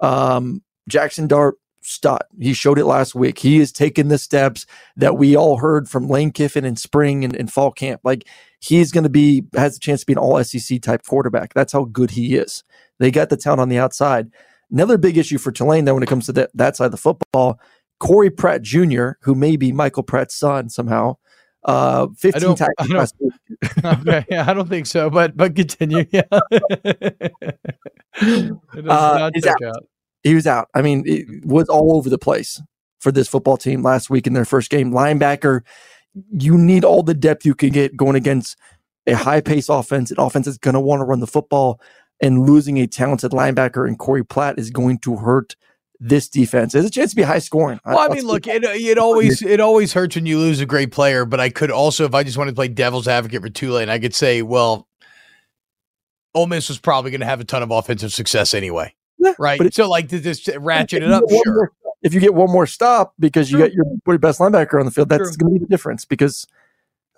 Um, 0.00 0.62
Jackson 0.88 1.26
Dart, 1.26 1.56
stud. 1.82 2.22
He 2.38 2.52
showed 2.52 2.78
it 2.78 2.84
last 2.84 3.14
week. 3.14 3.38
He 3.38 3.58
has 3.58 3.72
taken 3.72 4.08
the 4.08 4.18
steps 4.18 4.66
that 4.96 5.16
we 5.16 5.36
all 5.36 5.58
heard 5.58 5.88
from 5.88 6.08
Lane 6.08 6.30
Kiffin 6.30 6.64
in 6.64 6.76
spring 6.76 7.24
and, 7.24 7.34
and 7.34 7.52
fall 7.52 7.72
camp. 7.72 8.00
Like 8.04 8.26
he's 8.60 8.92
going 8.92 9.04
to 9.04 9.10
be 9.10 9.44
has 9.54 9.76
a 9.76 9.80
chance 9.80 10.00
to 10.00 10.06
be 10.06 10.12
an 10.12 10.18
all 10.18 10.42
SEC 10.44 10.82
type 10.82 11.02
quarterback. 11.06 11.54
That's 11.54 11.72
how 11.72 11.84
good 11.84 12.10
he 12.10 12.36
is. 12.36 12.62
They 12.98 13.10
got 13.10 13.30
the 13.30 13.36
talent 13.36 13.60
on 13.60 13.68
the 13.68 13.78
outside. 13.78 14.30
Another 14.70 14.98
big 14.98 15.18
issue 15.18 15.38
for 15.38 15.50
Tulane, 15.50 15.84
though, 15.84 15.94
when 15.94 16.02
it 16.02 16.08
comes 16.08 16.26
to 16.26 16.32
that, 16.32 16.50
that 16.54 16.76
side 16.76 16.86
of 16.86 16.90
the 16.92 16.96
football, 16.96 17.58
Corey 17.98 18.30
Pratt 18.30 18.62
Jr., 18.62 19.12
who 19.22 19.34
may 19.34 19.56
be 19.56 19.72
Michael 19.72 20.04
Pratt's 20.04 20.34
son 20.34 20.68
somehow, 20.68 21.16
uh, 21.64 22.08
15 22.16 22.40
don't- 22.42 22.62
I 22.62 22.66
don't- 22.78 22.90
last 22.90 23.14
week. 23.20 23.32
okay. 23.84 24.24
Yeah, 24.30 24.48
I 24.48 24.54
don't 24.54 24.68
think 24.68 24.86
so, 24.86 25.10
but 25.10 25.36
but 25.36 25.54
continue. 25.54 26.04
Yeah. 26.10 26.22
Uh, 28.22 28.50
not 28.76 29.34
check 29.34 29.54
out. 29.62 29.76
out. 29.76 29.86
He 30.22 30.34
was 30.34 30.46
out. 30.46 30.68
I 30.74 30.82
mean, 30.82 31.04
it 31.06 31.44
was 31.44 31.68
all 31.68 31.96
over 31.96 32.10
the 32.10 32.18
place 32.18 32.60
for 33.00 33.10
this 33.10 33.28
football 33.28 33.56
team 33.56 33.82
last 33.82 34.10
week 34.10 34.26
in 34.26 34.34
their 34.34 34.44
first 34.44 34.70
game. 34.70 34.90
Linebacker, 34.92 35.62
you 36.32 36.58
need 36.58 36.84
all 36.84 37.02
the 37.02 37.14
depth 37.14 37.46
you 37.46 37.54
can 37.54 37.70
get 37.70 37.96
going 37.96 38.16
against 38.16 38.56
a 39.06 39.14
high 39.14 39.40
pace 39.40 39.68
offense, 39.68 40.10
an 40.10 40.18
offense 40.18 40.46
that's 40.46 40.58
going 40.58 40.74
to 40.74 40.80
want 40.80 41.00
to 41.00 41.04
run 41.04 41.20
the 41.20 41.26
football, 41.26 41.80
and 42.20 42.46
losing 42.46 42.78
a 42.78 42.86
talented 42.86 43.30
linebacker 43.32 43.88
in 43.88 43.96
Corey 43.96 44.24
Platt 44.24 44.58
is 44.58 44.70
going 44.70 44.98
to 44.98 45.16
hurt 45.16 45.56
this 46.00 46.28
defense. 46.28 46.72
There's 46.72 46.86
a 46.86 46.90
chance 46.90 47.10
to 47.10 47.16
be 47.16 47.22
high 47.22 47.38
scoring. 47.40 47.78
Well, 47.84 47.98
I 47.98 48.08
mean, 48.08 48.24
look, 48.26 48.46
it, 48.46 48.64
it 48.64 48.96
always 48.98 49.42
it 49.42 49.60
always 49.60 49.92
hurts 49.92 50.16
when 50.16 50.24
you 50.26 50.38
lose 50.38 50.60
a 50.60 50.66
great 50.66 50.90
player, 50.92 51.24
but 51.24 51.40
I 51.40 51.50
could 51.50 51.70
also, 51.70 52.04
if 52.06 52.14
I 52.14 52.22
just 52.24 52.38
wanted 52.38 52.52
to 52.52 52.54
play 52.56 52.68
devil's 52.68 53.06
advocate 53.06 53.42
for 53.42 53.50
Tulane, 53.50 53.88
I 53.90 53.98
could 53.98 54.14
say, 54.14 54.40
well, 54.42 54.88
Ole 56.34 56.46
Miss 56.46 56.68
was 56.68 56.78
probably 56.78 57.10
going 57.10 57.20
to 57.20 57.26
have 57.26 57.40
a 57.40 57.44
ton 57.44 57.62
of 57.62 57.70
offensive 57.70 58.12
success 58.12 58.54
anyway, 58.54 58.94
Yeah, 59.18 59.34
right? 59.38 59.60
it- 59.60 59.74
so, 59.74 59.88
like, 59.88 60.08
to 60.08 60.20
just 60.20 60.48
ratchet 60.58 61.02
it 61.02 61.10
up, 61.10 61.24
sure. 61.28 61.42
more- 61.46 61.72
if 62.02 62.14
you 62.14 62.20
get 62.20 62.32
one 62.32 62.50
more 62.50 62.66
stop 62.66 63.12
because 63.18 63.50
you 63.50 63.58
True. 63.58 63.68
got 63.68 63.74
your 64.06 64.18
best 64.18 64.40
linebacker 64.40 64.80
on 64.80 64.86
the 64.86 64.90
field, 64.90 65.10
that's 65.10 65.36
True. 65.36 65.36
going 65.36 65.52
to 65.54 65.60
be 65.60 65.64
the 65.66 65.68
difference. 65.68 66.06
Because 66.06 66.46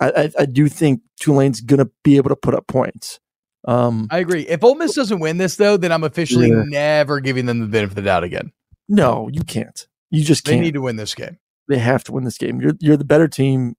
I, 0.00 0.10
I, 0.10 0.30
I 0.40 0.44
do 0.46 0.68
think 0.68 1.02
Tulane's 1.20 1.60
going 1.60 1.78
to 1.78 1.88
be 2.02 2.16
able 2.16 2.30
to 2.30 2.36
put 2.36 2.52
up 2.54 2.66
points. 2.66 3.20
Um, 3.64 4.08
I 4.10 4.18
agree. 4.18 4.42
If 4.48 4.64
Ole 4.64 4.74
Miss 4.74 4.94
doesn't 4.96 5.20
win 5.20 5.36
this, 5.38 5.54
though, 5.54 5.76
then 5.76 5.92
I'm 5.92 6.02
officially 6.02 6.48
Yeah. 6.48 6.64
never 6.66 7.20
giving 7.20 7.46
them 7.46 7.60
the 7.60 7.66
benefit 7.68 7.90
of 7.92 7.94
the 7.94 8.02
doubt 8.02 8.24
again. 8.24 8.50
No, 8.93 9.30
you 9.32 9.43
can't. 9.43 9.86
You 10.11 10.22
just 10.22 10.45
can't. 10.45 10.59
They 10.59 10.61
need 10.61 10.74
to 10.74 10.82
win 10.82 10.97
this 10.97 11.14
game. 11.14 11.38
they 11.66 11.78
have 11.78 12.05
to 12.05 12.12
win 12.12 12.24
this 12.24 12.36
game. 12.36 12.61
You're 12.61 12.74
you're 12.78 12.99
the 12.99 13.05
better 13.05 13.26
team. 13.26 13.74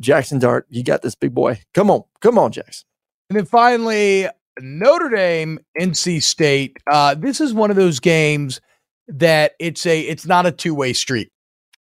Jackson 0.00 0.38
Dart, 0.38 0.66
you 0.70 0.84
got 0.84 1.02
this 1.02 1.14
big 1.16 1.34
boy. 1.34 1.60
Come 1.74 1.90
on, 1.90 2.04
come 2.20 2.38
on, 2.38 2.52
Jackson. 2.52 2.86
And 3.30 3.36
then 3.36 3.46
finally, 3.46 4.28
Notre 4.60 5.08
Dame, 5.08 5.58
NC 5.78 6.22
State. 6.22 6.76
Uh, 6.90 7.14
this 7.14 7.40
is 7.40 7.52
one 7.52 7.70
of 7.70 7.76
those 7.76 7.98
games 7.98 8.60
that 9.08 9.52
it's 9.58 9.84
a 9.86 10.00
it's 10.00 10.24
not 10.26 10.46
a 10.46 10.52
two 10.52 10.74
way 10.74 10.92
street. 10.92 11.30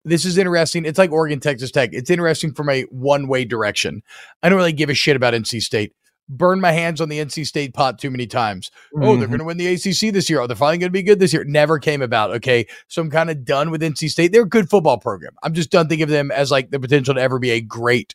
This 0.04 0.24
is 0.24 0.38
interesting. 0.38 0.84
It's 0.84 0.98
like 0.98 1.10
Oregon, 1.10 1.40
Texas 1.40 1.72
Tech. 1.72 1.90
It's 1.92 2.08
interesting 2.08 2.54
from 2.54 2.70
a 2.70 2.82
one 2.84 3.26
way 3.26 3.44
direction. 3.44 4.02
I 4.44 4.48
don't 4.48 4.58
really 4.58 4.72
give 4.72 4.90
a 4.90 4.94
shit 4.94 5.16
about 5.16 5.34
NC 5.34 5.60
State. 5.60 5.92
Burn 6.32 6.60
my 6.60 6.70
hands 6.70 7.00
on 7.00 7.08
the 7.08 7.18
NC 7.18 7.44
State 7.44 7.74
pot 7.74 7.98
too 7.98 8.08
many 8.10 8.26
times. 8.26 8.70
Oh, 8.94 9.16
they're 9.16 9.26
Mhm. 9.26 9.30
going 9.30 9.38
to 9.40 9.44
win 9.44 9.56
the 9.58 9.66
ACC 9.66 10.10
this 10.12 10.30
year. 10.30 10.40
Oh, 10.40 10.46
they're 10.46 10.54
finally 10.54 10.78
going 10.78 10.88
to 10.90 10.92
be 10.92 11.02
good 11.02 11.18
this 11.18 11.32
year. 11.32 11.42
Never 11.44 11.80
came 11.80 12.02
about. 12.02 12.30
Okay. 12.36 12.66
So 12.86 13.02
I'm 13.02 13.10
kind 13.10 13.30
of 13.30 13.44
done 13.44 13.70
with 13.72 13.82
NC 13.82 14.08
State. 14.08 14.30
They're 14.30 14.42
a 14.42 14.48
good 14.48 14.70
football 14.70 14.96
program. 14.98 15.32
I'm 15.42 15.54
just 15.54 15.70
done 15.70 15.88
thinking 15.88 16.04
of 16.04 16.08
them 16.08 16.30
as 16.30 16.52
like 16.52 16.70
the 16.70 16.78
potential 16.78 17.14
to 17.14 17.20
ever 17.20 17.40
be 17.40 17.50
a 17.50 17.60
great 17.60 18.14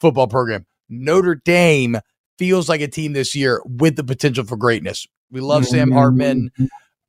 football 0.00 0.28
program. 0.28 0.64
Notre 0.88 1.34
Dame 1.34 1.98
feels 2.38 2.68
like 2.68 2.80
a 2.82 2.86
team 2.88 3.14
this 3.14 3.34
year 3.34 3.60
with 3.64 3.96
the 3.96 4.04
potential 4.04 4.44
for 4.44 4.56
greatness. 4.56 5.06
We 5.32 5.40
love 5.40 5.66
Sam 5.66 5.90
Hartman. 5.90 6.50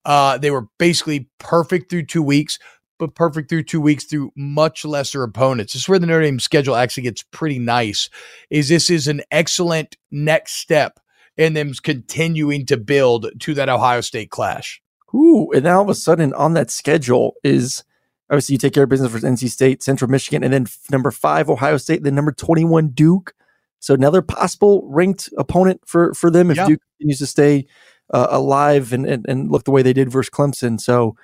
Uh, 0.05 0.37
they 0.37 0.49
were 0.49 0.65
basically 0.79 1.29
perfect 1.37 1.89
through 1.91 2.05
two 2.05 2.23
weeks, 2.23 2.57
but 2.99 3.15
perfect 3.15 3.49
through 3.49 3.63
two 3.63 3.81
weeks 3.81 4.05
through 4.05 4.31
much 4.35 4.85
lesser 4.85 5.23
opponents. 5.23 5.73
This 5.73 5.83
is 5.83 5.89
where 5.89 5.99
the 5.99 6.07
Notre 6.07 6.23
Dame 6.23 6.39
schedule 6.39 6.75
actually 6.75 7.03
gets 7.03 7.23
pretty 7.23 7.59
nice. 7.59 8.09
Is 8.49 8.69
this 8.69 8.89
is 8.89 9.07
an 9.07 9.21
excellent 9.31 9.97
next 10.11 10.53
step 10.53 10.99
in 11.37 11.53
them 11.53 11.71
continuing 11.83 12.65
to 12.65 12.77
build 12.77 13.27
to 13.39 13.53
that 13.53 13.69
Ohio 13.69 14.01
State 14.01 14.31
clash. 14.31 14.81
Ooh, 15.15 15.51
and 15.53 15.63
now 15.63 15.77
all 15.77 15.83
of 15.83 15.89
a 15.89 15.95
sudden 15.95 16.33
on 16.33 16.53
that 16.53 16.69
schedule 16.71 17.35
is 17.43 17.83
obviously 18.29 18.53
you 18.53 18.59
take 18.59 18.73
care 18.73 18.83
of 18.83 18.89
business 18.89 19.11
for 19.11 19.19
NC 19.19 19.49
State, 19.49 19.83
Central 19.83 20.09
Michigan, 20.09 20.43
and 20.43 20.51
then 20.51 20.65
number 20.91 21.11
five 21.11 21.49
Ohio 21.49 21.77
State, 21.77 22.03
then 22.03 22.15
number 22.15 22.31
twenty 22.31 22.65
one 22.65 22.89
Duke. 22.89 23.33
So 23.79 23.93
another 23.93 24.21
possible 24.21 24.87
ranked 24.89 25.29
opponent 25.37 25.81
for 25.85 26.13
for 26.13 26.29
them 26.29 26.51
if 26.51 26.57
Yeah. 26.57 26.67
Duke 26.67 26.81
continues 26.97 27.19
to 27.19 27.27
stay 27.27 27.67
uh, 28.13 28.27
alive 28.31 28.91
and, 28.91 29.05
and 29.05 29.25
and 29.29 29.51
look 29.51 29.63
the 29.63 29.71
way 29.71 29.81
they 29.81 29.93
did 29.93 30.11
versus 30.11 30.29
Clemson. 30.29 30.81
So 30.81 31.15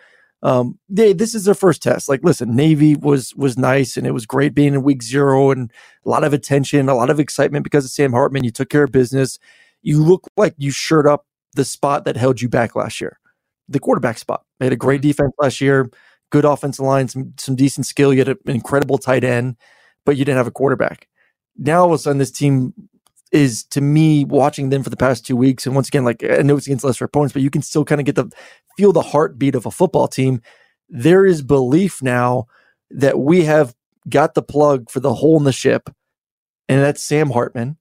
um, 0.43 0.77
they, 0.89 1.13
this 1.13 1.33
is 1.33 1.45
their 1.45 1.55
first 1.55 1.81
test. 1.81 2.07
Like, 2.07 2.23
listen, 2.23 2.55
Navy 2.55 2.95
was 2.95 3.33
was 3.35 3.57
nice 3.57 3.97
and 3.97 4.05
it 4.05 4.11
was 4.11 4.27
great 4.27 4.53
being 4.53 4.75
in 4.75 4.83
week 4.83 5.01
zero 5.01 5.49
and 5.49 5.71
a 6.05 6.09
lot 6.09 6.23
of 6.23 6.33
attention, 6.33 6.89
a 6.89 6.95
lot 6.95 7.09
of 7.09 7.19
excitement 7.19 7.63
because 7.63 7.85
of 7.85 7.91
Sam 7.91 8.11
Hartman. 8.11 8.43
You 8.43 8.51
took 8.51 8.69
care 8.69 8.83
of 8.83 8.91
business. 8.91 9.39
You 9.81 10.03
look 10.03 10.29
like 10.37 10.53
you 10.57 10.69
shirt 10.69 11.07
up 11.07 11.25
the 11.55 11.65
spot 11.65 12.05
that 12.05 12.17
held 12.17 12.41
you 12.41 12.49
back 12.49 12.75
last 12.75 13.01
year 13.01 13.19
the 13.67 13.79
quarterback 13.79 14.17
spot. 14.17 14.43
They 14.59 14.65
had 14.65 14.73
a 14.73 14.77
great 14.77 15.01
defense 15.01 15.33
last 15.37 15.61
year, 15.61 15.89
good 16.29 16.45
offensive 16.45 16.85
line, 16.85 17.07
some 17.07 17.33
some 17.37 17.55
decent 17.55 17.85
skill. 17.85 18.13
You 18.13 18.19
had 18.19 18.29
an 18.29 18.37
incredible 18.45 18.97
tight 18.97 19.23
end, 19.23 19.57
but 20.05 20.17
you 20.17 20.25
didn't 20.25 20.37
have 20.37 20.47
a 20.47 20.51
quarterback. 20.51 21.07
Now 21.57 21.81
all 21.81 21.87
of 21.87 21.93
a 21.93 21.97
sudden, 21.97 22.17
this 22.17 22.31
team 22.31 22.73
is 23.31 23.63
to 23.65 23.81
me 23.81 24.25
watching 24.25 24.69
them 24.69 24.83
for 24.83 24.89
the 24.89 24.97
past 24.97 25.25
two 25.25 25.35
weeks, 25.35 25.65
and 25.65 25.75
once 25.75 25.87
again, 25.87 26.05
like 26.05 26.23
I 26.23 26.41
know 26.41 26.57
it's 26.57 26.67
against 26.67 26.85
lesser 26.85 27.05
opponents, 27.05 27.33
but 27.33 27.41
you 27.41 27.49
can 27.49 27.61
still 27.61 27.85
kind 27.85 28.01
of 28.01 28.05
get 28.05 28.15
the 28.15 28.31
feel 28.77 28.93
the 28.93 29.01
heartbeat 29.01 29.55
of 29.55 29.65
a 29.65 29.71
football 29.71 30.07
team. 30.07 30.41
There 30.89 31.25
is 31.25 31.41
belief 31.41 32.01
now 32.01 32.47
that 32.91 33.19
we 33.19 33.43
have 33.43 33.75
got 34.09 34.33
the 34.33 34.43
plug 34.43 34.89
for 34.89 34.99
the 34.99 35.13
hole 35.13 35.37
in 35.37 35.43
the 35.43 35.51
ship, 35.51 35.89
and 36.67 36.81
that's 36.81 37.01
Sam 37.01 37.31
Hartman. 37.31 37.77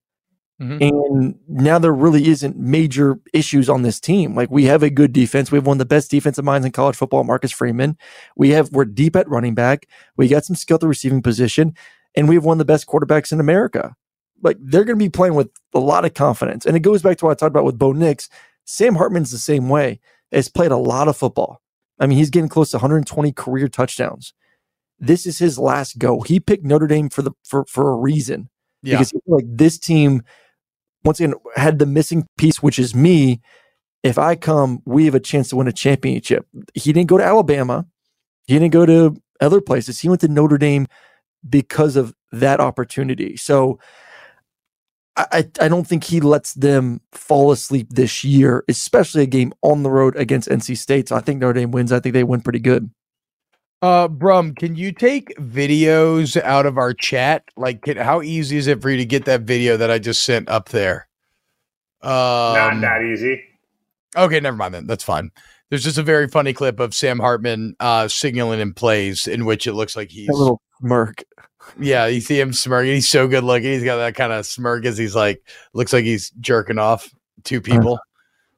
Mm-hmm. 0.60 0.78
And 0.80 1.34
now 1.48 1.78
there 1.78 1.92
really 1.92 2.28
isn't 2.28 2.56
major 2.56 3.18
issues 3.32 3.68
on 3.68 3.82
this 3.82 3.98
team. 3.98 4.36
Like 4.36 4.50
we 4.50 4.64
have 4.66 4.82
a 4.82 4.90
good 4.90 5.12
defense. 5.12 5.50
We 5.50 5.56
have 5.56 5.66
one 5.66 5.74
of 5.74 5.80
the 5.80 5.84
best 5.86 6.10
defensive 6.10 6.44
minds 6.44 6.64
in 6.64 6.70
college 6.70 6.94
football, 6.94 7.24
Marcus 7.24 7.50
Freeman. 7.50 7.96
We 8.36 8.50
have 8.50 8.70
we're 8.70 8.84
deep 8.84 9.16
at 9.16 9.28
running 9.28 9.54
back. 9.54 9.86
We 10.16 10.28
got 10.28 10.44
some 10.44 10.54
skill 10.54 10.76
at 10.76 10.80
the 10.80 10.88
receiving 10.88 11.20
position, 11.20 11.74
and 12.14 12.28
we 12.28 12.36
have 12.36 12.44
one 12.44 12.56
of 12.56 12.58
the 12.58 12.64
best 12.64 12.86
quarterbacks 12.86 13.32
in 13.32 13.40
America. 13.40 13.96
Like 14.40 14.56
they're 14.60 14.84
going 14.84 14.98
to 14.98 15.04
be 15.04 15.10
playing 15.10 15.34
with 15.34 15.50
a 15.74 15.80
lot 15.80 16.04
of 16.04 16.14
confidence. 16.14 16.64
And 16.64 16.76
it 16.76 16.80
goes 16.80 17.02
back 17.02 17.16
to 17.18 17.24
what 17.24 17.32
I 17.32 17.34
talked 17.34 17.50
about 17.50 17.64
with 17.64 17.78
Bo 17.78 17.92
Nix. 17.92 18.28
Sam 18.64 18.94
Hartman's 18.94 19.32
the 19.32 19.38
same 19.38 19.68
way. 19.68 20.00
Has 20.32 20.48
played 20.48 20.72
a 20.72 20.76
lot 20.76 21.08
of 21.08 21.16
football. 21.16 21.60
I 21.98 22.06
mean, 22.06 22.18
he's 22.18 22.30
getting 22.30 22.48
close 22.48 22.70
to 22.70 22.78
120 22.78 23.32
career 23.32 23.68
touchdowns. 23.68 24.32
This 24.98 25.26
is 25.26 25.38
his 25.38 25.58
last 25.58 25.98
go. 25.98 26.22
He 26.22 26.40
picked 26.40 26.64
Notre 26.64 26.86
Dame 26.86 27.08
for 27.08 27.22
the 27.22 27.32
for 27.44 27.64
for 27.66 27.90
a 27.90 27.96
reason. 27.96 28.48
Yeah. 28.82 28.98
Because 28.98 29.12
like 29.26 29.44
this 29.46 29.78
team 29.78 30.22
once 31.04 31.20
again 31.20 31.34
had 31.56 31.78
the 31.78 31.86
missing 31.86 32.26
piece, 32.38 32.62
which 32.62 32.78
is 32.78 32.94
me. 32.94 33.40
If 34.02 34.18
I 34.18 34.34
come, 34.34 34.80
we 34.84 35.04
have 35.04 35.14
a 35.14 35.20
chance 35.20 35.50
to 35.50 35.56
win 35.56 35.68
a 35.68 35.72
championship. 35.72 36.46
He 36.74 36.92
didn't 36.92 37.08
go 37.08 37.18
to 37.18 37.24
Alabama. 37.24 37.86
He 38.46 38.54
didn't 38.54 38.72
go 38.72 38.84
to 38.86 39.16
other 39.40 39.60
places. 39.60 40.00
He 40.00 40.08
went 40.08 40.20
to 40.22 40.28
Notre 40.28 40.58
Dame 40.58 40.86
because 41.48 41.96
of 41.96 42.14
that 42.32 42.60
opportunity. 42.60 43.36
So 43.36 43.78
I, 45.16 45.26
I 45.32 45.50
I 45.60 45.68
don't 45.68 45.86
think 45.86 46.04
he 46.04 46.20
lets 46.20 46.54
them 46.54 47.00
fall 47.12 47.52
asleep 47.52 47.88
this 47.90 48.24
year, 48.24 48.64
especially 48.68 49.22
a 49.22 49.26
game 49.26 49.52
on 49.62 49.82
the 49.82 49.90
road 49.90 50.16
against 50.16 50.48
NC 50.48 50.76
State. 50.76 51.08
So 51.08 51.16
I 51.16 51.20
think 51.20 51.40
Notre 51.40 51.60
Dame 51.60 51.70
wins. 51.70 51.92
I 51.92 52.00
think 52.00 52.14
they 52.14 52.24
win 52.24 52.40
pretty 52.40 52.60
good. 52.60 52.90
Uh, 53.82 54.06
Brum, 54.06 54.54
can 54.54 54.76
you 54.76 54.92
take 54.92 55.36
videos 55.38 56.40
out 56.40 56.66
of 56.66 56.78
our 56.78 56.94
chat? 56.94 57.44
Like, 57.56 57.82
can, 57.82 57.96
how 57.96 58.22
easy 58.22 58.56
is 58.56 58.68
it 58.68 58.80
for 58.80 58.90
you 58.90 58.96
to 58.98 59.04
get 59.04 59.24
that 59.24 59.40
video 59.40 59.76
that 59.76 59.90
I 59.90 59.98
just 59.98 60.22
sent 60.22 60.48
up 60.48 60.68
there? 60.68 61.08
Um, 62.00 62.10
Not 62.10 62.80
that 62.80 63.02
easy. 63.02 63.42
Okay, 64.16 64.38
never 64.38 64.56
mind 64.56 64.74
then. 64.74 64.86
That's 64.86 65.02
fine. 65.02 65.32
There's 65.68 65.82
just 65.82 65.98
a 65.98 66.02
very 66.02 66.28
funny 66.28 66.52
clip 66.52 66.78
of 66.78 66.94
Sam 66.94 67.18
Hartman 67.18 67.74
uh, 67.80 68.06
signaling 68.06 68.60
in 68.60 68.72
plays 68.72 69.26
in 69.26 69.46
which 69.46 69.66
it 69.66 69.72
looks 69.72 69.96
like 69.96 70.10
he's 70.10 70.28
A 70.28 70.32
little 70.32 70.62
smirk. 70.80 71.24
Yeah. 71.78 72.06
You 72.06 72.20
see 72.20 72.38
him 72.40 72.52
smirking. 72.52 72.94
He's 72.94 73.08
so 73.08 73.28
good 73.28 73.44
looking. 73.44 73.70
He's 73.72 73.84
got 73.84 73.96
that 73.96 74.14
kind 74.14 74.32
of 74.32 74.46
smirk 74.46 74.84
as 74.84 74.98
he's 74.98 75.14
like 75.14 75.42
looks 75.72 75.92
like 75.92 76.04
he's 76.04 76.30
jerking 76.40 76.78
off 76.78 77.12
two 77.44 77.60
people. 77.60 77.98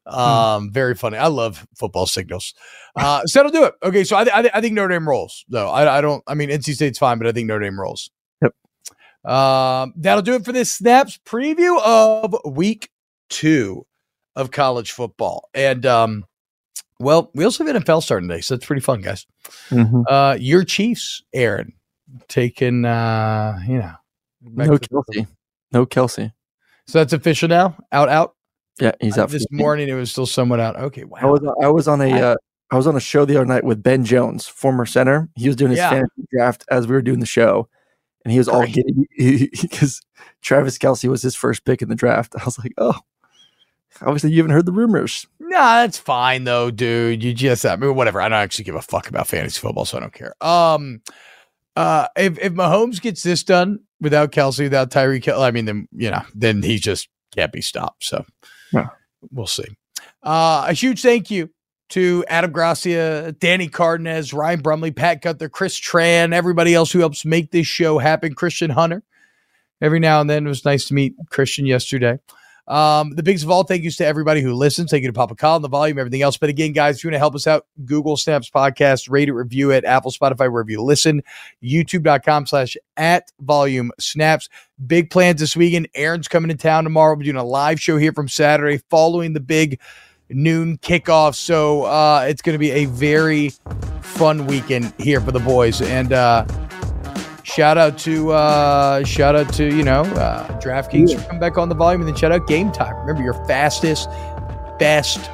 Um, 0.06 0.70
very 0.70 0.94
funny. 0.94 1.16
I 1.16 1.28
love 1.28 1.66
football 1.76 2.06
signals. 2.06 2.54
Uh, 2.96 3.24
so 3.24 3.38
that'll 3.38 3.52
do 3.52 3.64
it. 3.64 3.74
Okay, 3.82 4.04
so 4.04 4.16
I, 4.16 4.24
th- 4.24 4.36
I, 4.36 4.42
th- 4.42 4.54
I 4.54 4.60
think 4.60 4.74
Notre 4.74 4.88
Dame 4.88 5.08
rolls 5.08 5.44
though. 5.48 5.68
I, 5.68 5.98
I 5.98 6.00
don't. 6.00 6.22
I 6.26 6.34
mean, 6.34 6.50
NC 6.50 6.74
State's 6.74 6.98
fine, 6.98 7.18
but 7.18 7.26
I 7.26 7.32
think 7.32 7.48
Notre 7.48 7.64
Dame 7.64 7.80
rolls. 7.80 8.10
Yep. 8.42 9.32
Um, 9.32 9.94
that'll 9.96 10.22
do 10.22 10.34
it 10.34 10.44
for 10.44 10.52
this 10.52 10.70
snaps 10.70 11.18
preview 11.24 11.80
of 11.82 12.36
week 12.44 12.90
two 13.30 13.86
of 14.36 14.50
college 14.50 14.92
football. 14.92 15.48
And 15.54 15.86
um, 15.86 16.24
well, 17.00 17.30
we 17.34 17.44
also 17.44 17.64
have 17.64 17.74
NFL 17.82 18.02
starting 18.02 18.28
today, 18.28 18.40
so 18.40 18.54
it's 18.54 18.66
pretty 18.66 18.82
fun, 18.82 19.00
guys. 19.00 19.26
Uh, 20.08 20.36
your 20.38 20.64
Chiefs, 20.64 21.22
Aaron, 21.32 21.72
taking 22.28 22.84
uh, 22.84 23.58
you 23.66 23.78
know, 23.78 23.94
No 24.42 24.78
Kelce. 24.78 25.26
No 25.72 25.86
Kelce. 25.86 26.32
so 26.86 26.98
that's 26.98 27.12
official 27.12 27.48
now. 27.48 27.76
Out, 27.92 28.08
out. 28.08 28.34
Yeah, 28.80 28.92
he's 29.00 29.16
out. 29.18 29.30
this 29.30 29.46
morning. 29.50 29.88
It 29.88 29.94
was 29.94 30.10
still 30.10 30.26
somewhat 30.26 30.58
out. 30.60 30.76
Okay, 30.76 31.04
wow. 31.04 31.18
I 31.20 31.26
was 31.26 31.40
I 31.62 31.68
was 31.68 31.88
on 31.88 32.00
a 32.00 32.12
uh, 32.12 32.34
I 32.70 32.76
was 32.76 32.86
on 32.88 32.96
a 32.96 33.00
show 33.00 33.24
the 33.24 33.36
other 33.36 33.46
night 33.46 33.62
with 33.64 33.82
Ben 33.82 34.04
Jones, 34.04 34.46
former 34.48 34.84
center. 34.86 35.28
He 35.36 35.46
was 35.46 35.54
doing 35.56 35.70
his 35.70 35.78
Yeah. 35.78 35.90
fantasy 35.90 36.26
draft 36.32 36.64
as 36.70 36.86
we 36.88 36.94
were 36.94 37.02
doing 37.02 37.20
the 37.20 37.26
show, 37.26 37.68
and 38.24 38.32
he 38.32 38.38
was 38.38 38.48
all 38.48 38.66
giddy 38.66 39.06
because 39.62 40.00
Travis 40.42 40.76
Kelce 40.78 41.08
was 41.08 41.22
his 41.22 41.36
first 41.36 41.64
pick 41.64 41.82
in 41.82 41.88
the 41.88 41.94
draft. 41.94 42.34
I 42.40 42.44
was 42.44 42.58
like, 42.58 42.72
oh, 42.78 42.98
obviously 44.02 44.32
you 44.32 44.38
haven't 44.38 44.52
heard 44.56 44.66
the 44.66 44.72
rumors. 44.72 45.24
Nah, 45.38 45.82
that's 45.82 45.98
fine 45.98 46.42
though, 46.42 46.72
dude. 46.72 47.22
You 47.22 47.32
just 47.32 47.64
I 47.64 47.76
mean, 47.76 47.94
whatever. 47.94 48.20
I 48.20 48.28
don't 48.28 48.38
actually 48.38 48.64
give 48.64 48.74
a 48.74 48.82
fuck 48.82 49.08
about 49.08 49.28
fantasy 49.28 49.60
football, 49.60 49.84
so 49.84 49.98
I 49.98 50.00
don't 50.00 50.12
care. 50.12 50.34
Um, 50.44 51.00
uh, 51.76 52.06
if 52.16 52.38
if 52.38 52.52
Mahomes 52.52 53.00
gets 53.00 53.22
this 53.22 53.42
done 53.42 53.80
without 54.00 54.32
Kelce, 54.32 54.60
without 54.60 54.90
Tyreek 54.90 55.24
Hill, 55.24 55.42
I 55.42 55.50
mean, 55.50 55.64
then 55.64 55.88
you 55.92 56.10
know, 56.10 56.22
then 56.34 56.62
he 56.62 56.78
just 56.78 57.08
can't 57.34 57.52
be 57.52 57.60
stopped. 57.62 58.04
So 58.04 58.24
Yeah. 58.72 58.88
we'll 59.30 59.46
see. 59.46 59.64
Uh, 60.22 60.66
a 60.68 60.72
huge 60.72 61.02
thank 61.02 61.30
you 61.30 61.50
to 61.90 62.24
Adam 62.28 62.50
Gracia, 62.50 63.32
Danny 63.38 63.68
Cardenas, 63.68 64.32
Ryan 64.32 64.60
Brumley, 64.60 64.90
Pat 64.90 65.20
Gunther, 65.22 65.48
Chris 65.50 65.78
Tran, 65.78 66.32
everybody 66.32 66.74
else 66.74 66.90
who 66.92 67.00
helps 67.00 67.24
make 67.24 67.50
this 67.50 67.66
show 67.66 67.98
happen. 67.98 68.34
Christian 68.34 68.70
Hunter. 68.70 69.02
Every 69.80 70.00
now 70.00 70.20
and 70.20 70.30
then 70.30 70.46
it 70.46 70.48
was 70.48 70.64
nice 70.64 70.86
to 70.86 70.94
meet 70.94 71.14
Christian 71.30 71.66
yesterday. 71.66 72.18
Um, 72.66 73.14
the 73.14 73.22
biggest 73.22 73.44
of 73.44 73.50
all, 73.50 73.62
thank 73.62 73.82
yous 73.82 73.96
to 73.96 74.06
everybody 74.06 74.40
who 74.40 74.54
listens. 74.54 74.90
Thank 74.90 75.02
you 75.02 75.08
to 75.08 75.12
Papa 75.12 75.34
Colin, 75.34 75.62
the 75.62 75.68
volume, 75.68 75.98
everything 75.98 76.22
else. 76.22 76.36
But 76.36 76.48
again, 76.48 76.72
guys, 76.72 76.96
if 76.96 77.04
you 77.04 77.08
want 77.08 77.14
to 77.14 77.18
help 77.18 77.34
us 77.34 77.46
out, 77.46 77.66
Google 77.84 78.16
Snaps 78.16 78.48
Podcast, 78.48 79.10
rate 79.10 79.28
it, 79.28 79.32
review 79.32 79.70
it, 79.70 79.84
Apple, 79.84 80.10
Spotify, 80.10 80.50
wherever 80.50 80.70
you 80.70 80.82
listen, 80.82 81.22
youtube.com 81.62 82.46
slash 82.46 82.76
at 82.96 83.30
volume 83.40 83.90
snaps. 83.98 84.48
Big 84.86 85.10
plans 85.10 85.40
this 85.40 85.56
weekend. 85.56 85.88
Aaron's 85.94 86.28
coming 86.28 86.48
to 86.48 86.56
town 86.56 86.84
tomorrow. 86.84 87.14
We're 87.16 87.24
doing 87.24 87.36
a 87.36 87.44
live 87.44 87.80
show 87.80 87.98
here 87.98 88.12
from 88.12 88.28
Saturday 88.28 88.78
following 88.88 89.34
the 89.34 89.40
big 89.40 89.78
noon 90.30 90.78
kickoff. 90.78 91.34
So 91.34 91.84
uh, 91.84 92.24
it's 92.28 92.42
going 92.42 92.54
to 92.54 92.58
be 92.58 92.70
a 92.70 92.86
very 92.86 93.52
fun 94.00 94.46
weekend 94.46 94.92
here 94.98 95.20
for 95.20 95.32
the 95.32 95.40
boys. 95.40 95.82
And 95.82 96.12
uh, 96.12 96.46
shout 97.44 97.78
out 97.78 97.96
to 97.98 98.32
uh, 98.32 99.04
shout 99.04 99.36
out 99.36 99.52
to 99.54 99.64
you 99.64 99.84
know 99.84 100.02
uh, 100.02 100.48
DraftKings 100.60 101.14
for 101.14 101.22
coming 101.26 101.40
back 101.40 101.56
on 101.56 101.68
the 101.68 101.74
volume, 101.74 102.00
and 102.00 102.08
then 102.08 102.16
shout 102.16 102.32
out 102.32 102.46
Game 102.48 102.72
Time. 102.72 102.96
Remember 102.96 103.22
your 103.22 103.34
fastest, 103.46 104.08
best 104.78 105.30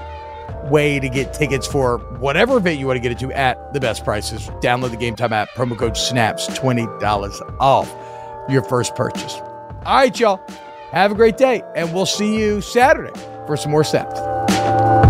way 0.65 1.01
to 1.01 1.09
get 1.09 1.33
tickets 1.33 1.67
for 1.67 1.99
whatever 2.19 2.59
event 2.59 2.79
you 2.79 2.87
want 2.87 2.97
to 2.97 3.01
get 3.01 3.11
it 3.11 3.19
to 3.21 3.33
at 3.33 3.73
the 3.73 3.81
best 3.81 4.05
prices. 4.05 4.49
Download 4.61 4.91
the 4.91 4.97
Game 4.99 5.17
Time 5.17 5.33
app. 5.33 5.49
Promo 5.51 5.79
code 5.79 5.97
Snaps 5.97 6.47
twenty 6.59 6.87
dollars 7.01 7.41
off 7.59 7.91
your 8.49 8.63
first 8.63 8.95
purchase. 8.95 9.35
All 9.87 9.97
right, 9.97 10.19
y'all. 10.21 10.41
Have 10.93 11.13
a 11.13 11.15
great 11.15 11.37
day, 11.37 11.63
and 11.77 11.95
we'll 11.95 12.05
see 12.05 12.37
you 12.37 12.61
Saturday 12.61 13.13
for 13.47 13.57
some 13.57 13.71
more 13.71 13.85
snaps. 13.85 15.10